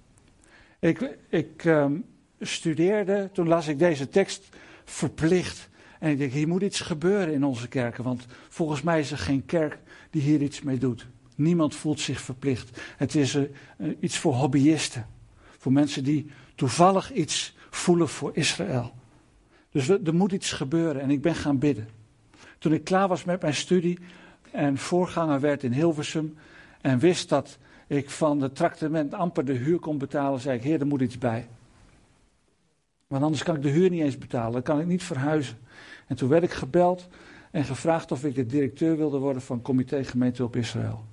Ik, 0.80 1.18
ik 1.30 1.66
ehm, 1.66 1.94
studeerde, 2.40 3.30
toen 3.34 3.48
las 3.48 3.68
ik 3.68 3.80
deze 3.80 4.10
tekst 4.10 4.50
verplicht. 4.86 5.70
En 6.00 6.12
ik 6.12 6.18
denk, 6.18 6.32
hier 6.32 6.48
moet 6.48 6.62
iets 6.62 6.82
gebeuren 6.82 7.34
in 7.34 7.44
onze 7.44 7.68
kerken, 7.68 8.04
want 8.04 8.26
volgens 8.50 8.82
mij 8.82 9.00
is 9.00 9.12
er 9.12 9.18
geen 9.18 9.46
kerk 9.46 9.78
die 10.10 10.22
hier 10.22 10.42
iets 10.42 10.62
mee 10.62 10.78
doet. 10.78 11.08
Niemand 11.36 11.76
voelt 11.76 12.00
zich 12.00 12.22
verplicht. 12.22 12.82
Het 12.98 13.16
is 13.16 13.36
uh, 13.36 13.44
iets 14.00 14.18
voor 14.18 14.34
hobbyisten, 14.34 15.08
voor 15.58 15.72
mensen 15.72 16.04
die 16.04 16.32
toevallig 16.56 17.14
iets 17.14 17.56
voelen 17.78 18.08
voor 18.08 18.32
Israël. 18.34 18.92
Dus 19.72 19.90
er 19.90 20.16
moet 20.16 20.32
iets 20.32 20.52
gebeuren 20.52 21.02
en 21.02 21.10
ik 21.10 21.22
ben 21.22 21.36
gaan 21.36 21.60
bidden. 21.60 21.88
Toen 22.58 22.74
ik 22.74 22.84
klaar 22.84 23.08
was 23.08 23.24
met 23.24 23.42
mijn 23.42 23.54
studie 23.54 24.00
en 24.52 24.78
voorganger 24.78 25.40
werd 25.40 25.64
in 25.64 25.72
Hilversum 25.72 26.38
en 26.82 27.00
wist 27.00 27.30
dat 27.30 27.58
ik 27.88 28.10
van 28.10 28.42
het 28.42 28.56
tractement 28.56 29.14
amper 29.14 29.46
de 29.46 29.54
huur 29.54 29.80
kon 29.80 29.98
betalen, 29.98 30.40
zei 30.40 30.58
ik, 30.58 30.64
heer, 30.64 30.80
er 30.80 30.88
moet 30.88 31.02
iets 31.02 31.18
bij. 31.18 31.48
Want 33.08 33.24
anders 33.24 33.44
kan 33.44 33.56
ik 33.56 33.62
de 33.62 33.70
huur 33.70 33.90
niet 33.90 34.02
eens 34.02 34.18
betalen, 34.18 34.52
dan 34.52 34.62
kan 34.62 34.80
ik 34.80 34.86
niet 34.86 35.04
verhuizen. 35.04 35.58
En 36.08 36.16
toen 36.16 36.30
werd 36.30 36.44
ik 36.44 36.52
gebeld 36.52 37.08
en 37.52 37.64
gevraagd 37.66 38.12
of 38.12 38.24
ik 38.24 38.36
de 38.36 38.46
directeur 38.46 38.98
wilde 38.98 39.18
worden 39.18 39.42
van 39.42 39.62
Comité 39.62 40.04
Gemeente 40.04 40.44
op 40.44 40.56
Israël. 40.56 41.06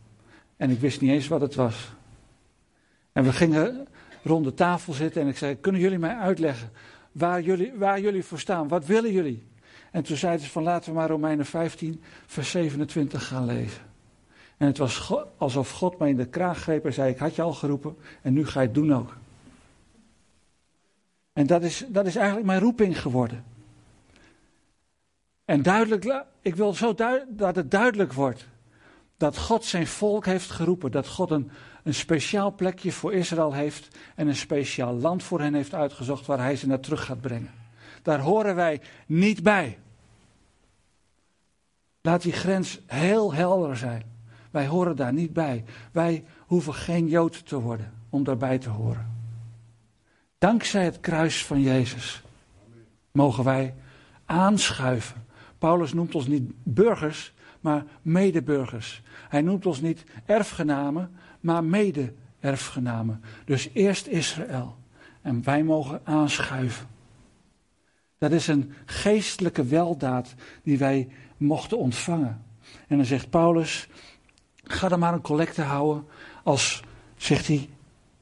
En 0.56 0.70
ik 0.70 0.80
wist 0.80 1.00
niet 1.00 1.10
eens 1.10 1.28
wat 1.28 1.40
het 1.40 1.54
was. 1.54 1.92
En 3.12 3.24
we 3.24 3.32
gingen 3.32 3.86
rond 4.24 4.44
de 4.44 4.54
tafel 4.54 4.92
zitten 4.92 5.22
en 5.22 5.28
ik 5.28 5.36
zei: 5.36 5.60
Kunnen 5.60 5.80
jullie 5.80 5.98
mij 5.98 6.16
uitleggen 6.16 6.70
waar 7.12 7.42
jullie, 7.42 7.72
waar 7.74 8.00
jullie 8.00 8.24
voor 8.24 8.38
staan? 8.38 8.68
Wat 8.68 8.86
willen 8.86 9.12
jullie? 9.12 9.46
En 9.90 10.02
toen 10.02 10.16
zeiden 10.16 10.46
ze: 10.46 10.52
van 10.52 10.62
laten 10.62 10.92
we 10.92 10.98
maar 10.98 11.08
Romeinen 11.08 11.46
15, 11.46 12.02
vers 12.26 12.50
27 12.50 13.26
gaan 13.26 13.44
lezen. 13.46 13.82
En 14.56 14.66
het 14.66 14.78
was 14.78 15.12
alsof 15.36 15.70
God 15.70 15.98
mij 15.98 16.08
in 16.08 16.16
de 16.16 16.26
kraag 16.26 16.58
greep 16.58 16.84
en 16.84 16.92
zei: 16.92 17.10
Ik 17.10 17.18
had 17.18 17.34
je 17.34 17.42
al 17.42 17.52
geroepen 17.52 17.96
en 18.22 18.32
nu 18.32 18.46
ga 18.46 18.60
je 18.60 18.66
het 18.66 18.74
doen 18.74 18.94
ook. 18.94 19.16
En 21.32 21.46
dat 21.46 21.62
is, 21.62 21.84
dat 21.88 22.06
is 22.06 22.16
eigenlijk 22.16 22.46
mijn 22.46 22.60
roeping 22.60 23.00
geworden. 23.00 23.44
En 25.44 25.62
duidelijk, 25.62 26.24
ik 26.40 26.54
wil 26.54 26.74
zo 26.74 26.94
dat 27.28 27.56
het 27.56 27.70
duidelijk 27.70 28.12
wordt 28.12 28.46
dat 29.16 29.38
God 29.38 29.64
zijn 29.64 29.86
volk 29.86 30.26
heeft 30.26 30.50
geroepen, 30.50 30.90
dat 30.90 31.08
God 31.08 31.30
een, 31.30 31.50
een 31.84 31.94
speciaal 31.94 32.54
plekje 32.54 32.92
voor 32.92 33.12
Israël 33.12 33.52
heeft 33.52 33.96
en 34.14 34.28
een 34.28 34.36
speciaal 34.36 34.94
land 34.94 35.22
voor 35.22 35.40
hen 35.40 35.54
heeft 35.54 35.74
uitgezocht 35.74 36.26
waar 36.26 36.38
hij 36.38 36.56
ze 36.56 36.66
naar 36.66 36.80
terug 36.80 37.04
gaat 37.04 37.20
brengen. 37.20 37.50
Daar 38.02 38.20
horen 38.20 38.54
wij 38.54 38.80
niet 39.06 39.42
bij. 39.42 39.78
Laat 42.00 42.22
die 42.22 42.32
grens 42.32 42.80
heel 42.86 43.34
helder 43.34 43.76
zijn. 43.76 44.02
Wij 44.50 44.66
horen 44.66 44.96
daar 44.96 45.12
niet 45.12 45.32
bij. 45.32 45.64
Wij 45.92 46.24
hoeven 46.38 46.74
geen 46.74 47.08
Jood 47.08 47.46
te 47.46 47.60
worden 47.60 47.92
om 48.10 48.24
daarbij 48.24 48.58
te 48.58 48.68
horen. 48.68 49.12
Dankzij 50.38 50.84
het 50.84 51.00
kruis 51.00 51.44
van 51.44 51.60
Jezus 51.60 52.22
mogen 53.12 53.44
wij 53.44 53.74
aanschuiven. 54.24 55.26
Paulus 55.58 55.92
noemt 55.92 56.14
ons 56.14 56.26
niet 56.26 56.52
burgers, 56.62 57.34
maar 57.60 57.84
medeburgers. 58.02 59.02
Hij 59.28 59.40
noemt 59.40 59.66
ons 59.66 59.80
niet 59.80 60.04
erfgenamen, 60.26 61.16
maar 61.44 61.64
mede-erfgenamen. 61.64 63.22
Dus 63.44 63.70
eerst 63.72 64.06
Israël. 64.06 64.76
En 65.22 65.44
wij 65.44 65.62
mogen 65.62 66.00
aanschuiven. 66.04 66.86
Dat 68.18 68.32
is 68.32 68.46
een 68.46 68.72
geestelijke 68.84 69.64
weldaad 69.64 70.34
die 70.62 70.78
wij 70.78 71.08
mochten 71.36 71.78
ontvangen. 71.78 72.44
En 72.88 72.96
dan 72.96 73.06
zegt 73.06 73.30
Paulus: 73.30 73.88
ga 74.62 74.88
dan 74.88 74.98
maar 74.98 75.12
een 75.12 75.20
collecte 75.20 75.62
houden 75.62 76.06
als, 76.42 76.82
zegt 77.16 77.46
hij, 77.46 77.68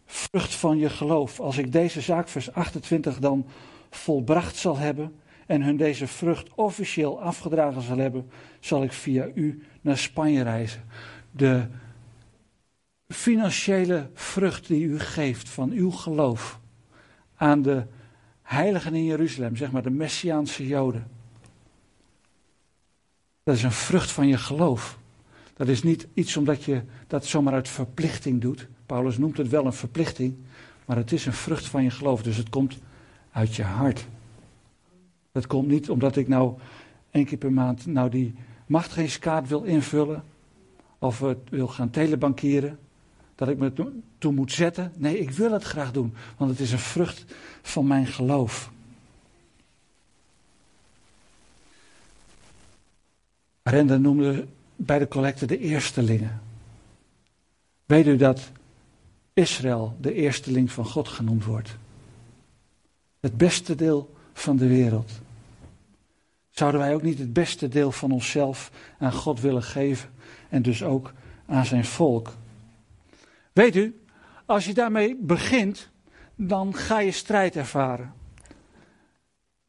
vrucht 0.07 0.55
van 0.55 0.79
je 0.79 0.91
geloof. 0.91 1.41
Als 1.41 1.59
ik 1.59 1.73
deze 1.73 2.01
zaak, 2.01 2.29
vers 2.29 2.53
28, 2.53 3.18
dan 3.18 3.47
volbracht 3.91 4.57
zal 4.57 4.79
hebben 4.79 5.14
en 5.47 5.62
hun 5.62 5.77
deze 5.77 6.07
vrucht 6.07 6.55
officieel 6.55 7.20
afgedragen 7.20 7.83
zal 7.83 7.99
hebben, 7.99 8.31
zal 8.61 8.83
ik 8.83 8.93
via 8.93 9.29
u 9.35 9.62
naar 9.81 9.99
Spanje 9.99 10.43
reizen. 10.43 10.83
De 11.31 11.66
financiële 13.13 14.11
vrucht 14.15 14.67
die 14.67 14.85
u 14.85 14.99
geeft 14.99 15.49
van 15.49 15.71
uw 15.71 15.91
geloof 15.91 16.61
aan 17.37 17.63
de 17.63 17.87
heiligen 18.43 18.95
in 18.95 19.05
Jeruzalem, 19.05 19.57
zeg 19.57 19.71
maar 19.71 19.83
de 19.83 19.91
Messiaanse 19.91 20.67
Joden. 20.67 21.07
Dat 23.43 23.55
is 23.55 23.63
een 23.63 23.73
vrucht 23.73 24.11
van 24.11 24.29
je 24.29 24.39
geloof. 24.39 24.99
Dat 25.57 25.69
is 25.69 25.83
niet 25.83 26.07
iets 26.15 26.37
omdat 26.37 26.65
je 26.65 26.83
dat 27.07 27.27
zomaar 27.27 27.53
uit 27.53 27.69
verplichting 27.69 28.41
doet. 28.41 28.69
Paulus 28.87 29.19
noemt 29.19 29.37
het 29.37 29.49
wel 29.49 29.67
een 29.67 29.73
verplichting, 29.73 30.35
maar 30.85 30.97
het 30.97 31.13
is 31.13 31.27
een 31.27 31.33
vrucht 31.33 31.67
van 31.67 31.83
je 31.83 31.91
geloof. 31.91 32.23
Dus 32.23 32.37
het 32.37 32.49
komt 32.49 32.79
uit 33.33 33.55
je 33.55 33.63
hart. 33.63 34.07
Dat 35.33 35.47
komt 35.47 35.69
niet 35.69 35.91
omdat 35.91 36.17
ik 36.17 36.29
nou 36.29 36.59
één 37.11 37.25
keer 37.25 37.39
per 37.39 37.53
maand 37.53 37.87
nou 37.87 38.11
die 38.11 38.35
machtigingskaart 38.67 39.49
wil 39.49 39.63
invullen. 39.63 40.25
Of 40.99 41.25
wil 41.49 41.69
gaan 41.69 41.91
telebankieren. 41.91 42.79
Dat 43.35 43.49
ik 43.49 43.59
me 43.59 43.72
toe 44.18 44.33
moet 44.33 44.53
zetten. 44.53 44.93
Nee, 44.97 45.18
ik 45.18 45.30
wil 45.30 45.53
het 45.53 45.62
graag 45.62 45.93
doen. 45.93 46.14
Want 46.37 46.51
het 46.51 46.61
is 46.61 46.72
een 46.72 46.78
vrucht 46.78 47.24
van 47.62 47.87
mijn 47.87 48.07
geloof. 48.07 48.70
Render 53.62 54.01
noemde 54.01 54.47
bij 54.76 54.99
de 54.99 55.09
collecte 55.09 55.47
de 55.47 55.59
eerstelingen. 55.59 56.43
Weet 57.85 58.07
u 58.07 58.16
dat 58.16 58.51
Israël 59.33 59.97
de 60.01 60.14
eersteling 60.14 60.72
van 60.72 60.85
God 60.85 61.09
genoemd 61.09 61.45
wordt? 61.45 61.76
Het 63.20 63.37
beste 63.37 63.74
deel 63.74 64.14
van 64.33 64.57
de 64.57 64.66
wereld. 64.66 65.11
Zouden 66.51 66.80
wij 66.80 66.95
ook 66.95 67.03
niet 67.03 67.18
het 67.18 67.33
beste 67.33 67.68
deel 67.68 67.93
van 67.93 68.12
onszelf 68.12 68.70
aan 68.99 69.12
God 69.12 69.41
willen 69.41 69.62
geven 69.62 70.11
en 70.49 70.62
dus 70.62 70.83
ook 70.83 71.12
aan 71.47 71.66
zijn 71.66 71.85
volk? 71.85 72.35
Weet 73.53 73.76
u, 73.76 74.03
als 74.46 74.64
je 74.64 74.74
daarmee 74.74 75.16
begint, 75.20 75.90
dan 76.36 76.74
ga 76.74 77.00
je 77.00 77.11
strijd 77.11 77.57
ervaren. 77.57 78.12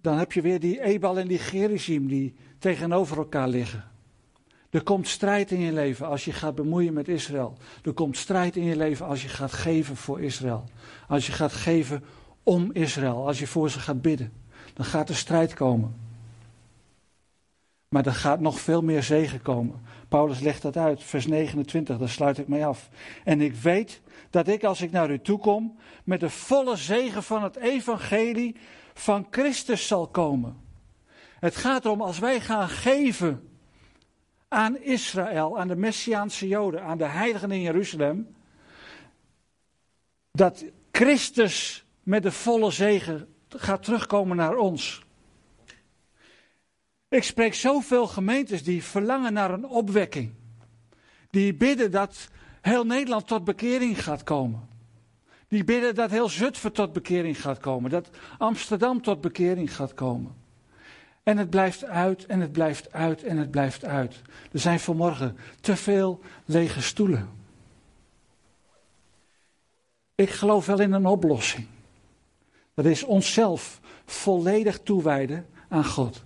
Dan 0.02 0.18
heb 0.18 0.32
je 0.32 0.42
weer 0.42 0.60
die 0.60 0.82
Ebal 0.82 1.18
en 1.20 1.28
die 1.28 1.40
Gerizim 1.40 2.08
die 2.08 2.36
tegenover 2.60 3.18
elkaar 3.18 3.48
liggen. 3.48 3.92
Er 4.70 4.84
komt 4.84 5.08
strijd 5.08 5.52
in 5.52 5.60
je 5.60 5.74
leven 5.74 6.08
als 6.08 6.26
je 6.26 6.32
gaat 6.32 6.56
bemoeien 6.56 6.94
met 6.94 7.08
Israël. 7.08 7.58
Er 7.84 7.94
komt 7.94 8.18
strijd 8.18 8.56
in 8.56 8.64
je 8.64 8.76
leven 8.76 9.06
als 9.06 9.22
je 9.22 9.28
gaat 9.28 9.54
geven 9.54 9.96
voor 9.96 10.22
Israël. 10.22 10.64
Als 11.08 11.26
je 11.26 11.32
gaat 11.32 11.54
geven 11.54 12.04
om 12.44 12.72
Israël. 12.72 13.28
Als 13.28 13.40
je 13.40 13.48
voor 13.48 13.70
ze 13.70 13.80
gaat 13.80 14.02
bidden. 14.02 14.34
Dan 14.74 14.86
gaat 14.86 15.10
er 15.10 15.16
strijd 15.16 15.54
komen. 15.54 16.03
Maar 17.94 18.06
er 18.06 18.14
gaat 18.14 18.40
nog 18.40 18.60
veel 18.60 18.82
meer 18.82 19.04
zegen 19.04 19.42
komen. 19.42 19.82
Paulus 20.08 20.40
legt 20.40 20.62
dat 20.62 20.78
uit, 20.78 21.04
vers 21.04 21.26
29, 21.26 21.98
daar 21.98 22.10
sluit 22.10 22.38
ik 22.38 22.48
mee 22.48 22.66
af. 22.66 22.90
En 23.24 23.42
ik 23.42 23.56
weet 23.56 24.02
dat 24.30 24.48
ik 24.48 24.64
als 24.64 24.82
ik 24.82 24.92
naar 24.92 25.12
u 25.12 25.20
toe 25.20 25.40
kom, 25.40 25.78
met 26.04 26.20
de 26.20 26.30
volle 26.30 26.76
zegen 26.76 27.24
van 27.24 27.44
het 27.44 27.56
evangelie 27.56 28.56
van 28.94 29.28
Christus 29.30 29.88
zal 29.88 30.08
komen. 30.08 30.58
Het 31.40 31.56
gaat 31.56 31.86
erom 31.86 32.02
als 32.02 32.20
wij 32.20 32.40
gaan 32.40 32.70
geven 32.70 33.50
aan 34.48 34.78
Israël, 34.78 35.60
aan 35.60 35.68
de 35.68 35.76
Messiaanse 35.76 36.48
Joden, 36.48 36.84
aan 36.84 36.98
de 36.98 37.08
heiligen 37.08 37.52
in 37.52 37.62
Jeruzalem, 37.62 38.36
dat 40.32 40.66
Christus 40.92 41.86
met 42.04 42.24
de 42.24 42.32
volle 42.32 42.72
zegen 42.72 43.28
gaat 43.50 43.84
terugkomen 43.84 44.38
naar 44.38 44.56
ons. 44.56 45.03
Ik 47.14 47.24
spreek 47.24 47.54
zoveel 47.54 48.08
gemeentes 48.08 48.64
die 48.64 48.84
verlangen 48.84 49.34
naar 49.34 49.52
een 49.52 49.68
opwekking. 49.68 50.32
Die 51.30 51.54
bidden 51.54 51.92
dat 51.92 52.30
heel 52.62 52.86
Nederland 52.86 53.28
tot 53.28 53.44
bekering 53.44 54.04
gaat 54.04 54.24
komen. 54.24 54.68
Die 55.48 55.64
bidden 55.64 55.96
dat 55.96 56.10
heel 56.10 56.30
Zutphen 56.30 56.72
tot 56.72 56.94
bekering 56.94 57.42
gaat 57.42 57.60
komen. 57.60 57.90
Dat 57.90 58.10
Amsterdam 58.38 59.02
tot 59.02 59.22
bekering 59.22 59.76
gaat 59.76 59.94
komen. 59.94 60.36
En 61.24 61.38
het 61.38 61.50
blijft 61.50 61.84
uit 61.84 62.26
en 62.26 62.40
het 62.40 62.52
blijft 62.52 62.92
uit 62.92 63.24
en 63.24 63.38
het 63.38 63.52
blijft 63.52 63.86
uit. 63.86 64.22
Er 64.52 64.60
zijn 64.60 64.80
vanmorgen 64.80 65.38
te 65.62 65.76
veel 65.76 66.22
lege 66.46 66.82
stoelen. 66.82 67.30
Ik 70.16 70.30
geloof 70.30 70.66
wel 70.66 70.80
in 70.80 70.92
een 70.92 71.06
oplossing. 71.06 71.68
Dat 72.74 72.86
is 72.86 73.04
onszelf 73.04 73.80
volledig 74.06 74.80
toewijden 74.80 75.46
aan 75.70 75.86
God. 75.86 76.24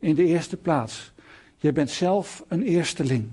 In 0.00 0.14
de 0.14 0.24
eerste 0.24 0.56
plaats. 0.56 1.12
Je 1.56 1.72
bent 1.72 1.90
zelf 1.90 2.44
een 2.48 2.62
eersteling. 2.62 3.30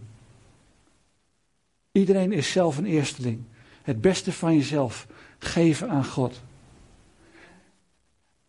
Iedereen 1.91 2.31
is 2.31 2.51
zelf 2.51 2.77
een 2.77 2.85
eersteling. 2.85 3.43
Het 3.81 4.01
beste 4.01 4.31
van 4.31 4.55
jezelf 4.55 5.07
geven 5.37 5.89
aan 5.89 6.05
God. 6.05 6.41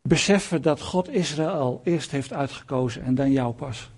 beseffen 0.03 0.63
dat 0.63 0.81
God 0.81 1.09
Israël 1.09 1.81
eerst 1.85 2.11
heeft 2.11 2.33
uitgekozen 2.33 3.03
en 3.03 3.15
dan 3.15 3.33
jou 3.33 3.55
pas. 3.55 3.91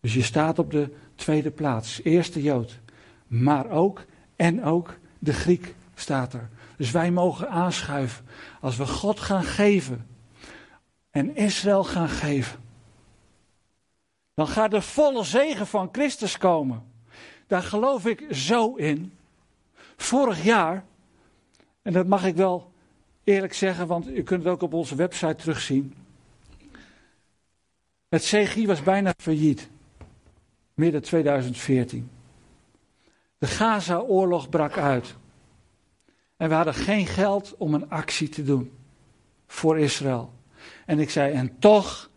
Dus 0.00 0.14
je 0.14 0.22
staat 0.22 0.58
op 0.58 0.70
de 0.70 0.94
tweede 1.14 1.50
plaats, 1.50 2.02
eerste 2.02 2.42
Jood. 2.42 2.78
Maar 3.26 3.70
ook, 3.70 4.04
en 4.36 4.64
ook 4.64 4.98
de 5.18 5.32
Griek 5.32 5.74
staat 5.94 6.32
er. 6.32 6.48
Dus 6.76 6.90
wij 6.90 7.10
mogen 7.10 7.48
aanschuiven. 7.48 8.24
Als 8.60 8.76
we 8.76 8.86
God 8.86 9.20
gaan 9.20 9.44
geven 9.44 10.06
en 11.10 11.36
Israël 11.36 11.84
gaan 11.84 12.08
geven, 12.08 12.58
dan 14.34 14.48
gaat 14.48 14.70
de 14.70 14.82
volle 14.82 15.24
zegen 15.24 15.66
van 15.66 15.88
Christus 15.92 16.38
komen. 16.38 16.82
Daar 17.46 17.62
geloof 17.62 18.06
ik 18.06 18.26
zo 18.30 18.74
in. 18.74 19.12
Vorig 19.96 20.44
jaar, 20.44 20.84
en 21.82 21.92
dat 21.92 22.06
mag 22.06 22.24
ik 22.24 22.36
wel 22.36 22.72
eerlijk 23.24 23.54
zeggen, 23.54 23.86
want 23.86 24.08
u 24.08 24.22
kunt 24.22 24.44
het 24.44 24.52
ook 24.52 24.62
op 24.62 24.72
onze 24.72 24.94
website 24.94 25.34
terugzien. 25.34 25.94
Het 28.08 28.22
CGI 28.22 28.66
was 28.66 28.82
bijna 28.82 29.12
failliet. 29.16 29.68
Midden 30.74 31.02
2014. 31.02 32.10
De 33.38 33.46
Gaza-oorlog 33.46 34.48
brak 34.48 34.78
uit. 34.78 35.14
En 36.36 36.48
we 36.48 36.54
hadden 36.54 36.74
geen 36.74 37.06
geld 37.06 37.54
om 37.58 37.74
een 37.74 37.90
actie 37.90 38.28
te 38.28 38.42
doen 38.42 38.72
voor 39.46 39.78
Israël. 39.78 40.32
En 40.86 40.98
ik 40.98 41.10
zei, 41.10 41.32
en 41.32 41.58
toch 41.58 42.10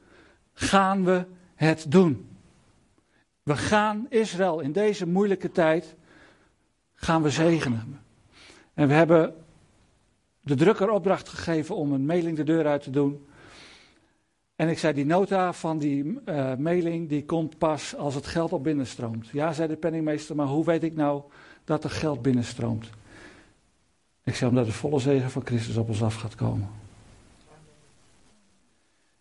gaan 0.53 1.05
we 1.05 1.26
het 1.64 1.91
doen. 1.91 2.28
We 3.43 3.57
gaan 3.57 4.05
Israël 4.09 4.59
in 4.59 4.72
deze 4.72 5.07
moeilijke 5.07 5.51
tijd 5.51 5.95
gaan 6.93 7.22
we 7.22 7.30
zegenen. 7.30 8.01
En 8.74 8.88
we 8.88 8.93
hebben 8.93 9.36
de 10.41 10.55
drukker 10.55 10.89
opdracht 10.89 11.30
gegeven 11.30 11.76
om 11.76 11.91
een 11.91 12.05
mailing 12.05 12.38
de 12.38 12.43
deur 12.43 12.68
uit 12.68 12.84
te 12.84 12.89
doen. 12.89 13.26
En 14.55 14.70
ik 14.70 14.80
zei, 14.80 14.93
die 14.93 15.05
nota 15.05 15.53
van 15.53 15.78
die 15.78 16.03
uh, 16.03 16.55
mailing, 16.55 17.09
die 17.09 17.26
komt 17.26 17.57
pas 17.57 17.95
als 17.95 18.16
het 18.16 18.28
geld 18.28 18.53
op 18.53 18.64
binnenstroomt. 18.64 19.28
Ja, 19.28 19.53
zei 19.53 19.68
de 19.68 19.76
penningmeester, 19.76 20.36
maar 20.36 20.47
hoe 20.47 20.66
weet 20.66 20.84
ik 20.84 20.95
nou 20.95 21.22
dat 21.64 21.84
er 21.84 21.89
geld 21.89 22.22
binnenstroomt? 22.22 22.89
Ik 24.24 24.36
zei, 24.36 24.49
omdat 24.49 24.66
de 24.66 24.72
volle 24.72 24.99
zegen 24.99 25.32
van 25.32 25.45
Christus 25.45 25.78
op 25.78 25.89
ons 25.89 26.03
af 26.03 26.16
gaat 26.16 26.36
komen. 26.36 26.70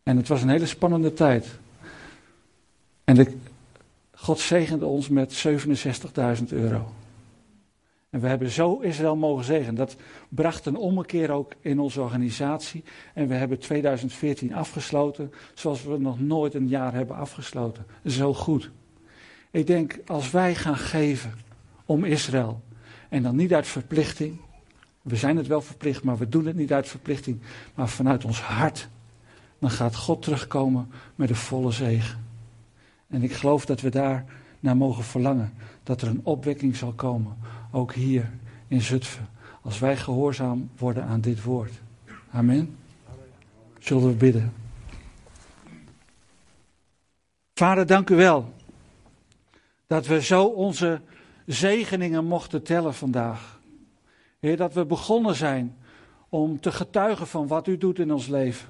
En 0.02 0.16
het 0.16 0.28
was 0.28 0.42
een 0.42 0.48
hele 0.48 0.66
spannende 0.66 1.12
tijd. 1.12 1.58
En 3.04 3.14
de, 3.14 3.36
God 4.14 4.38
zegende 4.38 4.86
ons 4.86 5.08
met 5.08 5.44
67.000 5.46 6.44
euro. 6.48 6.92
En 8.10 8.20
we 8.20 8.28
hebben 8.28 8.50
zo 8.50 8.78
Israël 8.78 9.16
mogen 9.16 9.44
zegenen. 9.44 9.74
Dat 9.74 9.96
bracht 10.28 10.66
een 10.66 10.76
ommekeer 10.76 11.30
ook 11.30 11.52
in 11.60 11.78
onze 11.78 12.00
organisatie. 12.00 12.84
En 13.14 13.28
we 13.28 13.34
hebben 13.34 13.58
2014 13.58 14.54
afgesloten 14.54 15.32
zoals 15.54 15.84
we 15.84 15.98
nog 15.98 16.20
nooit 16.20 16.54
een 16.54 16.68
jaar 16.68 16.94
hebben 16.94 17.16
afgesloten. 17.16 17.86
Zo 18.06 18.34
goed. 18.34 18.70
Ik 19.50 19.66
denk, 19.66 19.98
als 20.06 20.30
wij 20.30 20.54
gaan 20.54 20.76
geven 20.76 21.32
om 21.86 22.04
Israël. 22.04 22.60
En 23.08 23.22
dan 23.22 23.36
niet 23.36 23.54
uit 23.54 23.66
verplichting. 23.66 24.40
We 25.02 25.16
zijn 25.16 25.36
het 25.36 25.46
wel 25.46 25.60
verplicht, 25.60 26.02
maar 26.02 26.18
we 26.18 26.28
doen 26.28 26.46
het 26.46 26.56
niet 26.56 26.72
uit 26.72 26.88
verplichting. 26.88 27.40
Maar 27.74 27.88
vanuit 27.88 28.24
ons 28.24 28.40
hart. 28.40 28.88
Dan 29.58 29.70
gaat 29.70 29.96
God 29.96 30.22
terugkomen 30.22 30.90
met 31.14 31.28
de 31.28 31.34
volle 31.34 31.70
zegen. 31.70 32.31
En 33.12 33.22
ik 33.22 33.32
geloof 33.32 33.64
dat 33.66 33.80
we 33.80 33.90
daar 33.90 34.24
naar 34.60 34.76
mogen 34.76 35.04
verlangen. 35.04 35.52
Dat 35.82 36.02
er 36.02 36.08
een 36.08 36.20
opwekking 36.22 36.76
zal 36.76 36.92
komen 36.92 37.36
ook 37.70 37.92
hier 37.92 38.30
in 38.68 38.80
Zutphen. 38.80 39.28
Als 39.62 39.78
wij 39.78 39.96
gehoorzaam 39.96 40.70
worden 40.78 41.04
aan 41.04 41.20
dit 41.20 41.42
woord. 41.42 41.72
Amen. 42.30 42.76
Zullen 43.78 44.08
we 44.08 44.14
bidden. 44.14 44.52
Vader, 47.54 47.86
dank 47.86 48.10
u 48.10 48.16
wel. 48.16 48.52
Dat 49.86 50.06
we 50.06 50.22
zo 50.22 50.44
onze 50.44 51.00
zegeningen 51.46 52.24
mochten 52.24 52.62
tellen 52.62 52.94
vandaag. 52.94 53.60
Heer, 54.40 54.56
dat 54.56 54.74
we 54.74 54.84
begonnen 54.84 55.34
zijn 55.34 55.76
om 56.28 56.60
te 56.60 56.72
getuigen 56.72 57.26
van 57.26 57.46
wat 57.46 57.66
u 57.66 57.78
doet 57.78 57.98
in 57.98 58.12
ons 58.12 58.26
leven. 58.26 58.68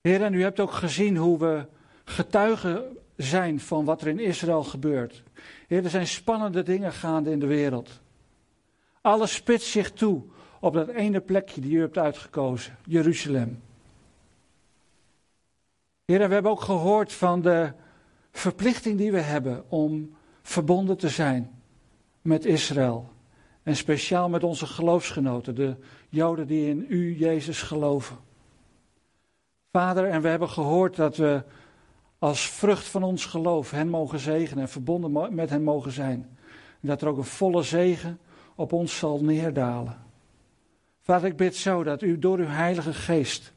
Heer, 0.00 0.22
en 0.22 0.34
u 0.34 0.42
hebt 0.42 0.60
ook 0.60 0.72
gezien 0.72 1.16
hoe 1.16 1.38
we 1.38 1.66
getuigen 2.08 2.96
zijn 3.16 3.60
van 3.60 3.84
wat 3.84 4.00
er 4.00 4.08
in 4.08 4.18
Israël 4.18 4.64
gebeurt. 4.64 5.22
Heer, 5.66 5.84
er 5.84 5.90
zijn 5.90 6.06
spannende 6.06 6.62
dingen 6.62 6.92
gaande 6.92 7.30
in 7.30 7.38
de 7.38 7.46
wereld. 7.46 8.00
Alles 9.00 9.34
spitst 9.34 9.68
zich 9.68 9.92
toe 9.92 10.22
op 10.60 10.74
dat 10.74 10.88
ene 10.88 11.20
plekje 11.20 11.60
die 11.60 11.76
u 11.76 11.80
hebt 11.80 11.98
uitgekozen, 11.98 12.76
Jeruzalem. 12.84 13.62
Heer, 16.04 16.28
we 16.28 16.34
hebben 16.34 16.50
ook 16.50 16.60
gehoord 16.60 17.12
van 17.12 17.42
de 17.42 17.72
verplichting 18.32 18.98
die 18.98 19.12
we 19.12 19.20
hebben 19.20 19.70
om 19.70 20.16
verbonden 20.42 20.96
te 20.96 21.08
zijn 21.08 21.62
met 22.22 22.44
Israël. 22.44 23.08
En 23.62 23.76
speciaal 23.76 24.28
met 24.28 24.44
onze 24.44 24.66
geloofsgenoten, 24.66 25.54
de 25.54 25.76
Joden 26.08 26.46
die 26.46 26.68
in 26.68 26.86
u, 26.88 27.18
Jezus, 27.18 27.62
geloven. 27.62 28.16
Vader, 29.72 30.08
en 30.08 30.22
we 30.22 30.28
hebben 30.28 30.48
gehoord 30.48 30.96
dat 30.96 31.16
we 31.16 31.42
als 32.18 32.50
vrucht 32.50 32.86
van 32.86 33.02
ons 33.02 33.24
geloof 33.24 33.70
hen 33.70 33.88
mogen 33.88 34.18
zegenen 34.18 34.62
en 34.62 34.68
verbonden 34.68 35.34
met 35.34 35.50
hen 35.50 35.62
mogen 35.62 35.92
zijn. 35.92 36.38
En 36.80 36.88
dat 36.88 37.02
er 37.02 37.08
ook 37.08 37.16
een 37.16 37.24
volle 37.24 37.62
zegen 37.62 38.18
op 38.54 38.72
ons 38.72 38.98
zal 38.98 39.24
neerdalen. 39.24 40.04
Vader, 41.02 41.28
ik 41.28 41.36
bid 41.36 41.56
zo 41.56 41.82
dat 41.82 42.02
u 42.02 42.18
door 42.18 42.38
uw 42.38 42.46
Heilige 42.46 42.92
Geest 42.92 43.52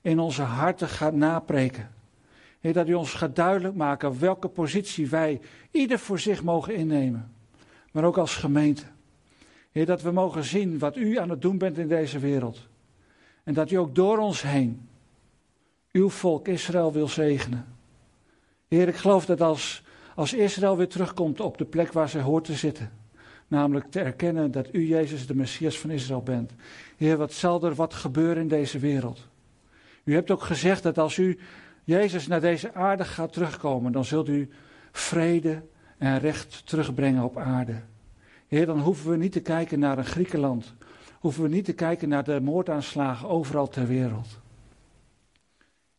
in 0.00 0.18
onze 0.18 0.42
harten 0.42 0.88
gaat 0.88 1.14
napreken. 1.14 1.94
Heer, 2.60 2.72
dat 2.72 2.88
u 2.88 2.94
ons 2.94 3.14
gaat 3.14 3.36
duidelijk 3.36 3.74
maken 3.74 4.18
welke 4.18 4.48
positie 4.48 5.08
wij 5.08 5.40
ieder 5.70 5.98
voor 5.98 6.18
zich 6.18 6.42
mogen 6.42 6.74
innemen. 6.74 7.34
Maar 7.92 8.04
ook 8.04 8.18
als 8.18 8.34
gemeente. 8.34 8.84
Heer, 9.70 9.86
dat 9.86 10.02
we 10.02 10.10
mogen 10.10 10.44
zien 10.44 10.78
wat 10.78 10.96
u 10.96 11.18
aan 11.18 11.30
het 11.30 11.42
doen 11.42 11.58
bent 11.58 11.78
in 11.78 11.88
deze 11.88 12.18
wereld. 12.18 12.68
En 13.44 13.54
dat 13.54 13.70
u 13.70 13.76
ook 13.76 13.94
door 13.94 14.18
ons 14.18 14.42
heen 14.42 14.88
uw 15.92 16.08
volk 16.08 16.48
Israël 16.48 16.92
wil 16.92 17.08
zegenen. 17.08 17.75
Heer, 18.68 18.88
ik 18.88 18.96
geloof 18.96 19.26
dat 19.26 19.40
als, 20.14 20.32
Israël 20.34 20.76
weer 20.76 20.88
terugkomt 20.88 21.40
op 21.40 21.58
de 21.58 21.64
plek 21.64 21.92
waar 21.92 22.08
ze 22.08 22.18
hoort 22.18 22.44
te 22.44 22.54
zitten, 22.54 22.90
namelijk 23.48 23.90
te 23.90 24.00
erkennen 24.00 24.50
dat 24.50 24.68
u 24.72 24.86
Jezus 24.86 25.26
de 25.26 25.34
Messias 25.34 25.78
van 25.78 25.90
Israël 25.90 26.22
bent. 26.22 26.52
Heer, 26.96 27.16
wat 27.16 27.32
zal 27.32 27.64
er 27.64 27.74
wat 27.74 27.94
gebeuren 27.94 28.42
in 28.42 28.48
deze 28.48 28.78
wereld? 28.78 29.28
U 30.04 30.14
hebt 30.14 30.30
ook 30.30 30.42
gezegd 30.42 30.82
dat 30.82 30.98
als 30.98 31.16
u 31.16 31.38
Jezus 31.84 32.26
naar 32.26 32.40
deze 32.40 32.74
aarde 32.74 33.04
gaat 33.04 33.32
terugkomen, 33.32 33.92
dan 33.92 34.04
zult 34.04 34.28
u 34.28 34.50
vrede 34.92 35.62
en 35.98 36.18
recht 36.18 36.66
terugbrengen 36.66 37.24
op 37.24 37.36
aarde. 37.36 37.80
Heer, 38.46 38.66
dan 38.66 38.80
hoeven 38.80 39.10
we 39.10 39.16
niet 39.16 39.32
te 39.32 39.40
kijken 39.40 39.78
naar 39.78 39.98
een 39.98 40.04
Griekenland. 40.04 40.74
Hoeven 41.18 41.42
we 41.42 41.48
niet 41.48 41.64
te 41.64 41.72
kijken 41.72 42.08
naar 42.08 42.24
de 42.24 42.40
moordaanslagen 42.40 43.28
overal 43.28 43.68
ter 43.68 43.86
wereld. 43.86 44.40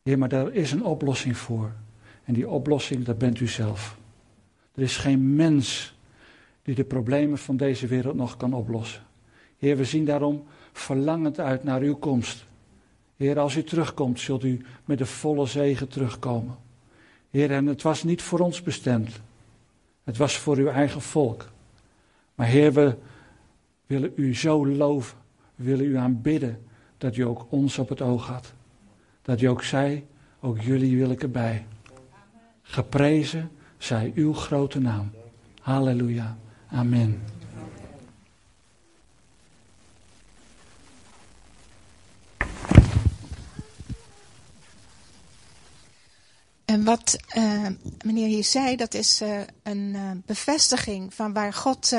Heer, 0.04 0.18
maar 0.18 0.30
daar 0.30 0.52
is 0.52 0.72
een 0.72 0.84
oplossing 0.84 1.38
voor. 1.38 1.72
En 2.28 2.34
die 2.34 2.50
oplossing, 2.50 3.06
dat 3.06 3.18
bent 3.18 3.40
u 3.40 3.48
zelf. 3.48 3.98
Er 4.74 4.82
is 4.82 4.98
geen 4.98 5.36
mens 5.36 5.96
die 6.62 6.76
de 6.76 6.84
problemen 6.84 7.38
van 7.38 7.58
deze 7.58 7.88
wereld 7.88 8.16
nog 8.16 8.38
kan 8.38 8.54
oplossen. 8.54 9.02
Heer, 9.58 9.78
we 9.78 9.86
zien 9.86 10.06
daarom 10.06 10.44
verlangend 10.72 11.40
uit 11.40 11.64
naar 11.64 11.82
uw 11.82 11.96
komst. 11.96 12.46
Heer, 13.16 13.40
als 13.40 13.56
u 13.56 13.64
terugkomt, 13.64 14.20
zult 14.20 14.44
u 14.44 14.66
met 14.86 14.98
de 14.98 15.06
volle 15.06 15.46
zegen 15.46 15.88
terugkomen. 15.88 16.56
Heer, 17.30 17.52
en 17.52 17.66
het 17.66 17.82
was 17.82 18.04
niet 18.04 18.22
voor 18.22 18.40
ons 18.40 18.62
bestemd. 18.62 19.20
Het 20.04 20.18
was 20.18 20.38
voor 20.38 20.58
uw 20.58 20.70
eigen 20.70 21.02
volk. 21.02 21.50
Maar 22.36 22.48
Heer, 22.48 22.74
we 22.74 22.96
willen 23.86 24.12
u 24.16 24.36
zo 24.36 24.68
loven. 24.68 25.18
We 25.56 25.64
willen 25.64 25.86
u 25.86 25.96
aanbidden 25.96 26.64
dat 26.98 27.16
u 27.16 27.22
ook 27.22 27.46
ons 27.50 27.78
op 27.78 27.90
het 27.90 28.02
oog 28.02 28.28
had. 28.28 28.54
Dat 29.22 29.42
u 29.42 29.46
ook 29.46 29.64
zei, 29.64 30.06
ook 30.40 30.62
jullie 30.62 30.98
wil 30.98 31.10
ik 31.10 31.22
erbij. 31.22 31.66
Geprezen 32.68 33.52
zij 33.78 34.12
uw 34.16 34.34
grote 34.34 34.80
naam. 34.80 35.12
Halleluja. 35.62 36.38
Amen. 36.72 37.24
En 46.66 46.84
wat 46.84 47.18
uh, 47.38 47.68
meneer 48.06 48.28
hier 48.28 48.44
zei, 48.44 48.76
dat 48.76 48.94
is 48.94 49.22
uh, 49.22 49.40
een 49.64 49.94
uh, 49.96 50.12
bevestiging 50.26 51.14
van 51.14 51.34
waar 51.34 51.54
God 51.54 51.96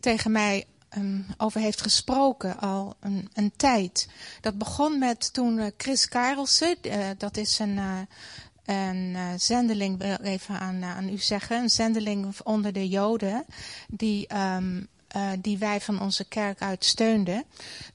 tegen 0.00 0.32
mij 0.32 0.64
um, 0.96 1.26
over 1.36 1.60
heeft 1.60 1.80
gesproken 1.80 2.58
al 2.58 2.96
een, 3.00 3.30
een, 3.34 3.52
tijd. 3.56 4.08
Dat 4.40 4.58
begon 4.58 4.98
met 4.98 5.32
toen 5.32 5.72
Chris 5.76 6.08
Karelsen, 6.08 6.76
dat 7.18 7.36
is 7.36 7.58
een 7.58 7.78
een 8.68 9.14
uh, 9.14 9.28
zendeling, 9.36 9.98
wil 9.98 10.16
even 10.22 10.60
aan, 10.60 10.84
aan 10.84 11.08
u 11.08 11.18
zeggen, 11.18 11.56
een 11.56 11.70
zendeling 11.70 12.36
onder 12.44 12.72
de 12.72 12.88
Joden, 12.88 13.44
die 13.88 14.36
um, 14.36 14.88
uh, 15.16 15.30
die 15.38 15.58
wij 15.58 15.80
van 15.80 16.00
onze 16.00 16.24
kerk 16.24 16.60
uit 16.60 16.84
steunden. 16.84 17.44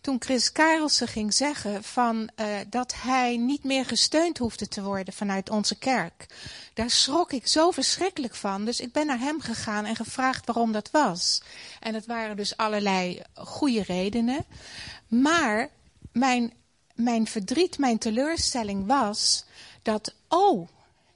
Toen 0.01 0.15
Chris 0.19 0.51
Karelsen 0.51 1.07
ging 1.07 1.33
zeggen 1.33 1.83
van, 1.83 2.29
dat 2.69 2.93
hij 2.97 3.37
niet 3.37 3.63
meer 3.63 3.85
gesteund 3.85 4.37
hoefde 4.37 4.67
te 4.67 4.83
worden 4.83 5.13
vanuit 5.13 5.49
onze 5.49 5.77
kerk. 5.77 6.25
Daar 6.73 6.89
schrok 6.89 7.31
ik 7.31 7.47
zo 7.47 7.71
verschrikkelijk 7.71 8.35
van. 8.35 8.65
Dus 8.65 8.79
ik 8.79 8.91
ben 8.91 9.07
naar 9.07 9.19
hem 9.19 9.41
gegaan 9.41 9.85
en 9.85 9.95
gevraagd 9.95 10.45
waarom 10.45 10.71
dat 10.71 10.91
was. 10.91 11.41
En 11.79 11.93
dat 11.93 12.05
waren 12.05 12.35
dus 12.35 12.57
allerlei 12.57 13.21
goede 13.33 13.83
redenen. 13.83 14.45
Maar 15.07 15.69
mijn, 16.11 16.53
mijn 16.95 17.27
verdriet, 17.27 17.77
mijn 17.77 17.97
teleurstelling 17.97 18.87
was 18.87 19.45
dat, 19.83 20.15
oh, 20.27 20.67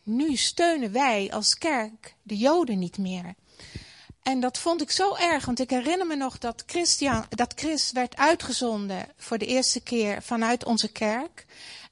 nu 0.04 0.36
steunen 0.36 0.92
wij 0.92 1.32
als 1.32 1.58
kerk 1.58 2.16
de 2.24 2.38
Joden 2.38 2.80
niet 2.80 2.98
meer. 2.98 3.36
En 4.24 4.40
dat 4.40 4.58
vond 4.58 4.82
ik 4.82 4.92
zo 4.92 5.16
erg, 5.16 5.46
want 5.46 5.60
ik 5.60 5.70
herinner 5.70 6.08
me 6.08 6.16
nog 6.16 6.38
dat, 6.38 6.64
Christian, 6.66 7.26
dat 7.30 7.54
Chris 7.56 7.92
werd 7.92 8.16
uitgezonden 8.18 9.08
voor 9.18 9.38
de 9.38 9.46
eerste 9.46 9.82
keer 9.82 10.24
vanuit 10.24 10.66
onze 10.66 10.92
kerk. 10.92 11.46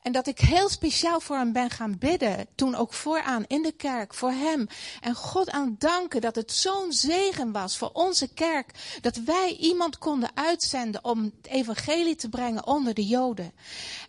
En 0.06 0.12
dat 0.12 0.28
ik 0.28 0.40
heel 0.40 0.70
speciaal 0.70 1.20
voor 1.20 1.38
hem 1.38 1.52
ben 1.52 1.70
gaan 1.70 1.98
bidden. 1.98 2.48
Toen 2.56 2.76
ook 2.76 2.94
vooraan 2.94 3.44
in 3.48 3.62
de 3.62 3.72
kerk, 3.72 4.14
voor 4.14 4.32
hem. 4.32 4.68
En 5.02 5.16
God 5.16 5.50
aan 5.50 5.76
danken 5.80 6.22
dat 6.22 6.36
het 6.36 6.52
zo'n 6.52 6.92
zegen 6.92 7.52
was 7.52 7.78
voor 7.78 7.90
onze 7.94 8.28
kerk. 8.28 8.98
Dat 9.02 9.16
wij 9.16 9.56
iemand 9.56 9.98
konden 9.98 10.30
uitzenden 10.34 11.04
om 11.04 11.24
het 11.24 11.52
evangelie 11.52 12.16
te 12.16 12.30
brengen 12.30 12.68
onder 12.68 12.94
de 12.94 13.06
Joden. 13.06 13.52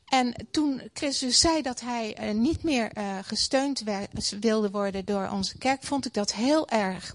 En 0.07 0.47
toen 0.51 0.83
Christus 0.93 1.41
zei 1.41 1.63
dat 1.63 1.81
hij 1.81 2.17
uh, 2.21 2.35
niet 2.35 2.63
meer 2.63 2.91
uh, 2.99 3.19
gesteund 3.23 3.83
wilde 4.41 4.71
worden 4.71 5.05
door 5.05 5.29
onze 5.29 5.59
kerk, 5.59 5.83
vond 5.83 6.07
ik 6.07 6.15
dat 6.15 6.33
heel 6.33 6.69
erg. 6.69 7.15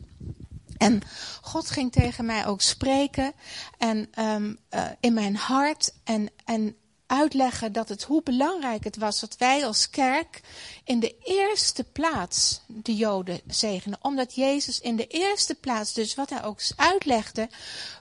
En 0.78 1.02
God 1.42 1.70
ging 1.70 1.92
tegen 1.92 2.26
mij 2.26 2.46
ook 2.46 2.62
spreken 2.62 3.34
en 3.78 4.10
um, 4.20 4.58
uh, 4.72 4.86
in 5.00 5.14
mijn 5.14 5.36
hart 5.36 5.94
en, 6.04 6.30
en 6.46 6.76
uitleggen 7.12 7.72
dat 7.72 7.90
het 7.90 8.04
hoe 8.04 8.24
belangrijk 8.24 8.84
het 8.84 8.98
was 8.98 9.20
dat 9.20 9.38
wij 9.38 9.66
als 9.66 9.90
kerk 9.90 10.42
in 10.84 11.00
de 11.00 11.16
eerste 11.24 11.84
plaats 11.84 12.62
de 12.68 12.96
Joden 12.96 13.42
zegenen. 13.48 14.00
Omdat 14.02 14.36
Jezus 14.36 14.80
in 14.80 14.96
de 14.96 15.08
eerste 15.08 15.56
plaats, 15.56 15.94
dus 15.94 16.16
wat 16.16 16.30
hij 16.30 16.44
ook 16.44 16.60
uitlegde, 16.76 17.50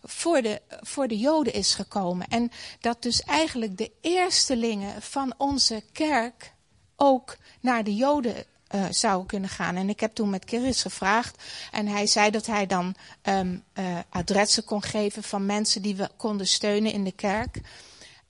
voor 0.03 0.43
de, 0.43 0.61
voor 0.81 1.09
de 1.09 1.19
Joden 1.19 1.53
is 1.53 1.75
gekomen. 1.75 2.29
En 2.29 2.51
dat 2.81 3.03
dus 3.03 3.23
eigenlijk 3.23 3.79
de 3.79 3.91
eerstelingen 4.01 5.03
van 5.03 5.35
onze 5.37 5.83
kerk 5.93 6.53
ook 6.97 7.37
naar 7.61 7.85
de 7.85 7.95
Joden 7.95 8.35
uh, 8.75 8.85
zou 8.91 9.27
kunnen 9.27 9.51
gaan. 9.51 9.77
En 9.77 9.89
ik 9.89 10.01
heb 10.01 10.15
toen 10.15 10.31
met 10.31 10.45
Kiris 10.45 10.83
gevraagd. 10.83 11.43
En 11.71 11.87
hij 11.87 12.07
zei 12.07 12.31
dat 12.31 12.47
hij 12.47 12.67
dan 12.67 12.95
um, 13.23 13.65
uh, 13.75 13.99
adressen 14.09 14.65
kon 14.65 14.83
geven 14.83 15.23
van 15.23 15.47
mensen 15.47 15.83
die 15.83 15.97
we 15.97 16.09
konden 16.17 16.47
steunen 16.47 16.93
in 16.93 17.05
de 17.05 17.13
kerk. 17.13 17.61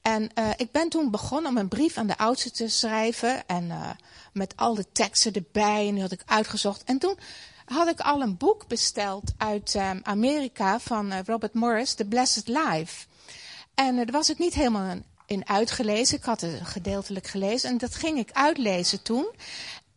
En 0.02 0.30
uh, 0.34 0.50
ik 0.56 0.72
ben 0.72 0.88
toen 0.88 1.10
begonnen 1.10 1.50
om 1.50 1.56
een 1.56 1.68
brief 1.68 1.96
aan 1.96 2.06
de 2.06 2.18
oudste 2.18 2.50
te 2.50 2.68
schrijven. 2.68 3.46
En 3.46 3.64
uh, 3.64 3.90
met 4.32 4.56
al 4.56 4.74
de 4.74 4.86
teksten 4.92 5.32
erbij. 5.32 5.86
En 5.86 5.92
die 5.92 6.02
had 6.02 6.12
ik 6.12 6.22
uitgezocht. 6.26 6.84
En 6.84 6.98
toen 6.98 7.18
had 7.64 7.88
ik 7.88 8.00
al 8.00 8.22
een 8.22 8.36
boek 8.36 8.66
besteld 8.68 9.32
uit 9.36 9.74
um, 9.74 10.00
Amerika 10.02 10.80
van 10.80 11.12
uh, 11.12 11.18
Robert 11.24 11.54
Morris, 11.54 11.94
The 11.94 12.04
Blessed 12.04 12.48
Life. 12.48 13.06
En 13.74 13.96
daar 13.96 14.10
was 14.10 14.30
ik 14.30 14.38
niet 14.38 14.54
helemaal 14.54 14.96
in 15.26 15.48
uitgelezen. 15.48 16.16
Ik 16.16 16.24
had 16.24 16.40
het 16.40 16.60
gedeeltelijk 16.62 17.26
gelezen. 17.26 17.70
En 17.70 17.78
dat 17.78 17.94
ging 17.94 18.18
ik 18.18 18.32
uitlezen 18.32 19.02
toen. 19.02 19.28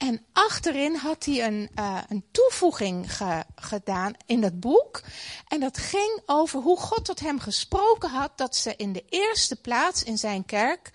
En 0.04 0.26
achterin 0.34 0.96
had 0.96 1.26
hij 1.26 1.46
een, 1.46 1.70
uh, 1.80 2.02
een 2.10 2.24
toevoeging 2.32 3.16
ge, 3.16 3.44
gedaan 3.56 4.14
in 4.26 4.42
dat 4.42 4.60
boek. 4.60 5.02
En 5.48 5.60
dat 5.60 5.78
ging 5.78 6.22
over 6.26 6.60
hoe 6.60 6.78
God 6.78 7.06
tot 7.06 7.20
hem 7.20 7.40
gesproken 7.40 8.10
had 8.10 8.38
dat 8.38 8.56
ze 8.56 8.74
in 8.76 8.94
de 8.94 9.04
eerste 9.10 9.56
plaats 9.56 10.04
in 10.04 10.18
zijn 10.18 10.46
kerk 10.46 10.92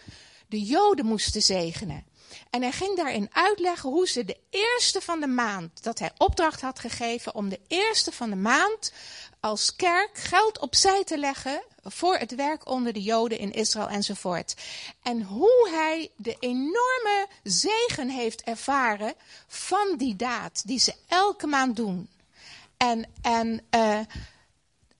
de 0.47 0.63
Joden 0.63 1.07
moesten 1.07 1.43
zegenen. 1.43 2.05
En 2.51 2.63
hij 2.63 2.73
ging 2.73 2.97
daarin 2.97 3.29
uitleggen 3.33 3.91
hoe 3.91 4.09
ze 4.09 4.25
de 4.25 4.39
eerste 4.51 5.01
van 5.01 5.21
de 5.21 5.27
maand, 5.27 5.83
dat 5.83 5.99
hij 5.99 6.13
opdracht 6.19 6.61
had 6.61 6.79
gegeven 6.79 7.35
om 7.35 7.49
de 7.49 7.61
eerste 7.67 8.13
van 8.13 8.31
de 8.31 8.37
maand 8.37 8.93
als 9.41 9.77
kerk 9.77 10.19
geld 10.19 10.59
opzij 10.59 11.05
te 11.05 11.19
leggen 11.19 11.63
voor 11.85 12.17
het 12.17 12.35
werk 12.35 12.69
onder 12.69 12.93
de 12.93 13.03
Joden 13.03 13.39
in 13.39 13.53
Israël 13.53 13.89
enzovoort. 13.89 14.57
En 15.03 15.23
hoe 15.23 15.69
hij 15.71 16.11
de 16.17 16.37
enorme 16.41 17.27
zegen 17.43 18.09
heeft 18.09 18.43
ervaren 18.43 19.15
van 19.47 19.95
die 19.97 20.17
daad 20.17 20.63
die 20.67 20.79
ze 20.79 20.95
elke 21.09 21.47
maand 21.47 21.77
doen. 21.77 22.09
En, 22.77 23.07
en, 23.23 23.67
uh, 23.75 23.99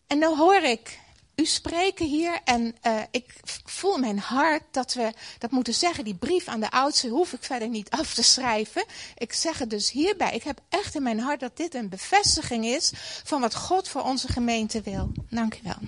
en 0.07 0.21
dan 0.21 0.37
hoor 0.37 0.63
ik 0.63 0.99
u 1.41 1.45
spreken 1.45 2.07
hier 2.07 2.41
en 2.45 2.75
uh, 2.87 3.01
ik 3.11 3.41
voel 3.65 3.95
in 3.95 4.01
mijn 4.01 4.19
hart 4.19 4.63
dat 4.71 4.95
we 4.95 5.13
dat 5.39 5.51
moeten 5.51 5.75
zeggen. 5.75 6.05
Die 6.05 6.15
brief 6.15 6.49
aan 6.49 6.61
de 6.61 6.71
oudste 6.71 7.09
hoef 7.09 7.33
ik 7.33 7.43
verder 7.43 7.69
niet 7.69 7.91
af 7.91 8.15
te 8.15 8.23
schrijven. 8.23 8.85
Ik 9.17 9.33
zeg 9.33 9.59
het 9.59 9.71
dus 9.71 9.91
hierbij. 9.91 10.35
Ik 10.35 10.43
heb 10.43 10.61
echt 10.69 10.95
in 10.95 11.03
mijn 11.03 11.21
hart 11.21 11.41
dat 11.41 11.57
dit 11.57 11.75
een 11.75 11.89
bevestiging 11.89 12.65
is 12.65 12.93
van 13.25 13.41
wat 13.41 13.55
God 13.55 13.89
voor 13.89 14.03
onze 14.03 14.29
gemeente 14.29 14.81
wil. 14.81 15.13
Dank 15.31 15.55
u 15.55 15.59
wel. 15.63 15.79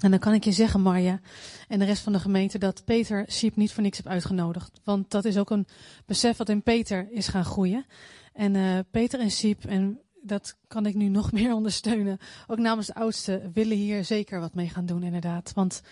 En 0.00 0.10
dan 0.10 0.18
kan 0.18 0.34
ik 0.34 0.44
je 0.44 0.52
zeggen, 0.52 0.80
Marja, 0.80 1.20
en 1.68 1.78
de 1.78 1.84
rest 1.84 2.02
van 2.02 2.12
de 2.12 2.20
gemeente, 2.20 2.58
dat 2.58 2.84
Peter 2.84 3.24
Siep 3.26 3.56
niet 3.56 3.72
voor 3.72 3.82
niks 3.82 3.96
heeft 3.96 4.08
uitgenodigd. 4.08 4.80
Want 4.84 5.10
dat 5.10 5.24
is 5.24 5.36
ook 5.36 5.50
een 5.50 5.66
besef 6.06 6.36
wat 6.36 6.48
in 6.48 6.62
Peter 6.62 7.08
is 7.10 7.28
gaan 7.28 7.44
groeien. 7.44 7.86
En 8.32 8.54
uh, 8.54 8.78
Peter 8.90 9.20
en 9.20 9.30
Siep, 9.30 9.64
en 9.64 10.00
dat 10.24 10.56
kan 10.66 10.86
ik 10.86 10.94
nu 10.94 11.08
nog 11.08 11.32
meer 11.32 11.54
ondersteunen, 11.60 12.18
ook 12.46 12.58
namens 12.58 12.86
de 12.86 12.94
oudste, 12.94 13.50
willen 13.52 13.76
hier 13.76 14.04
zeker 14.04 14.40
wat 14.40 14.54
mee 14.54 14.68
gaan 14.68 14.86
doen, 14.86 15.02
inderdaad. 15.02 15.52
Want 15.54 15.82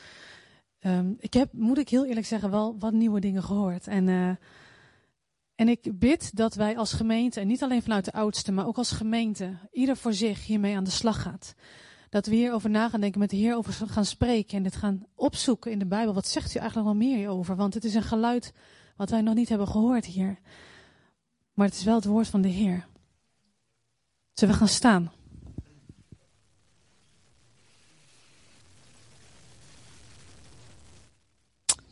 um, 0.80 1.16
ik 1.18 1.35
heb, 1.35 1.53
moet 1.53 1.78
ik 1.78 1.89
heel 1.89 2.07
eerlijk 2.07 2.26
zeggen, 2.26 2.51
wel 2.51 2.78
wat 2.78 2.93
nieuwe 2.93 3.20
dingen 3.20 3.43
gehoord. 3.43 3.87
En, 3.87 4.07
uh, 4.09 4.28
en 5.55 5.68
ik 5.68 5.99
bid 5.99 6.37
dat 6.37 6.55
wij 6.55 6.76
als 6.76 6.93
gemeente, 6.93 7.41
en 7.41 7.47
niet 7.47 7.62
alleen 7.62 7.83
vanuit 7.83 8.05
de 8.05 8.12
oudste, 8.12 8.53
maar 8.53 8.66
ook 8.66 8.78
als 8.78 8.91
gemeente, 8.91 9.57
ieder 9.72 9.97
voor 9.97 10.12
zich 10.12 10.47
hiermee 10.47 10.76
aan 10.76 10.85
de 10.85 10.91
slag 10.91 11.22
gaat 11.22 11.55
dat 12.12 12.26
we 12.26 12.35
hierover 12.35 12.70
na 12.70 12.89
gaan 12.89 13.01
denken, 13.01 13.20
met 13.20 13.30
de 13.30 13.37
Heer 13.37 13.57
over 13.57 13.72
gaan 13.89 14.05
spreken 14.05 14.57
en 14.57 14.62
dit 14.62 14.76
gaan 14.76 15.07
opzoeken 15.14 15.70
in 15.70 15.78
de 15.78 15.87
Bijbel. 15.87 16.14
Wat 16.14 16.26
zegt 16.26 16.55
u 16.55 16.59
eigenlijk 16.59 16.89
nog 16.89 16.97
meer 16.97 17.16
hierover? 17.16 17.57
Want 17.57 17.74
het 17.74 17.85
is 17.85 17.95
een 17.95 18.03
geluid 18.03 18.53
wat 18.97 19.11
wij 19.11 19.20
nog 19.20 19.35
niet 19.35 19.49
hebben 19.49 19.68
gehoord 19.68 20.05
hier. 20.05 20.39
Maar 21.55 21.66
het 21.66 21.76
is 21.76 21.85
wel 21.85 21.95
het 21.95 22.05
woord 22.05 22.28
van 22.28 22.41
de 22.41 22.49
Heer. 22.49 22.87
Zullen 24.33 24.55
we 24.55 24.61
gaan 24.61 24.68
staan? 24.68 25.12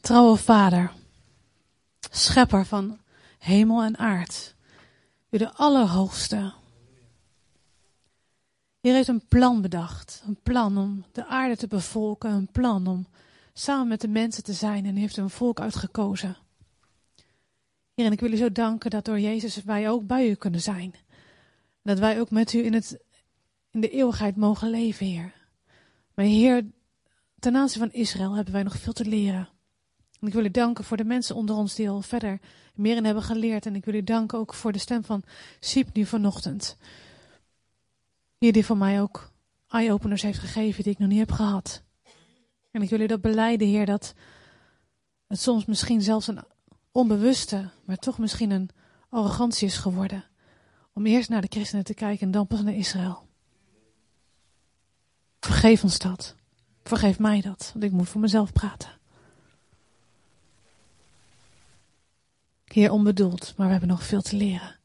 Trouwe 0.01 0.37
Vader, 0.37 0.93
schepper 2.11 2.67
van 2.67 2.99
hemel 3.39 3.83
en 3.83 3.99
aard, 3.99 4.55
u 5.31 5.39
de 5.39 5.53
Allerhoogste. 5.53 6.53
Heer 8.81 8.95
heeft 8.95 9.09
een 9.09 9.27
plan 9.29 9.61
bedacht. 9.61 10.23
Een 10.27 10.41
plan 10.43 10.79
om 10.79 11.05
de 11.13 11.27
aarde 11.27 11.57
te 11.57 11.67
bevolken. 11.67 12.31
Een 12.31 12.51
plan 12.53 12.87
om 12.87 13.07
samen 13.53 13.89
met 13.89 14.01
de 14.01 14.09
mensen 14.09 14.43
te 14.43 14.53
zijn. 14.53 14.87
En 14.87 14.97
heeft 14.97 15.17
een 15.17 15.31
volk 15.31 15.61
uitgekozen. 15.61 16.37
Heer, 17.95 18.07
en 18.07 18.13
ik 18.13 18.21
wil 18.21 18.33
u 18.33 18.37
zo 18.37 18.53
danken 18.53 18.91
dat 18.91 19.05
door 19.05 19.21
Jezus 19.21 19.63
wij 19.63 19.91
ook 19.91 20.07
bij 20.07 20.29
u 20.29 20.35
kunnen 20.35 20.61
zijn. 20.61 20.95
Dat 21.83 21.99
wij 21.99 22.21
ook 22.21 22.31
met 22.31 22.53
u 22.53 22.65
in, 22.65 22.73
het, 22.73 22.99
in 23.71 23.81
de 23.81 23.91
eeuwigheid 23.91 24.37
mogen 24.37 24.71
leven, 24.71 25.07
Heer. 25.07 25.33
Maar 26.15 26.25
Heer, 26.25 26.67
ten 27.39 27.57
aanzien 27.57 27.81
van 27.81 27.93
Israël 27.93 28.35
hebben 28.35 28.53
wij 28.53 28.63
nog 28.63 28.77
veel 28.77 28.93
te 28.93 29.05
leren. 29.05 29.49
En 30.21 30.27
ik 30.27 30.33
wil 30.33 30.45
u 30.45 30.51
danken 30.51 30.85
voor 30.85 30.97
de 30.97 31.05
mensen 31.05 31.37
onder 31.37 31.57
ons 31.57 31.75
die 31.75 31.91
al 31.91 32.03
verder 32.03 32.41
meer 32.75 32.97
in 32.97 33.05
hebben 33.05 33.23
geleerd. 33.23 33.67
En 33.67 33.75
ik 33.75 33.85
wil 33.85 33.95
u 33.95 34.05
danken 34.05 34.39
ook 34.39 34.55
voor 34.55 34.73
de 34.73 34.79
stem 34.79 35.05
van 35.05 35.23
Siep 35.61 35.95
nu 35.95 36.07
vanochtend. 36.07 36.77
Heer, 38.39 38.53
die 38.53 38.65
voor 38.65 38.77
mij 38.77 39.01
ook 39.01 39.33
eye-openers 39.69 40.23
heeft 40.23 40.39
gegeven 40.39 40.83
die 40.83 40.93
ik 40.93 40.99
nog 40.99 41.09
niet 41.09 41.19
heb 41.19 41.33
gehad. 41.33 41.83
En 42.71 42.83
ik 42.83 42.91
wil 42.91 43.01
u 43.01 43.07
dat 43.07 43.21
beleiden, 43.21 43.69
Heer, 43.69 43.87
dat 43.87 44.15
het 45.27 45.41
soms 45.41 45.65
misschien 45.65 46.03
zelfs 46.03 46.27
een 46.27 46.45
onbewuste, 46.93 47.71
maar 47.85 47.97
toch 47.97 48.19
misschien 48.19 48.51
een 48.51 48.71
arrogantie 49.09 49.67
is 49.67 49.77
geworden. 49.77 50.25
Om 50.93 51.07
eerst 51.07 51.29
naar 51.29 51.41
de 51.41 51.51
christenen 51.51 51.85
te 51.85 51.95
kijken 51.95 52.27
en 52.27 52.33
dan 52.33 52.47
pas 52.47 52.63
naar 52.63 52.75
Israël. 52.75 53.29
Vergeef 55.41 55.83
ons 55.83 55.99
dat. 55.99 56.35
Vergeef 56.83 57.19
mij 57.19 57.41
dat, 57.41 57.71
want 57.73 57.85
ik 57.85 57.93
moet 57.93 58.09
voor 58.09 58.21
mezelf 58.21 58.53
praten. 58.53 58.99
Heer, 62.65 62.91
onbedoeld, 62.91 63.55
maar 63.57 63.67
we 63.67 63.73
hebben 63.73 63.89
nog 63.89 64.05
veel 64.05 64.21
te 64.23 64.37
leren. 64.37 64.79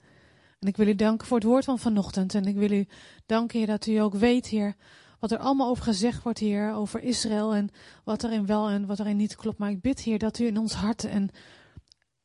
En 0.60 0.68
ik 0.68 0.78
wil 0.78 0.88
u 0.88 0.96
danken 0.96 1.28
voor 1.28 1.38
het 1.38 1.48
woord 1.48 1.64
van 1.64 1.80
vanochtend. 1.80 2.36
En 2.36 2.46
ik 2.46 2.56
wil 2.56 2.72
u 2.72 2.88
danken, 3.26 3.58
Heer, 3.58 3.68
dat 3.68 3.86
u 3.86 3.96
ook 3.96 4.14
weet, 4.14 4.48
Heer, 4.48 4.76
wat 5.20 5.32
er 5.32 5.38
allemaal 5.38 5.70
over 5.70 5.84
gezegd 5.84 6.24
wordt, 6.24 6.40
Heer, 6.40 6.74
over 6.74 7.04
Israël 7.04 7.56
en 7.56 7.70
wat 8.04 8.24
erin 8.24 8.46
wel 8.46 8.70
en 8.70 8.86
wat 8.86 9.00
erin 9.00 9.18
niet 9.18 9.36
klopt. 9.36 9.58
Maar 9.58 9.70
ik 9.70 9.82
bid, 9.82 10.00
Heer, 10.00 10.20
dat 10.20 10.40
u 10.40 10.46
in 10.46 10.58
ons 10.58 10.74
hart 10.74 11.04
een, 11.04 11.30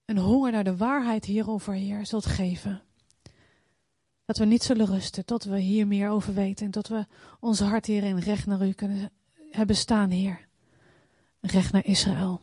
een 0.04 0.18
honger 0.18 0.52
naar 0.52 0.64
de 0.64 0.76
waarheid 0.76 1.24
hierover, 1.24 1.74
Heer, 1.74 2.06
zult 2.06 2.26
geven. 2.26 2.82
Dat 4.30 4.38
we 4.38 4.44
niet 4.44 4.62
zullen 4.62 4.86
rusten 4.86 5.24
tot 5.24 5.44
we 5.44 5.58
hier 5.58 5.86
meer 5.86 6.08
over 6.08 6.34
weten. 6.34 6.66
En 6.66 6.72
tot 6.72 6.88
we 6.88 7.06
ons 7.40 7.60
hart 7.60 7.86
hierin 7.86 8.18
recht 8.18 8.46
naar 8.46 8.66
u 8.66 8.72
kunnen 8.72 9.10
hebben 9.50 9.76
staan, 9.76 10.10
Heer. 10.10 10.46
Recht 11.40 11.72
naar 11.72 11.86
Israël. 11.86 12.40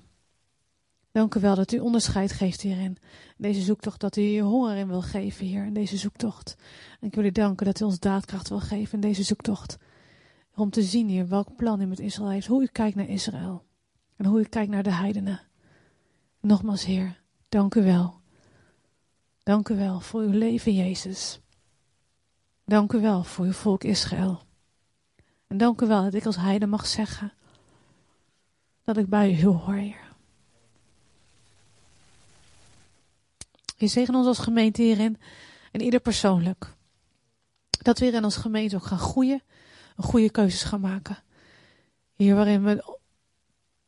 Dank 1.12 1.36
u 1.36 1.40
wel 1.40 1.56
dat 1.56 1.72
u 1.72 1.80
onderscheid 1.80 2.32
geeft 2.32 2.62
hierin. 2.62 2.98
Deze 3.38 3.62
zoektocht, 3.62 4.00
dat 4.00 4.16
u 4.16 4.22
je 4.22 4.42
honger 4.42 4.78
in 4.78 4.88
wil 4.88 5.02
geven, 5.02 5.46
Heer, 5.46 5.66
in 5.66 5.74
deze 5.74 5.98
zoektocht. 5.98 6.56
En 7.00 7.08
ik 7.08 7.16
wil 7.16 7.24
u 7.24 7.32
danken 7.32 7.66
dat 7.66 7.80
u 7.80 7.84
ons 7.84 8.00
daadkracht 8.00 8.50
wil 8.50 8.60
geven 8.60 8.94
in 8.94 9.02
deze 9.02 9.24
zoektocht. 9.24 9.78
Om 10.56 10.70
te 10.70 10.84
zien, 10.84 11.10
Heer, 11.10 11.28
welk 11.28 11.56
plan 11.56 11.82
u 11.82 11.86
met 11.86 12.00
Israël 12.00 12.30
heeft. 12.30 12.48
Hoe 12.48 12.64
u 12.64 12.68
kijkt 12.72 12.96
naar 12.96 13.10
Israël. 13.10 13.64
En 14.16 14.26
hoe 14.26 14.40
u 14.40 14.44
kijkt 14.44 14.72
naar 14.72 14.84
de 14.84 14.94
heidenen. 14.94 15.42
Nogmaals, 16.42 16.86
Heer, 16.86 17.22
dank 17.50 17.76
u 17.76 17.84
wel. 17.84 18.20
Dank 19.44 19.70
u 19.70 19.76
wel 19.76 20.00
voor 20.00 20.22
uw 20.22 20.38
leven, 20.38 20.74
Jezus. 20.74 21.40
Dank 22.68 22.94
u 22.94 23.02
wel 23.02 23.24
voor 23.24 23.46
uw 23.46 23.52
volk 23.52 23.84
Israël. 23.84 24.42
En 25.48 25.58
dank 25.58 25.82
u 25.82 25.88
wel 25.88 26.04
dat 26.04 26.14
ik 26.14 26.26
als 26.26 26.36
heiden 26.36 26.70
mag 26.70 26.88
zeggen 26.88 27.34
dat 28.84 28.98
ik 28.98 29.08
bij 29.10 29.32
u 29.32 29.44
hoor, 29.44 29.74
Heer. 29.74 30.14
Je 33.78 33.88
zegen 33.88 34.16
ons 34.16 34.28
als 34.28 34.40
gemeente 34.40 34.82
hierin 34.82 35.18
en 35.72 35.82
ieder 35.82 36.00
persoonlijk. 36.00 36.74
Dat 37.70 38.00
we 38.00 38.06
hierin 38.06 38.24
als 38.24 38.38
gemeente 38.38 38.76
ook 38.76 38.86
gaan 38.86 39.00
groeien 39.00 39.42
en 39.96 40.04
goede 40.04 40.30
keuzes 40.30 40.64
gaan 40.64 40.82
maken. 40.82 41.24
Hier 42.16 42.36
waarin 42.36 42.64
we 42.64 42.98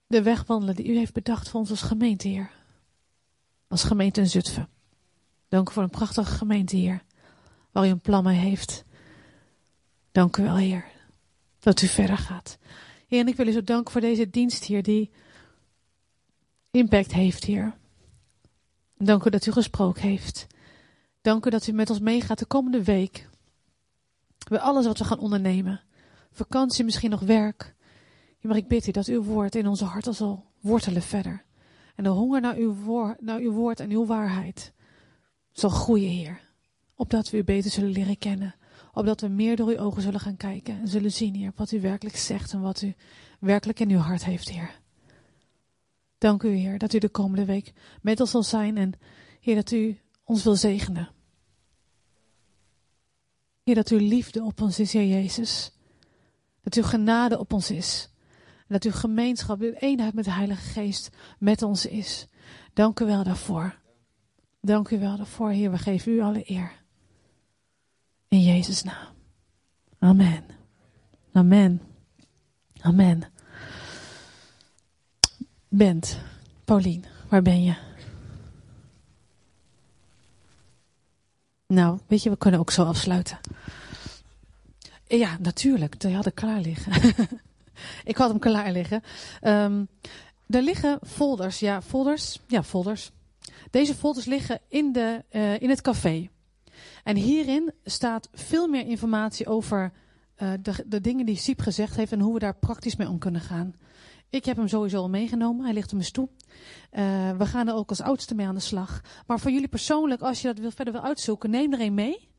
de 0.07 0.21
weg 0.21 0.43
wandelen 0.45 0.75
die 0.75 0.87
u 0.87 0.97
heeft 0.97 1.13
bedacht 1.13 1.49
voor 1.49 1.59
ons 1.59 1.69
als 1.69 1.81
gemeente, 1.81 2.27
Heer. 2.27 2.51
Als 3.67 3.83
gemeente 3.83 4.19
in 4.19 4.29
Zutphen. 4.29 4.69
Dank 5.47 5.69
u 5.69 5.73
voor 5.73 5.83
een 5.83 5.89
prachtige 5.89 6.35
gemeente 6.35 6.75
hier, 6.75 7.03
waar 7.71 7.85
u 7.85 7.89
een 7.89 7.99
plan 7.99 8.23
mee 8.23 8.37
heeft. 8.37 8.83
Dank 10.11 10.37
u 10.37 10.43
wel, 10.43 10.57
Heer, 10.57 10.85
dat 11.59 11.81
u 11.81 11.87
verder 11.87 12.17
gaat. 12.17 12.57
Heer, 13.07 13.19
en 13.19 13.27
ik 13.27 13.35
wil 13.35 13.47
u 13.47 13.51
zo 13.51 13.63
danken 13.63 13.91
voor 13.91 14.01
deze 14.01 14.29
dienst 14.29 14.63
hier, 14.63 14.83
die 14.83 15.11
impact 16.71 17.13
heeft, 17.13 17.43
Heer. 17.43 17.77
Dank 18.97 19.23
u 19.23 19.29
dat 19.29 19.45
u 19.45 19.51
gesproken 19.51 20.01
heeft. 20.01 20.47
Dank 21.21 21.45
u 21.45 21.49
dat 21.49 21.67
u 21.67 21.71
met 21.71 21.89
ons 21.89 21.99
meegaat 21.99 22.39
de 22.39 22.45
komende 22.45 22.83
week. 22.83 23.29
Bij 24.49 24.59
alles 24.59 24.85
wat 24.85 24.97
we 24.97 25.03
gaan 25.03 25.19
ondernemen. 25.19 25.81
Vakantie, 26.31 26.85
misschien 26.85 27.09
nog 27.09 27.19
werk. 27.19 27.75
Maar 28.41 28.57
ik 28.57 28.67
bid 28.67 28.87
u 28.87 28.91
dat 28.91 29.07
uw 29.07 29.23
woord 29.23 29.55
in 29.55 29.67
onze 29.67 29.85
harten 29.85 30.15
zal 30.15 30.45
wortelen 30.59 31.01
verder. 31.01 31.43
En 31.95 32.03
de 32.03 32.09
honger 32.09 32.41
naar 32.41 32.55
uw, 32.55 33.15
naar 33.19 33.39
uw 33.39 33.51
woord 33.51 33.79
en 33.79 33.89
uw 33.89 34.05
waarheid 34.05 34.73
zal 35.51 35.69
groeien, 35.69 36.09
Heer. 36.09 36.39
Opdat 36.99 37.29
we 37.29 37.37
u 37.37 37.43
beter 37.43 37.71
zullen 37.71 37.91
leren 37.91 38.17
kennen. 38.17 38.55
Opdat 38.93 39.21
we 39.21 39.27
meer 39.27 39.55
door 39.55 39.67
uw 39.67 39.77
ogen 39.77 40.01
zullen 40.01 40.19
gaan 40.19 40.37
kijken 40.37 40.79
en 40.79 40.87
zullen 40.87 41.11
zien, 41.11 41.35
Heer, 41.35 41.51
wat 41.55 41.71
u 41.71 41.81
werkelijk 41.81 42.17
zegt 42.17 42.53
en 42.53 42.61
wat 42.61 42.81
u 42.81 42.95
werkelijk 43.39 43.79
in 43.79 43.89
uw 43.89 43.97
hart 43.97 44.25
heeft, 44.25 44.49
Heer. 44.49 44.79
Dank 46.17 46.43
u, 46.43 46.49
Heer, 46.49 46.77
dat 46.77 46.93
u 46.93 46.97
de 46.97 47.09
komende 47.09 47.45
week 47.45 47.73
met 48.01 48.19
ons 48.19 48.31
zal 48.31 48.43
zijn 48.43 48.77
en, 48.77 48.93
Heer, 49.39 49.55
dat 49.55 49.71
u 49.71 49.99
ons 50.23 50.43
wil 50.43 50.55
zegenen. 50.55 51.09
Heer, 53.63 53.75
dat 53.75 53.89
uw 53.89 54.07
liefde 54.07 54.43
op 54.43 54.61
ons 54.61 54.79
is, 54.79 54.93
Heer 54.93 55.07
Jezus. 55.07 55.71
Dat 56.61 56.73
uw 56.73 56.83
genade 56.83 57.39
op 57.39 57.53
ons 57.53 57.71
is. 57.71 58.09
En 58.57 58.65
dat 58.67 58.83
uw 58.83 58.91
gemeenschap, 58.91 59.61
uw 59.61 59.73
eenheid 59.73 60.13
met 60.13 60.25
de 60.25 60.31
Heilige 60.31 60.69
Geest 60.69 61.09
met 61.37 61.61
ons 61.61 61.85
is. 61.85 62.27
Dank 62.73 62.99
u 62.99 63.05
wel 63.05 63.23
daarvoor. 63.23 63.79
Dank 64.61 64.89
u 64.89 64.99
wel 64.99 65.17
daarvoor, 65.17 65.49
Heer. 65.49 65.71
We 65.71 65.77
geven 65.77 66.11
u 66.11 66.21
alle 66.21 66.51
eer. 66.51 66.78
In 68.29 68.41
Jezus' 68.41 68.83
naam. 68.83 69.07
Amen. 69.99 70.43
Amen. 71.31 71.81
Amen. 72.81 73.23
Bent, 75.67 76.19
Paulien, 76.65 77.05
waar 77.29 77.41
ben 77.41 77.63
je? 77.63 77.75
Nou, 81.67 81.99
weet 82.07 82.23
je, 82.23 82.29
we 82.29 82.37
kunnen 82.37 82.59
ook 82.59 82.71
zo 82.71 82.83
afsluiten. 82.83 83.39
Ja, 85.07 85.37
natuurlijk. 85.39 85.99
Die 85.99 86.15
had 86.15 86.25
ik 86.25 86.35
klaar 86.35 86.61
liggen. 86.61 87.13
ik 88.11 88.17
had 88.17 88.29
hem 88.29 88.39
klaar 88.39 88.71
liggen. 88.71 89.03
Um, 89.43 89.87
er 90.47 90.61
liggen 90.61 90.99
folders. 91.05 91.59
Ja, 91.59 91.81
folders. 91.81 92.39
Ja, 92.47 92.63
folders. 92.63 93.11
Deze 93.71 93.95
folders 93.95 94.25
liggen 94.25 94.59
in, 94.67 94.91
de, 94.91 95.23
uh, 95.31 95.61
in 95.61 95.69
het 95.69 95.81
café. 95.81 96.29
En 97.03 97.15
hierin 97.15 97.71
staat 97.83 98.29
veel 98.33 98.67
meer 98.67 98.85
informatie 98.85 99.47
over 99.47 99.91
uh, 100.37 100.51
de, 100.61 100.83
de 100.87 101.01
dingen 101.01 101.25
die 101.25 101.35
Siep 101.35 101.61
gezegd 101.61 101.95
heeft 101.95 102.11
en 102.11 102.19
hoe 102.19 102.33
we 102.33 102.39
daar 102.39 102.55
praktisch 102.55 102.95
mee 102.95 103.09
om 103.09 103.17
kunnen 103.17 103.41
gaan. 103.41 103.73
Ik 104.29 104.45
heb 104.45 104.57
hem 104.57 104.67
sowieso 104.67 104.97
al 104.97 105.09
meegenomen. 105.09 105.65
Hij 105.65 105.73
ligt 105.73 105.87
op 105.87 105.93
mijn 105.93 106.05
stoel. 106.05 106.29
Uh, 106.91 107.37
we 107.37 107.45
gaan 107.45 107.67
er 107.67 107.73
ook 107.73 107.89
als 107.89 108.01
oudste 108.01 108.35
mee 108.35 108.47
aan 108.47 108.55
de 108.55 108.61
slag. 108.61 109.01
Maar 109.27 109.39
voor 109.39 109.51
jullie 109.51 109.67
persoonlijk, 109.67 110.21
als 110.21 110.41
je 110.41 110.47
dat 110.47 110.59
wil, 110.59 110.71
verder 110.71 110.93
wil 110.93 111.03
uitzoeken, 111.03 111.49
neem 111.49 111.73
er 111.73 111.81
een 111.81 111.93
mee. 111.93 112.29